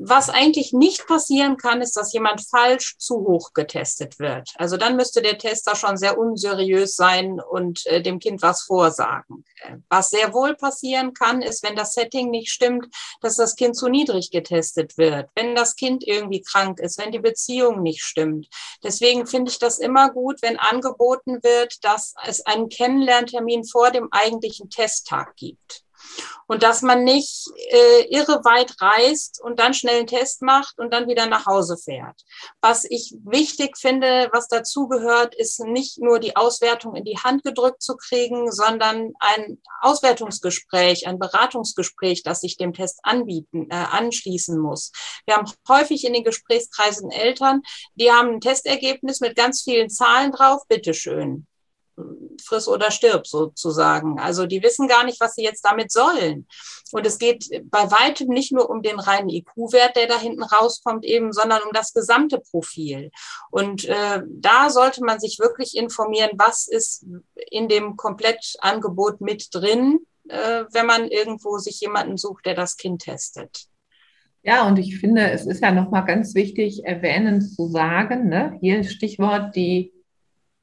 was 0.01 0.31
eigentlich 0.31 0.73
nicht 0.73 1.07
passieren 1.07 1.57
kann, 1.57 1.83
ist, 1.83 1.97
dass 1.97 2.13
jemand 2.13 2.47
falsch 2.49 2.97
zu 2.99 3.17
hoch 3.17 3.53
getestet 3.53 4.19
wird. 4.19 4.51
Also 4.57 4.77
dann 4.77 4.97
müsste 4.97 5.23
der 5.23 5.39
Tester 5.39 5.75
schon 5.75 5.97
sehr 5.97 6.19
unseriös 6.19 6.95
sein 6.95 7.41
und 7.41 7.85
äh, 7.87 8.01
dem 8.01 8.21
Kind 8.21 8.41
was 8.43 8.63
vorsagen. 8.63 9.45
Was 9.89 10.11
sehr 10.11 10.33
wohl 10.33 10.55
passieren 10.55 11.15
kann, 11.15 11.43
ist, 11.43 11.65
wenn 11.65 11.75
das 11.75 11.95
Setting 11.95 12.31
nicht 12.31 12.51
stimmt, 12.51 12.87
dass 13.21 13.37
das 13.37 13.57
Kind 13.57 13.77
zu 13.77 13.89
niedrig 13.89 14.31
getestet 14.31 14.97
wird, 14.99 15.31
wenn 15.35 15.57
das 15.57 15.75
Kind 15.75 16.07
irgendwie 16.07 16.43
krank 16.43 16.79
ist, 16.79 16.99
wenn 16.99 17.11
die 17.11 17.19
Beziehung 17.19 17.83
nicht 17.83 18.03
stimmt. 18.03 18.49
Deswegen 18.85 19.27
finde 19.27 19.51
ich 19.51 19.59
das 19.59 19.79
immer 19.81 20.11
gut, 20.11 20.43
wenn 20.43 20.59
angeboten 20.59 21.43
wird, 21.43 21.85
dass 21.85 22.15
es 22.25 22.47
einen 22.47 22.69
Kennenlerntermin 22.69 23.65
vor 23.65 23.91
dem 23.91 24.09
eigentlichen 24.13 24.71
Testtag 24.71 25.35
gibt. 25.37 25.85
Und 26.47 26.63
dass 26.63 26.83
man 26.83 27.05
nicht 27.05 27.47
äh, 27.71 28.07
irre 28.09 28.45
weit 28.45 28.75
reist 28.81 29.41
und 29.43 29.59
dann 29.59 29.75
schnell 29.75 29.99
einen 29.99 30.07
Test 30.07 30.43
macht 30.43 30.79
und 30.79 30.93
dann 30.93 31.09
wieder 31.09 31.27
nach 31.27 31.47
Hause 31.47 31.77
fährt. 31.77 32.23
Was 32.61 32.85
ich 32.85 33.15
wichtig 33.25 33.77
finde, 33.77 34.29
was 34.33 34.49
dazu 34.49 34.89
gehört, 34.89 35.35
ist 35.35 35.61
nicht 35.61 35.99
nur 35.99 36.19
die 36.21 36.37
Auswertung 36.37 36.95
in 36.95 37.05
die 37.05 37.19
Hand 37.19 37.45
gedrückt 37.45 37.83
zu 37.83 37.97
kriegen, 37.97 38.51
sondern 38.51 39.13
ein 39.19 39.61
Auswertungsgespräch, 39.81 41.07
ein 41.07 41.19
Beratungsgespräch, 41.19 42.23
das 42.23 42.41
sich 42.41 42.57
dem 42.57 42.73
Test 42.73 43.01
anbieten, 43.03 43.69
äh, 43.71 43.75
anschließen 43.75 44.59
muss. 44.59 44.93
Wir 45.27 45.37
haben 45.37 45.51
häufig 45.69 46.05
in 46.05 46.15
den 46.15 46.25
Gesprächskreisen 46.25 47.11
Eltern, 47.11 47.63
die 47.95 48.11
haben 48.11 48.35
ein 48.35 48.41
Testergebnis 48.41 49.21
mit 49.21 49.37
ganz 49.37 49.63
vielen 49.63 49.91
Zahlen 49.91 50.33
drauf, 50.33 50.63
bitteschön 50.69 51.47
friss 52.43 52.69
oder 52.69 52.91
stirb 52.91 53.27
sozusagen. 53.27 54.19
Also 54.19 54.47
die 54.47 54.63
wissen 54.63 54.89
gar 54.89 55.05
nicht, 55.05 55.21
was 55.21 55.35
sie 55.35 55.43
jetzt 55.43 55.65
damit 55.65 55.93
sollen. 55.93 56.47
Und 56.93 57.07
es 57.07 57.19
geht 57.19 57.49
bei 57.71 57.91
weitem 57.91 58.29
nicht 58.29 58.53
nur 58.53 58.71
um 58.71 58.83
den 58.83 58.99
reinen 58.99 59.29
IQ-Wert, 59.29 59.97
der 59.97 60.07
da 60.07 60.19
hinten 60.19 60.43
rauskommt, 60.43 61.05
eben, 61.05 61.33
sondern 61.33 61.63
um 61.63 61.73
das 61.73 61.93
gesamte 61.93 62.41
Profil. 62.41 63.11
Und 63.51 63.85
äh, 63.85 64.23
da 64.27 64.71
sollte 64.71 65.05
man 65.05 65.21
sich 65.21 65.39
wirklich 65.39 65.77
informieren, 65.77 66.31
was 66.37 66.67
ist 66.67 67.05
in 67.51 67.69
dem 67.69 67.97
Komplettangebot 67.97 69.21
mit 69.21 69.49
drin, 69.53 70.01
äh, 70.29 70.65
wenn 70.73 70.87
man 70.87 71.09
irgendwo 71.09 71.59
sich 71.59 71.81
jemanden 71.81 72.17
sucht, 72.17 72.47
der 72.47 72.55
das 72.55 72.77
Kind 72.77 73.03
testet. 73.03 73.67
Ja, 74.43 74.67
und 74.67 74.79
ich 74.79 74.99
finde, 74.99 75.31
es 75.31 75.47
ist 75.47 75.63
ja 75.63 75.73
nochmal 75.73 76.05
ganz 76.05 76.35
wichtig, 76.35 76.85
erwähnen 76.85 77.43
zu 77.43 77.69
sagen, 77.69 78.29
ne? 78.29 78.57
hier 78.61 78.85
Stichwort 78.85 79.55
die 79.57 79.93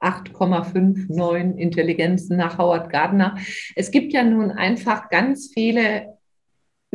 8,59 0.05 1.55
Intelligenzen 1.57 2.37
nach 2.37 2.57
Howard 2.57 2.89
Gardner. 2.89 3.35
Es 3.75 3.91
gibt 3.91 4.13
ja 4.13 4.23
nun 4.23 4.51
einfach 4.51 5.09
ganz 5.09 5.51
viele 5.53 6.14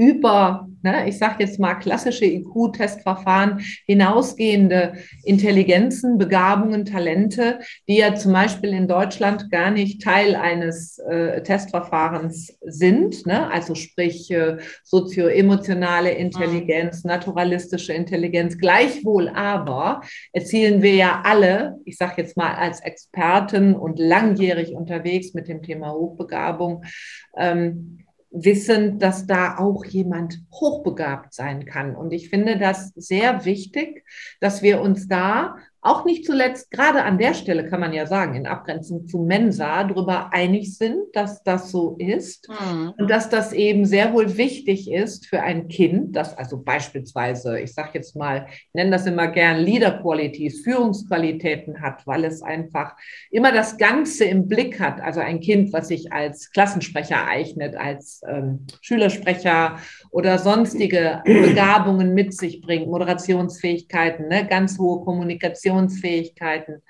über, 0.01 0.67
ne, 0.81 1.07
ich 1.11 1.19
sage 1.19 1.45
jetzt 1.45 1.61
mal, 1.61 1.75
klassische 1.75 2.25
IQ-Testverfahren 2.25 3.61
hinausgehende 3.85 4.95
Intelligenzen, 5.25 6.17
Begabungen, 6.17 6.87
Talente, 6.87 7.59
die 7.87 7.99
ja 7.99 8.15
zum 8.15 8.33
Beispiel 8.33 8.71
in 8.71 8.89
Deutschland 8.89 9.51
gar 9.51 9.71
nicht 9.71 10.01
Teil 10.03 10.37
eines 10.37 10.99
äh, 11.01 11.43
Testverfahrens 11.43 12.57
sind. 12.63 13.27
Ne? 13.27 13.53
Also 13.53 13.75
sprich 13.75 14.31
äh, 14.31 14.57
sozioemotionale 14.85 16.13
Intelligenz, 16.13 17.05
naturalistische 17.05 17.93
Intelligenz. 17.93 18.57
Gleichwohl 18.57 19.29
aber 19.29 20.01
erzielen 20.33 20.81
wir 20.81 20.95
ja 20.95 21.21
alle, 21.27 21.77
ich 21.85 21.99
sage 21.99 22.23
jetzt 22.23 22.39
mal 22.39 22.55
als 22.55 22.81
Experten 22.81 23.75
und 23.75 23.99
langjährig 23.99 24.75
unterwegs 24.75 25.35
mit 25.35 25.47
dem 25.47 25.61
Thema 25.61 25.93
Hochbegabung, 25.93 26.85
ähm, 27.37 27.99
wissen, 28.31 28.99
dass 28.99 29.26
da 29.26 29.59
auch 29.59 29.85
jemand 29.85 30.43
hochbegabt 30.53 31.35
sein 31.35 31.64
kann. 31.64 31.97
Und 31.97 32.12
ich 32.12 32.31
finde 32.31 32.59
das 32.59 32.93
sehr 32.95 33.45
wichtig, 33.45 34.05
dass 34.41 34.62
wir 34.62 34.81
uns 34.81 35.09
da 35.09 35.57
auch 35.83 36.05
nicht 36.05 36.26
zuletzt, 36.26 36.70
gerade 36.70 37.05
an 37.05 37.16
der 37.16 37.33
Stelle 37.33 37.66
kann 37.66 37.81
man 37.81 37.95
ja 37.95 38.07
sagen, 38.07 38.35
in 38.35 38.47
Abgrenzung 38.47 39.07
zu 39.07 39.20
Mensa, 39.20 39.85
darüber 39.85 40.33
einig 40.33 40.76
sind, 40.76 40.99
dass 41.14 41.43
das 41.43 41.70
so 41.70 41.97
ist 41.99 42.49
mhm. 42.49 42.93
und 42.99 43.11
dass 43.11 43.31
das 43.31 43.55
eben 43.55 43.87
sehr 43.87 44.12
wohl 44.12 44.37
wichtig 44.37 44.91
ist 44.91 45.26
für 45.26 45.41
ein 45.41 45.68
Kind, 45.68 46.14
das 46.16 46.37
also 46.37 46.62
beispielsweise, 46.62 47.59
ich 47.61 47.72
sage 47.72 47.91
jetzt 47.95 48.14
mal, 48.14 48.47
ich 48.51 48.74
nenne 48.74 48.91
das 48.91 49.07
immer 49.07 49.28
gern 49.28 49.59
Leader 49.59 50.03
Qualities, 50.03 50.61
Führungsqualitäten 50.62 51.81
hat, 51.81 52.07
weil 52.07 52.24
es 52.24 52.43
einfach 52.43 52.95
immer 53.31 53.51
das 53.51 53.78
Ganze 53.78 54.24
im 54.24 54.49
Blick 54.49 54.81
hat. 54.81 55.01
Also 55.01 55.20
ein 55.20 55.41
Kind, 55.41 55.72
was 55.72 55.89
sich 55.89 56.12
als 56.12 56.51
Klassensprecher 56.51 57.26
eignet, 57.26 57.74
als 57.74 58.20
ähm, 58.28 58.66
Schülersprecher 58.83 59.78
oder 60.11 60.39
sonstige 60.39 61.22
Begabungen 61.24 62.12
mit 62.12 62.35
sich 62.35 62.61
bringt, 62.61 62.89
Moderationsfähigkeiten, 62.89 64.28
ne, 64.28 64.47
ganz 64.47 64.78
hohe 64.78 65.05
Kommunikation 65.05 65.70
Kommunikationsfähigkeiten, 65.71 66.83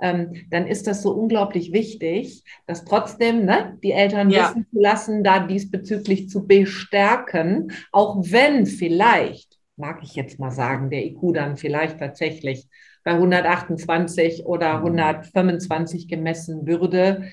ähm, 0.00 0.46
dann 0.50 0.66
ist 0.66 0.86
das 0.86 1.02
so 1.02 1.12
unglaublich 1.12 1.72
wichtig, 1.72 2.44
dass 2.66 2.84
trotzdem 2.84 3.44
ne, 3.44 3.78
die 3.82 3.92
Eltern 3.92 4.30
ja. 4.30 4.48
wissen 4.48 4.66
zu 4.70 4.80
lassen, 4.80 5.24
da 5.24 5.46
diesbezüglich 5.46 6.28
zu 6.30 6.46
bestärken, 6.46 7.72
auch 7.92 8.16
wenn 8.22 8.64
vielleicht, 8.66 9.58
mag 9.76 10.00
ich 10.02 10.14
jetzt 10.14 10.38
mal 10.38 10.50
sagen, 10.50 10.90
der 10.90 11.04
IQ 11.04 11.34
dann 11.34 11.56
vielleicht 11.56 11.98
tatsächlich 11.98 12.66
bei 13.04 13.12
128 13.12 14.46
oder 14.46 14.76
125 14.76 16.08
gemessen 16.08 16.66
würde, 16.66 17.30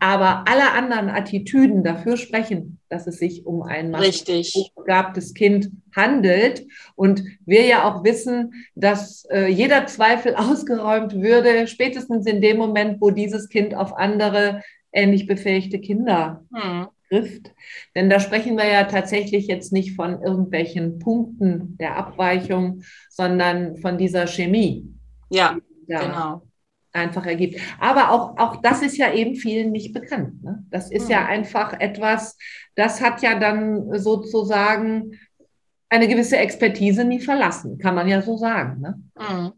aber 0.00 0.44
alle 0.48 0.72
anderen 0.72 1.10
Attitüden 1.10 1.84
dafür 1.84 2.16
sprechen, 2.16 2.78
dass 2.88 3.06
es 3.06 3.18
sich 3.18 3.46
um 3.46 3.62
ein 3.62 3.90
begabtes 4.74 5.34
Kind 5.34 5.70
handelt. 5.94 6.66
Und 6.96 7.22
wir 7.44 7.66
ja 7.66 7.84
auch 7.84 8.02
wissen, 8.02 8.66
dass 8.74 9.24
äh, 9.30 9.46
jeder 9.46 9.86
Zweifel 9.86 10.34
ausgeräumt 10.36 11.14
würde, 11.14 11.66
spätestens 11.66 12.26
in 12.26 12.40
dem 12.40 12.56
Moment, 12.56 13.00
wo 13.00 13.10
dieses 13.10 13.48
Kind 13.48 13.74
auf 13.74 13.96
andere 13.96 14.62
ähnlich 14.92 15.26
befähigte 15.26 15.80
Kinder 15.80 16.44
hm. 16.52 16.88
trifft. 17.08 17.52
Denn 17.94 18.10
da 18.10 18.20
sprechen 18.20 18.56
wir 18.56 18.66
ja 18.66 18.84
tatsächlich 18.84 19.46
jetzt 19.46 19.72
nicht 19.72 19.94
von 19.94 20.22
irgendwelchen 20.22 20.98
Punkten 20.98 21.76
der 21.78 21.96
Abweichung, 21.96 22.82
sondern 23.08 23.76
von 23.76 23.98
dieser 23.98 24.26
Chemie. 24.26 24.88
Ja, 25.30 25.58
genau 25.86 26.42
einfach 26.92 27.26
ergibt. 27.26 27.60
Aber 27.78 28.10
auch, 28.10 28.36
auch 28.38 28.56
das 28.62 28.82
ist 28.82 28.96
ja 28.96 29.12
eben 29.12 29.36
vielen 29.36 29.70
nicht 29.70 29.92
bekannt. 29.92 30.42
Ne? 30.42 30.64
Das 30.70 30.90
ist 30.90 31.04
mhm. 31.04 31.10
ja 31.10 31.26
einfach 31.26 31.72
etwas, 31.78 32.36
das 32.74 33.00
hat 33.00 33.22
ja 33.22 33.38
dann 33.38 33.98
sozusagen 33.98 35.18
eine 35.88 36.08
gewisse 36.08 36.36
Expertise 36.36 37.04
nie 37.04 37.20
verlassen, 37.20 37.78
kann 37.78 37.94
man 37.94 38.08
ja 38.08 38.22
so 38.22 38.36
sagen. 38.36 38.80
Ne? 38.80 39.02
Mhm. 39.18 39.52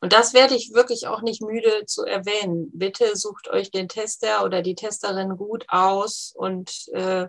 Und 0.00 0.12
das 0.12 0.34
werde 0.34 0.54
ich 0.54 0.72
wirklich 0.72 1.06
auch 1.06 1.22
nicht 1.22 1.42
müde 1.42 1.84
zu 1.86 2.04
erwähnen. 2.04 2.70
Bitte 2.72 3.16
sucht 3.16 3.48
euch 3.48 3.70
den 3.70 3.88
Tester 3.88 4.44
oder 4.44 4.62
die 4.62 4.74
Testerin 4.74 5.36
gut 5.36 5.66
aus 5.68 6.32
und 6.36 6.88
äh, 6.92 7.28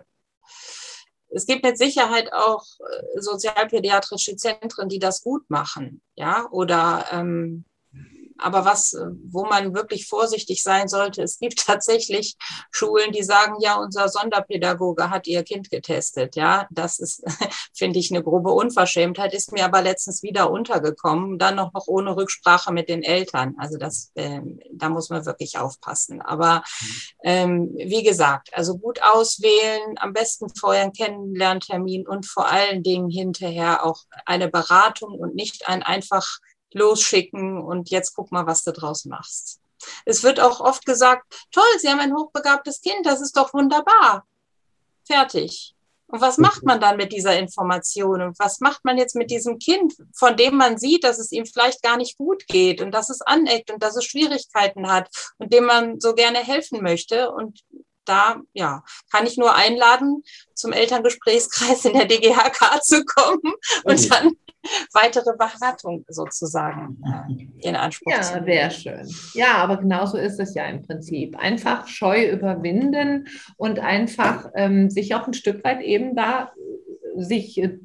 es 1.28 1.44
gibt 1.44 1.64
mit 1.64 1.76
Sicherheit 1.76 2.32
auch 2.32 2.64
äh, 2.80 3.20
sozialpädiatrische 3.20 4.36
Zentren, 4.36 4.88
die 4.88 4.98
das 4.98 5.22
gut 5.22 5.48
machen, 5.50 6.00
ja, 6.14 6.46
oder 6.50 7.04
ähm, 7.10 7.64
aber 8.38 8.64
was, 8.64 8.94
äh, 8.94 9.06
wo 9.24 9.44
man 9.44 9.74
wirklich 9.74 10.08
vorsichtig 10.08 10.62
sein 10.62 10.88
sollte, 10.88 11.22
es 11.22 11.38
gibt 11.38 11.58
tatsächlich 11.66 12.36
Schulen, 12.70 13.12
die 13.12 13.22
sagen, 13.22 13.56
ja, 13.60 13.76
unser 13.76 14.08
Sonderpädagoge 14.08 15.10
hat 15.10 15.26
ihr 15.26 15.42
Kind 15.42 15.70
getestet. 15.70 16.36
Ja, 16.36 16.66
das 16.70 16.98
ist, 16.98 17.22
finde 17.74 17.98
ich, 17.98 18.10
eine 18.10 18.22
grobe 18.22 18.50
Unverschämtheit, 18.50 19.34
ist 19.34 19.52
mir 19.52 19.64
aber 19.64 19.82
letztens 19.82 20.22
wieder 20.22 20.50
untergekommen, 20.50 21.38
dann 21.38 21.56
noch, 21.56 21.72
noch 21.72 21.86
ohne 21.86 22.16
Rücksprache 22.16 22.72
mit 22.72 22.88
den 22.88 23.02
Eltern. 23.02 23.54
Also 23.58 23.78
das, 23.78 24.10
äh, 24.14 24.40
da 24.72 24.88
muss 24.88 25.10
man 25.10 25.24
wirklich 25.26 25.58
aufpassen. 25.58 26.20
Aber 26.20 26.62
ähm, 27.22 27.72
wie 27.76 28.02
gesagt, 28.02 28.50
also 28.52 28.78
gut 28.78 29.00
auswählen, 29.02 29.96
am 29.96 30.12
besten 30.12 30.48
vorher 30.54 30.84
einen 30.84 30.92
Kennenlerntermin 30.92 32.06
und 32.06 32.26
vor 32.26 32.50
allen 32.50 32.82
Dingen 32.82 33.10
hinterher 33.10 33.84
auch 33.84 34.04
eine 34.24 34.48
Beratung 34.48 35.18
und 35.18 35.34
nicht 35.34 35.68
ein 35.68 35.82
einfach 35.82 36.38
losschicken 36.72 37.60
und 37.60 37.90
jetzt 37.90 38.14
guck 38.14 38.32
mal, 38.32 38.46
was 38.46 38.64
du 38.64 38.72
draus 38.72 39.04
machst. 39.04 39.60
Es 40.04 40.22
wird 40.22 40.40
auch 40.40 40.60
oft 40.60 40.86
gesagt, 40.86 41.46
toll, 41.52 41.64
Sie 41.78 41.88
haben 41.88 42.00
ein 42.00 42.14
hochbegabtes 42.14 42.80
Kind, 42.80 43.04
das 43.04 43.20
ist 43.20 43.36
doch 43.36 43.52
wunderbar. 43.52 44.26
Fertig. 45.06 45.74
Und 46.08 46.20
was 46.20 46.38
macht 46.38 46.62
man 46.62 46.80
dann 46.80 46.96
mit 46.96 47.12
dieser 47.12 47.36
Information? 47.36 48.22
Und 48.22 48.38
was 48.38 48.60
macht 48.60 48.84
man 48.84 48.96
jetzt 48.96 49.16
mit 49.16 49.30
diesem 49.30 49.58
Kind, 49.58 49.94
von 50.14 50.36
dem 50.36 50.56
man 50.56 50.78
sieht, 50.78 51.02
dass 51.02 51.18
es 51.18 51.32
ihm 51.32 51.46
vielleicht 51.46 51.82
gar 51.82 51.96
nicht 51.96 52.16
gut 52.16 52.46
geht 52.46 52.80
und 52.80 52.92
dass 52.92 53.10
es 53.10 53.22
aneckt 53.22 53.72
und 53.72 53.82
dass 53.82 53.96
es 53.96 54.04
Schwierigkeiten 54.04 54.88
hat 54.88 55.08
und 55.38 55.52
dem 55.52 55.64
man 55.64 55.98
so 56.00 56.14
gerne 56.14 56.38
helfen 56.38 56.82
möchte? 56.82 57.32
Und 57.32 57.60
da 58.04 58.40
ja, 58.52 58.84
kann 59.10 59.26
ich 59.26 59.36
nur 59.36 59.54
einladen, 59.54 60.22
zum 60.54 60.72
Elterngesprächskreis 60.72 61.84
in 61.84 61.94
der 61.94 62.06
DGHK 62.06 62.80
zu 62.82 63.04
kommen 63.04 63.54
und 63.84 64.00
oh. 64.00 64.08
dann 64.08 64.36
weitere 64.92 65.36
Beratung 65.36 66.04
sozusagen 66.08 66.98
äh, 67.28 67.68
in 67.68 67.76
Anspruch 67.76 68.12
ja, 68.12 68.22
zu 68.22 68.34
nehmen. 68.34 68.48
Ja, 68.48 68.70
sehr 68.70 68.70
schön. 68.70 69.08
Ja, 69.34 69.56
aber 69.56 69.78
genauso 69.78 70.16
ist 70.18 70.40
es 70.40 70.54
ja 70.54 70.64
im 70.66 70.82
Prinzip. 70.82 71.38
Einfach 71.38 71.86
Scheu 71.88 72.30
überwinden 72.30 73.28
und 73.56 73.78
einfach 73.78 74.50
ähm, 74.54 74.90
sich 74.90 75.14
auch 75.14 75.26
ein 75.26 75.34
Stück 75.34 75.64
weit 75.64 75.80
eben 75.82 76.14
da 76.14 76.52
sich 77.16 77.58
äh, 77.58 77.78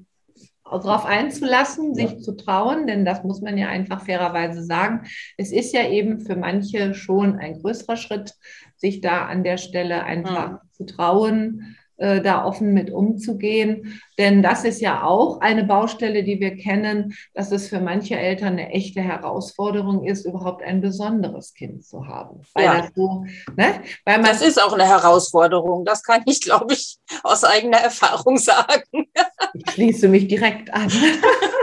darauf 0.79 1.05
einzulassen, 1.05 1.93
sich 1.95 2.11
ja. 2.11 2.19
zu 2.19 2.35
trauen, 2.35 2.87
denn 2.87 3.03
das 3.03 3.23
muss 3.23 3.41
man 3.41 3.57
ja 3.57 3.67
einfach 3.67 4.05
fairerweise 4.05 4.63
sagen. 4.63 5.05
Es 5.37 5.51
ist 5.51 5.73
ja 5.73 5.87
eben 5.87 6.21
für 6.21 6.35
manche 6.35 6.93
schon 6.93 7.37
ein 7.37 7.61
größerer 7.61 7.97
Schritt, 7.97 8.33
sich 8.77 9.01
da 9.01 9.25
an 9.25 9.43
der 9.43 9.57
Stelle 9.57 10.03
einfach 10.03 10.51
ja. 10.51 10.61
zu 10.71 10.85
trauen, 10.85 11.77
äh, 12.01 12.19
da 12.19 12.43
offen 12.45 12.73
mit 12.73 12.91
umzugehen. 12.91 14.01
Denn 14.17 14.41
das 14.41 14.63
ist 14.63 14.81
ja 14.81 15.03
auch 15.03 15.39
eine 15.39 15.63
Baustelle, 15.63 16.23
die 16.23 16.39
wir 16.39 16.57
kennen, 16.57 17.13
dass 17.35 17.51
es 17.51 17.69
für 17.69 17.79
manche 17.79 18.17
Eltern 18.17 18.53
eine 18.53 18.71
echte 18.71 19.01
Herausforderung 19.01 20.03
ist, 20.03 20.25
überhaupt 20.25 20.63
ein 20.63 20.81
besonderes 20.81 21.53
Kind 21.53 21.85
zu 21.85 22.07
haben. 22.07 22.41
Weil 22.55 22.65
ja. 22.65 22.81
das, 22.81 22.91
so, 22.95 23.25
ne? 23.55 23.81
Weil 24.03 24.17
man, 24.17 24.25
das 24.25 24.41
ist 24.41 24.61
auch 24.61 24.73
eine 24.73 24.87
Herausforderung. 24.87 25.85
Das 25.85 26.03
kann 26.03 26.23
ich, 26.25 26.41
glaube 26.41 26.73
ich, 26.73 26.97
aus 27.23 27.43
eigener 27.43 27.77
Erfahrung 27.77 28.37
sagen. 28.37 29.05
Ich 29.53 29.71
schließe 29.71 30.07
mich 30.07 30.27
direkt 30.27 30.73
an. 30.73 30.91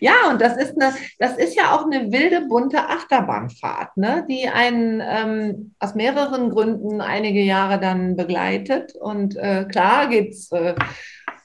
ja, 0.00 0.30
und 0.30 0.40
das 0.40 0.56
ist 0.56 0.80
eine, 0.80 0.94
das 1.18 1.36
ist 1.36 1.56
ja 1.56 1.74
auch 1.74 1.86
eine 1.86 2.12
wilde, 2.12 2.42
bunte 2.42 2.78
Achterbahnfahrt, 2.78 3.96
ne? 3.96 4.24
die 4.28 4.48
einen 4.48 5.02
ähm, 5.04 5.74
aus 5.78 5.94
mehreren 5.94 6.50
Gründen 6.50 7.00
einige 7.00 7.40
Jahre 7.40 7.78
dann 7.80 8.16
begleitet. 8.16 8.94
Und 8.94 9.36
äh, 9.36 9.64
klar 9.70 10.08
geht 10.08 10.32
es 10.32 10.50
äh, 10.52 10.74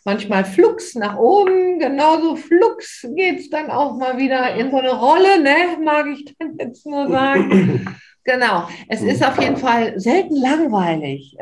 manchmal 0.05 0.45
flugs 0.45 0.95
nach 0.95 1.17
oben, 1.17 1.80
genauso 1.80 2.36
flugs 2.36 3.05
geht 3.15 3.39
es 3.39 3.49
dann 3.49 3.69
auch 3.69 3.97
mal 3.97 4.17
wieder 4.17 4.55
in 4.55 4.71
so 4.71 4.77
eine 4.77 4.91
Rolle, 4.91 5.41
ne? 5.41 5.77
mag 5.84 6.07
ich 6.07 6.36
dann 6.38 6.57
jetzt 6.57 6.86
nur 6.86 7.09
sagen. 7.09 7.97
Genau. 8.26 8.67
Es 8.88 9.01
ist 9.01 9.24
auf 9.24 9.39
jeden 9.39 9.57
Fall 9.57 9.99
selten 9.99 10.36
langweilig. 10.36 11.36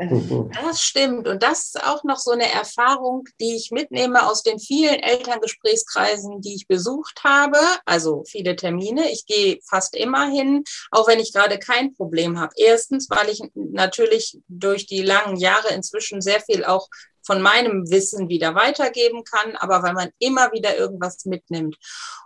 Das 0.62 0.82
stimmt. 0.82 1.26
Und 1.26 1.42
das 1.42 1.66
ist 1.66 1.84
auch 1.84 2.04
noch 2.04 2.18
so 2.18 2.30
eine 2.30 2.50
Erfahrung, 2.50 3.24
die 3.40 3.56
ich 3.56 3.70
mitnehme 3.70 4.26
aus 4.26 4.42
den 4.42 4.58
vielen 4.58 5.00
Elterngesprächskreisen, 5.00 6.40
die 6.40 6.54
ich 6.54 6.66
besucht 6.66 7.22
habe. 7.24 7.58
Also 7.84 8.24
viele 8.26 8.56
Termine. 8.56 9.10
Ich 9.10 9.26
gehe 9.26 9.58
fast 9.68 9.96
immer 9.96 10.28
hin, 10.28 10.64
auch 10.90 11.08
wenn 11.08 11.20
ich 11.20 11.32
gerade 11.32 11.58
kein 11.58 11.94
Problem 11.94 12.38
habe. 12.38 12.52
Erstens, 12.56 13.10
weil 13.10 13.28
ich 13.28 13.42
natürlich 13.54 14.38
durch 14.48 14.86
die 14.86 15.02
langen 15.02 15.36
Jahre 15.36 15.74
inzwischen 15.74 16.20
sehr 16.20 16.40
viel 16.40 16.64
auch 16.64 16.88
von 17.28 17.42
meinem 17.42 17.90
Wissen 17.90 18.30
wieder 18.30 18.54
weitergeben 18.54 19.22
kann, 19.22 19.54
aber 19.56 19.82
weil 19.82 19.92
man 19.92 20.08
immer 20.18 20.50
wieder 20.52 20.78
irgendwas 20.78 21.26
mitnimmt. 21.26 21.76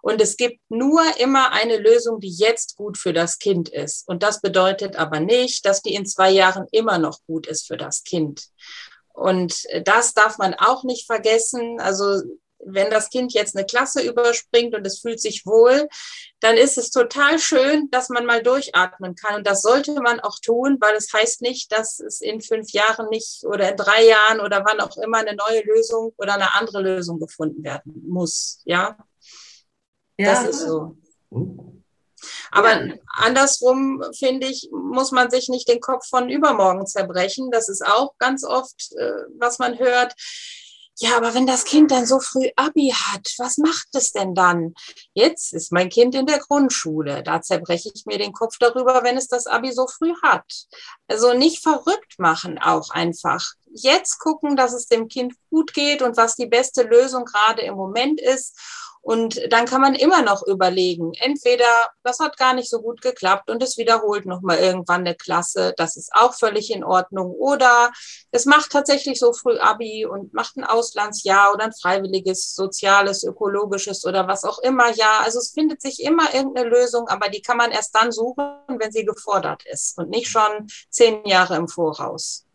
Und 0.01 0.21
es 0.21 0.37
gibt 0.37 0.61
nur 0.69 1.03
immer 1.19 1.51
eine 1.51 1.77
Lösung, 1.77 2.21
die 2.21 2.31
jetzt 2.31 2.77
gut 2.77 2.97
für 2.97 3.13
das 3.13 3.41
Kind 3.41 3.69
ist. 3.69 4.07
Und 4.07 4.23
das 4.23 4.41
bedeutet 4.41 4.95
aber 4.95 5.19
nicht, 5.19 5.67
dass 5.67 5.83
die 5.83 5.97
in 5.97 6.07
zwei 6.07 6.31
Jahren 6.31 6.69
immer 6.71 6.99
noch 6.99 7.19
gut 7.27 7.49
ist 7.49 7.67
für 7.67 7.77
das 7.77 8.05
Kind. 8.05 8.47
Und 9.13 9.65
das 9.85 10.15
darf 10.15 10.39
man 10.39 10.55
auch 10.55 10.85
nicht 10.85 11.07
vergessen. 11.07 11.81
Also 11.81 12.23
wenn 12.65 12.91
das 12.91 13.11
Kind 13.11 13.33
jetzt 13.33 13.57
eine 13.57 13.67
Klasse 13.67 14.03
überspringt 14.03 14.75
und 14.75 14.87
es 14.87 15.01
fühlt 15.01 15.21
sich 15.21 15.47
wohl, 15.47 15.89
dann 16.41 16.57
ist 16.57 16.79
es 16.79 16.91
total 16.91 17.39
schön, 17.39 17.89
dass 17.91 18.09
man 18.09 18.27
mal 18.27 18.43
durchatmen 18.43 19.15
kann. 19.15 19.37
Und 19.37 19.47
das 19.47 19.63
sollte 19.63 19.95
man 20.01 20.21
auch 20.21 20.39
tun, 20.41 20.79
weil 20.81 20.95
es 20.97 21.13
heißt 21.13 21.43
nicht, 21.43 21.73
dass 21.73 22.01
es 22.01 22.21
in 22.21 22.41
fünf 22.41 22.71
Jahren 22.71 23.09
nicht 23.09 23.45
oder 23.45 23.71
in 23.71 23.77
drei 23.77 24.07
Jahren 24.07 24.41
oder 24.41 24.65
wann 24.65 24.81
auch 24.81 24.97
immer 24.97 25.19
eine 25.19 25.37
neue 25.37 25.63
Lösung 25.63 26.13
oder 26.17 26.35
eine 26.35 26.55
andere 26.55 26.83
Lösung 26.83 27.19
gefunden 27.19 27.63
werden 27.63 28.03
muss. 28.07 28.63
Ja, 28.65 28.97
ja. 30.19 30.33
das 30.33 30.45
ist 30.45 30.61
so. 30.67 30.97
Aber 32.51 32.85
ja. 32.85 32.95
andersrum, 33.17 34.05
finde 34.17 34.47
ich, 34.47 34.69
muss 34.73 35.11
man 35.13 35.31
sich 35.31 35.49
nicht 35.49 35.69
den 35.69 35.81
Kopf 35.81 36.07
von 36.09 36.29
übermorgen 36.29 36.87
zerbrechen. 36.87 37.51
Das 37.51 37.69
ist 37.69 37.85
auch 37.85 38.17
ganz 38.19 38.45
oft, 38.45 38.93
äh, 38.97 39.13
was 39.39 39.59
man 39.59 39.79
hört 39.79 40.15
ja, 40.99 41.17
aber 41.17 41.35
wenn 41.35 41.47
das 41.47 41.65
Kind 41.65 41.91
dann 41.91 42.07
so 42.07 42.21
früh 42.21 42.51
Abi 42.57 42.93
hat, 42.95 43.27
was 43.39 43.59
macht 43.59 43.89
es 43.95 44.13
denn 44.13 44.35
dann? 44.35 44.75
Jetzt 45.15 45.53
ist 45.53 45.73
mein 45.73 45.89
Kind 45.89 46.15
in 46.15 46.27
der 46.27 46.39
Grundschule. 46.39 47.23
Da 47.23 47.41
zerbreche 47.41 47.91
ich 47.95 48.05
mir 48.07 48.19
den 48.19 48.33
Kopf 48.33 48.57
darüber, 48.59 49.03
wenn 49.03 49.17
es 49.17 49.29
das 49.29 49.47
Abi 49.47 49.73
so 49.73 49.87
früh 49.87 50.13
hat. 50.23 50.45
Also 51.09 51.33
nicht 51.33 51.63
verrückt 51.63 52.19
machen 52.19 52.59
auch 52.59 52.91
einfach. 52.91 53.43
Jetzt 53.75 54.19
gucken, 54.19 54.55
dass 54.55 54.75
es 54.75 54.87
dem 54.87 55.09
Kind 55.09 55.35
gut 55.51 55.73
geht 55.73 56.03
und 56.03 56.17
was 56.17 56.37
die 56.37 56.47
beste 56.47 56.83
Lösung 56.83 57.25
gerade 57.25 57.63
im 57.63 57.75
Moment 57.75 58.21
ist 58.21 58.59
und 59.03 59.41
dann 59.51 59.67
kann 59.67 59.81
man 59.81 59.97
immer 59.97 60.23
noch 60.23 60.47
überlegen, 60.47 61.13
entweder 61.19 61.65
das 62.05 62.21
hat 62.21 62.37
gar 62.37 62.55
nicht 62.55 62.71
so 62.71 62.81
gut 62.81 63.03
geklappt 63.03 63.51
und 63.51 63.61
es 63.61 63.77
wiederholt 63.77 64.27
nochmal 64.27 64.59
irgendwann 64.59 65.01
eine 65.01 65.17
Klasse, 65.17 65.75
das 65.77 65.97
ist 65.97 66.13
auch 66.15 66.35
völlig 66.35 66.71
in 66.71 66.85
Ordnung. 66.85 67.33
Oder 67.33 67.91
es 68.31 68.47
macht 68.47 68.71
tatsächlich 68.71 69.19
so 69.19 69.33
früh 69.33 69.59
Abi 69.59 70.07
und 70.07 70.33
macht 70.33 70.57
ein 70.57 70.63
Auslandsjahr 70.63 71.53
oder 71.53 71.65
ein 71.65 71.73
freiwilliges, 71.73 72.55
soziales, 72.55 73.25
ökologisches 73.25 74.05
oder 74.07 74.29
was 74.29 74.45
auch 74.45 74.61
immer 74.61 74.91
Jahr. 74.93 75.25
Also 75.25 75.41
es 75.41 75.51
findet 75.51 75.83
sich 75.83 76.01
immer 76.01 76.33
irgendeine 76.33 76.69
Lösung, 76.69 77.09
aber 77.09 77.29
die 77.29 77.43
kann 77.43 77.57
man 77.57 77.73
erst 77.73 77.95
dann 77.97 78.13
suchen, 78.13 78.47
wenn 78.69 78.93
sie 78.93 79.05
gefordert 79.05 79.65
ist 79.67 79.99
und 79.99 80.11
nicht 80.11 80.29
schon 80.29 80.69
zehn 80.91 81.27
Jahre 81.27 81.57
im 81.57 81.67
Voraus. 81.67 82.47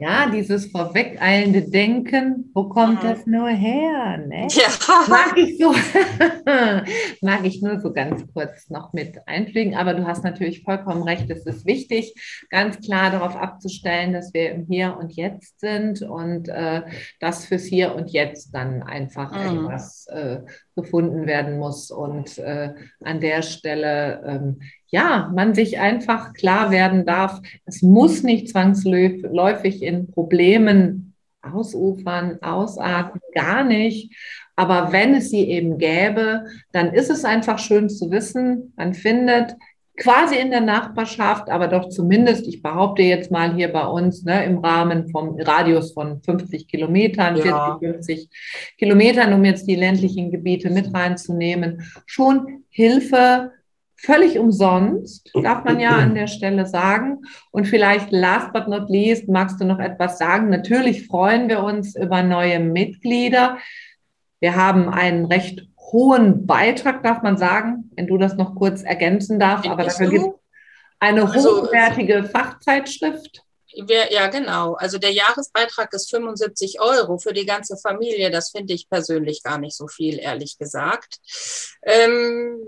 Ja, 0.00 0.30
dieses 0.30 0.70
vorwegeilende 0.70 1.62
Denken, 1.62 2.52
wo 2.54 2.68
kommt 2.68 3.02
mhm. 3.02 3.06
das 3.08 3.26
nur 3.26 3.48
her? 3.48 4.18
Ne? 4.18 4.46
Ja. 4.48 4.68
Mag 5.08 5.36
ich 5.36 5.58
so, 5.58 5.72
mag 7.20 7.44
ich 7.44 7.60
nur 7.62 7.80
so 7.80 7.92
ganz 7.92 8.22
kurz 8.32 8.70
noch 8.70 8.92
mit 8.92 9.18
einfliegen. 9.26 9.74
Aber 9.74 9.94
du 9.94 10.06
hast 10.06 10.22
natürlich 10.22 10.62
vollkommen 10.62 11.02
recht. 11.02 11.28
Es 11.30 11.44
ist 11.46 11.66
wichtig, 11.66 12.14
ganz 12.48 12.80
klar 12.80 13.10
darauf 13.10 13.34
abzustellen, 13.34 14.12
dass 14.12 14.32
wir 14.32 14.52
im 14.52 14.66
Hier 14.66 14.96
und 14.96 15.16
Jetzt 15.16 15.58
sind 15.58 16.02
und 16.02 16.48
äh, 16.48 16.82
dass 17.18 17.46
fürs 17.46 17.64
Hier 17.64 17.96
und 17.96 18.10
Jetzt 18.10 18.54
dann 18.54 18.84
einfach 18.84 19.32
mhm. 19.32 19.64
etwas 19.64 20.06
äh, 20.06 20.42
gefunden 20.76 21.26
werden 21.26 21.58
muss. 21.58 21.90
Und 21.90 22.38
äh, 22.38 22.72
an 23.02 23.20
der 23.20 23.42
Stelle 23.42 24.22
ähm, 24.24 24.60
ja, 24.90 25.30
man 25.34 25.54
sich 25.54 25.78
einfach 25.78 26.32
klar 26.32 26.70
werden 26.70 27.04
darf, 27.04 27.40
es 27.66 27.82
muss 27.82 28.22
nicht 28.22 28.48
zwangsläufig 28.48 29.82
in 29.82 30.10
Problemen 30.10 31.14
ausufern, 31.42 32.38
ausarten, 32.42 33.20
gar 33.34 33.64
nicht. 33.64 34.14
Aber 34.56 34.92
wenn 34.92 35.14
es 35.14 35.30
sie 35.30 35.48
eben 35.48 35.78
gäbe, 35.78 36.44
dann 36.72 36.92
ist 36.92 37.10
es 37.10 37.24
einfach 37.24 37.58
schön 37.58 37.88
zu 37.88 38.10
wissen, 38.10 38.72
man 38.76 38.94
findet 38.94 39.54
quasi 39.98 40.36
in 40.36 40.50
der 40.50 40.60
Nachbarschaft, 40.60 41.50
aber 41.50 41.68
doch 41.68 41.88
zumindest, 41.88 42.46
ich 42.46 42.62
behaupte 42.62 43.02
jetzt 43.02 43.30
mal 43.30 43.54
hier 43.54 43.72
bei 43.72 43.84
uns, 43.84 44.24
ne, 44.24 44.44
im 44.44 44.58
Rahmen 44.58 45.08
vom 45.10 45.38
Radius 45.40 45.92
von 45.92 46.22
50 46.22 46.68
Kilometern, 46.68 47.36
Ja. 47.36 47.78
40, 47.80 48.28
50 48.28 48.28
Kilometern, 48.78 49.32
um 49.32 49.44
jetzt 49.44 49.66
die 49.66 49.74
ländlichen 49.74 50.30
Gebiete 50.30 50.70
mit 50.70 50.94
reinzunehmen, 50.94 51.82
schon 52.06 52.64
Hilfe 52.70 53.52
völlig 54.00 54.38
umsonst, 54.38 55.30
darf 55.42 55.64
man 55.64 55.80
ja 55.80 55.90
an 55.90 56.14
der 56.14 56.26
Stelle 56.26 56.66
sagen. 56.66 57.22
Und 57.50 57.66
vielleicht 57.66 58.10
last 58.12 58.52
but 58.52 58.68
not 58.68 58.88
least, 58.88 59.28
magst 59.28 59.60
du 59.60 59.64
noch 59.64 59.78
etwas 59.78 60.18
sagen? 60.18 60.48
Natürlich 60.50 61.06
freuen 61.06 61.48
wir 61.48 61.62
uns 61.62 61.96
über 61.96 62.22
neue 62.22 62.60
Mitglieder. 62.60 63.58
Wir 64.40 64.54
haben 64.56 64.88
einen 64.88 65.26
recht 65.26 65.66
hohen 65.78 66.46
Beitrag, 66.46 67.02
darf 67.02 67.22
man 67.22 67.36
sagen, 67.36 67.90
wenn 67.96 68.06
du 68.06 68.18
das 68.18 68.36
noch 68.36 68.54
kurz 68.54 68.82
ergänzen 68.82 69.40
darfst. 69.40 69.68
Aber 69.68 69.84
dafür 69.84 70.08
gibt 70.10 70.24
es 70.26 70.32
eine 71.00 71.22
Also- 71.22 71.62
hochwertige 71.62 72.24
Fachzeitschrift. 72.24 73.42
Ja, 73.70 74.26
genau. 74.28 74.74
Also 74.74 74.98
der 74.98 75.12
Jahresbeitrag 75.12 75.92
ist 75.92 76.10
75 76.10 76.80
Euro 76.80 77.18
für 77.18 77.32
die 77.32 77.46
ganze 77.46 77.76
Familie. 77.76 78.30
Das 78.30 78.50
finde 78.50 78.74
ich 78.74 78.88
persönlich 78.88 79.42
gar 79.42 79.58
nicht 79.58 79.76
so 79.76 79.86
viel, 79.86 80.18
ehrlich 80.18 80.58
gesagt. 80.58 81.18
Ähm, 81.82 82.58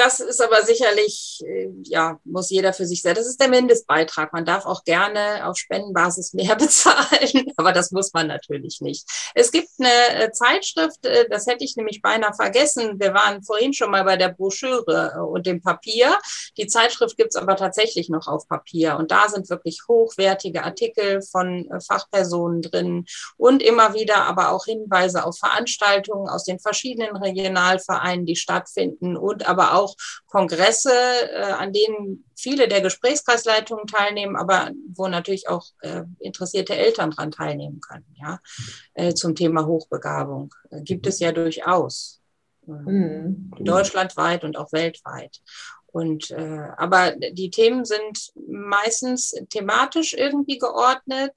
das 0.00 0.18
ist 0.18 0.40
aber 0.40 0.62
sicherlich, 0.62 1.42
äh, 1.44 1.68
ja, 1.84 2.18
muss 2.24 2.48
jeder 2.48 2.72
für 2.72 2.86
sich 2.86 3.02
selbst. 3.02 3.20
Das 3.20 3.28
ist 3.28 3.40
der 3.40 3.48
Mindestbeitrag. 3.48 4.32
Man 4.32 4.46
darf 4.46 4.64
auch 4.64 4.82
gerne 4.84 5.46
auf 5.46 5.58
Spendenbasis 5.58 6.32
mehr 6.32 6.56
bezahlen, 6.56 7.52
aber 7.56 7.72
das 7.72 7.90
muss 7.90 8.12
man 8.14 8.26
natürlich 8.26 8.80
nicht. 8.80 9.06
Es 9.34 9.52
gibt 9.52 9.68
eine 9.78 10.24
äh, 10.24 10.32
Zeitschrift, 10.32 11.04
äh, 11.04 11.28
das 11.28 11.46
hätte 11.46 11.64
ich 11.64 11.76
nämlich 11.76 12.00
beinahe 12.00 12.32
vergessen. 12.32 12.98
Wir 12.98 13.12
waren 13.12 13.42
vorhin 13.42 13.74
schon 13.74 13.90
mal 13.90 14.04
bei 14.04 14.16
der 14.16 14.30
Broschüre 14.30 15.22
und 15.26 15.46
dem 15.46 15.60
Papier. 15.60 16.16
Die 16.56 16.66
Zeitschrift 16.66 17.18
gibt 17.18 17.34
es 17.34 17.36
aber 17.36 17.56
tatsächlich 17.56 18.08
noch 18.08 18.26
auf 18.26 18.48
Papier. 18.48 18.96
Und 18.96 19.10
da 19.10 19.28
sind 19.28 19.50
wirklich 19.50 19.82
hochwertige 19.86 20.64
Artikel 20.64 21.20
von 21.20 21.68
Fachpersonen 21.86 22.62
drin 22.62 23.04
und 23.36 23.62
immer 23.62 23.92
wieder 23.92 24.24
aber 24.24 24.52
auch 24.52 24.64
Hinweise 24.64 25.24
auf 25.24 25.38
Veranstaltungen 25.38 26.28
aus 26.28 26.44
den 26.44 26.58
verschiedenen 26.58 27.16
Regionalvereinen, 27.16 28.24
die 28.24 28.36
stattfinden 28.36 29.16
und 29.16 29.46
aber 29.46 29.74
auch 29.74 29.89
Kongresse, 30.26 30.92
äh, 30.92 31.42
an 31.42 31.72
denen 31.72 32.24
viele 32.36 32.68
der 32.68 32.80
Gesprächskreisleitungen 32.80 33.86
teilnehmen, 33.86 34.36
aber 34.36 34.70
wo 34.94 35.08
natürlich 35.08 35.48
auch 35.48 35.66
äh, 35.80 36.02
interessierte 36.18 36.76
Eltern 36.76 37.10
dran 37.10 37.30
teilnehmen 37.30 37.80
können, 37.80 38.06
ja, 38.20 38.40
äh, 38.94 39.14
zum 39.14 39.34
Thema 39.34 39.66
Hochbegabung. 39.66 40.54
Äh, 40.70 40.82
gibt 40.82 41.06
es 41.06 41.20
ja 41.20 41.32
durchaus. 41.32 42.20
Äh, 42.66 42.72
Hm. 42.72 43.50
deutschlandweit 43.58 44.44
und 44.44 44.56
auch 44.56 44.72
weltweit. 44.72 45.40
Und 45.86 46.30
äh, 46.30 46.68
aber 46.76 47.12
die 47.32 47.50
Themen 47.50 47.84
sind 47.84 48.30
meistens 48.48 49.34
thematisch 49.50 50.12
irgendwie 50.14 50.58
geordnet. 50.58 51.32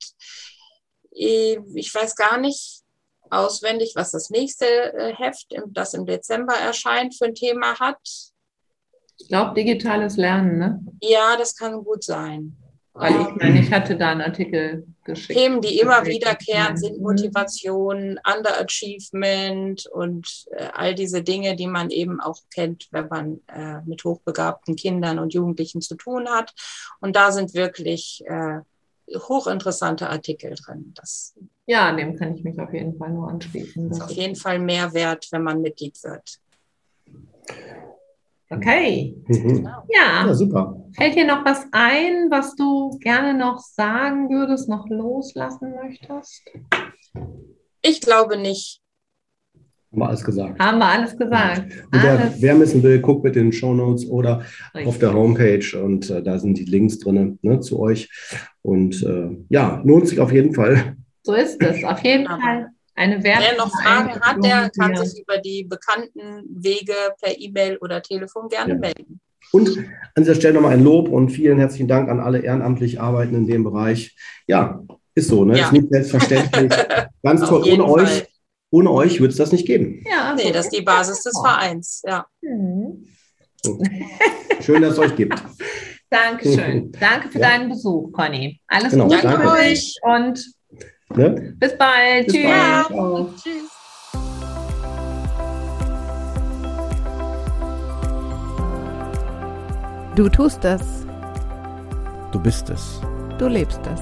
Eh, 1.12 1.60
Ich 1.74 1.94
weiß 1.94 2.16
gar 2.16 2.38
nicht 2.38 2.82
auswendig, 3.32 3.94
was 3.96 4.12
das 4.12 4.30
nächste 4.30 4.66
äh, 4.66 5.16
Heft, 5.16 5.48
das 5.68 5.94
im 5.96 6.06
Dezember 6.06 6.54
erscheint, 6.54 7.16
für 7.18 7.26
ein 7.26 7.36
Thema 7.36 7.80
hat. 7.80 7.98
Ich 9.18 9.28
glaube, 9.28 9.54
digitales 9.56 10.18
Lernen, 10.18 10.58
ne? 10.58 10.82
Ja, 11.02 11.38
das 11.38 11.56
kann 11.56 11.84
gut 11.84 12.04
sein. 12.04 12.56
Weil 12.94 13.14
ich 13.22 13.28
Ähm, 13.28 13.38
meine, 13.40 13.60
ich 13.60 13.72
hatte 13.72 13.98
da 13.98 14.12
einen 14.12 14.22
Artikel 14.22 14.86
geschickt. 15.04 15.40
Themen, 15.40 15.62
die 15.62 15.80
immer 15.80 16.06
wiederkehren, 16.06 16.78
sind 16.78 16.98
Mhm. 16.98 17.04
Motivation, 17.04 18.20
Underachievement 18.24 19.88
und 19.88 20.46
äh, 20.52 20.68
all 20.74 20.94
diese 20.94 21.24
Dinge, 21.24 21.56
die 21.56 21.68
man 21.68 21.90
eben 21.90 22.20
auch 22.22 22.38
kennt, 22.54 22.88
wenn 22.92 23.08
man 23.08 23.40
äh, 23.48 23.82
mit 23.86 24.04
hochbegabten 24.04 24.76
Kindern 24.76 25.18
und 25.20 25.34
Jugendlichen 25.34 25.82
zu 25.82 25.96
tun 25.96 26.30
hat. 26.30 26.54
Und 27.00 27.16
da 27.16 27.32
sind 27.32 27.54
wirklich 27.56 28.24
äh, 28.28 28.60
hochinteressante 29.12 30.10
Artikel 30.10 30.56
drin. 30.56 30.94
Das 30.96 31.34
Ja, 31.66 31.96
dem 31.96 32.16
kann 32.16 32.36
ich 32.36 32.44
mich 32.44 32.60
auf 32.60 32.74
jeden 32.74 32.96
Fall 32.98 33.12
nur 33.12 33.30
anschließen. 33.30 33.90
ist 33.90 34.00
Das 34.02 34.12
auf 34.12 34.16
jeden 34.16 34.36
Fall 34.36 34.60
mehr 34.60 34.94
wert, 34.94 35.28
wenn 35.32 35.44
man 35.44 35.62
Mitglied 35.62 36.02
wird. 36.04 36.40
Okay. 38.58 39.16
Mhm. 39.28 39.64
Ja, 39.90 40.26
Ja, 40.28 40.34
super. 40.34 40.76
fällt 40.96 41.16
dir 41.16 41.26
noch 41.26 41.44
was 41.46 41.66
ein, 41.72 42.30
was 42.30 42.56
du 42.56 42.98
gerne 43.00 43.38
noch 43.38 43.60
sagen 43.60 44.30
würdest, 44.30 44.70
noch 44.70 44.88
loslassen 44.90 45.74
möchtest? 45.82 46.44
Ich 47.82 48.02
glaube 48.02 48.38
nicht. 48.38 48.80
Haben 49.92 50.00
wir 50.02 50.08
alles 50.08 50.24
gesagt. 50.24 50.60
Haben 50.60 50.80
wir 50.80 50.88
alles 50.88 51.18
gesagt. 51.18 51.72
Und 51.92 52.04
wer, 52.04 52.20
Alles 52.20 52.42
wer 52.42 52.60
wissen 52.60 52.82
will, 52.82 53.00
guckt 53.00 53.24
mit 53.24 53.36
den 53.36 53.52
Shownotes 53.52 54.08
oder 54.10 54.38
auf 54.40 54.46
richtig. 54.76 55.00
der 55.00 55.14
Homepage 55.14 55.84
und 55.84 56.10
äh, 56.10 56.24
da 56.24 56.40
sind 56.40 56.58
die 56.58 56.66
Links 56.66 56.98
drin 56.98 57.38
ne, 57.44 57.60
zu 57.60 57.80
euch. 57.80 58.10
Und 58.64 59.04
äh, 59.04 59.30
ja, 59.50 59.82
lohnt 59.86 60.08
sich 60.08 60.20
auf 60.20 60.32
jeden 60.32 60.54
Fall. 60.56 60.96
So 61.22 61.34
ist 61.36 61.62
es. 61.62 61.84
Auf 61.84 62.00
jeden 62.04 62.26
Fall 62.26 62.70
eine 62.96 63.24
wertvolle 63.24 63.48
Wer 63.52 63.58
noch 63.58 63.72
Fragen 63.72 64.20
hat, 64.22 64.44
der 64.44 64.70
kann 64.78 64.96
sich 64.96 65.22
über 65.22 65.38
die 65.40 65.64
bekannten 65.64 66.44
Wege 66.50 66.94
per 67.22 67.40
E-Mail 67.40 67.78
oder 67.78 68.02
Telefon 68.02 68.50
gerne 68.50 68.74
Ja. 68.74 68.80
melden. 68.80 69.20
Und 69.52 69.78
an 69.78 70.24
dieser 70.24 70.36
Stelle 70.36 70.56
nochmal 70.56 70.74
ein 70.74 70.84
Lob 70.84 71.10
und 71.10 71.30
vielen 71.30 71.60
herzlichen 71.60 71.88
Dank 71.88 72.10
an 72.10 72.20
alle 72.20 72.40
ehrenamtlich 72.40 73.00
Arbeitenden 73.00 73.44
in 73.46 73.48
dem 73.52 73.64
Bereich. 73.64 74.16
Ja, 74.48 74.82
ist 75.16 75.28
so, 75.28 75.44
ne? 75.46 75.58
Ja. 75.58 75.66
Ist 75.66 75.74
nicht 75.74 75.90
selbstverständlich. 75.90 76.72
Ganz 77.24 77.42
toll. 77.42 77.62
Ohne 77.64 77.84
Fall. 77.84 78.04
euch, 78.04 78.26
ohne 78.72 78.92
euch 78.92 79.20
würde 79.20 79.32
es 79.32 79.38
das 79.38 79.52
nicht 79.52 79.68
geben. 79.68 80.04
Ja, 80.10 80.34
Nee, 80.36 80.44
so 80.48 80.54
das 80.54 80.66
ist 80.68 80.76
die. 80.78 80.82
Basis 80.82 81.22
des 81.22 81.40
Vereins. 81.40 82.02
Ja. 82.08 82.26
Mhm. 82.42 83.06
Schön, 84.62 84.82
dass 84.82 84.94
es 84.94 85.00
euch 85.00 85.16
gibt. 85.16 85.36
Dankeschön. 86.10 86.92
Danke 87.00 87.30
für 87.30 87.40
Ja. 87.40 87.50
deinen 87.50 87.70
Besuch, 87.70 88.12
Conny. 88.12 88.60
Alles 88.68 88.92
Genau, 88.92 89.08
Gute 89.08 89.22
danke. 89.24 89.42
für 89.42 89.52
euch 89.52 89.96
und 90.04 90.46
Ne? 91.10 91.54
bis 91.60 91.78
bald. 91.78 92.28
Bis 92.28 92.36
Tschüss. 92.36 92.44
bald. 92.46 92.88
Ciao. 92.88 93.30
Tschüss. 93.36 93.70
Du 100.16 100.30
tust 100.30 100.64
es. 100.64 101.06
Du 102.32 102.40
bist 102.40 102.70
es. 102.70 103.02
Du 103.40 103.48
lebst 103.48 103.82
es. 103.92 104.00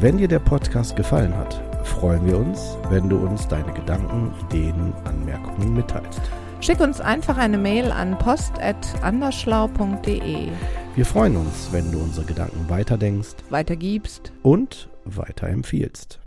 Wenn 0.00 0.18
dir 0.18 0.28
der 0.28 0.38
Podcast 0.38 0.94
gefallen 0.94 1.36
hat, 1.36 1.60
freuen 1.84 2.24
wir 2.24 2.38
uns, 2.38 2.76
wenn 2.88 3.08
du 3.08 3.16
uns 3.16 3.48
deine 3.48 3.72
Gedanken, 3.72 4.32
Ideen, 4.48 4.92
Anmerkungen 5.04 5.74
mitteilst. 5.74 6.20
Schick 6.60 6.78
uns 6.80 7.00
einfach 7.00 7.36
eine 7.38 7.58
Mail 7.58 7.90
an 7.90 8.16
post.anderschlau.de. 8.18 10.48
Wir 10.94 11.06
freuen 11.06 11.36
uns, 11.36 11.68
wenn 11.72 11.90
du 11.90 11.98
unsere 11.98 12.26
Gedanken 12.26 12.66
weiterdenkst 12.68 13.34
Weitergibst. 13.48 14.30
und 14.42 14.88
weiterempfiehlst. 15.04 16.19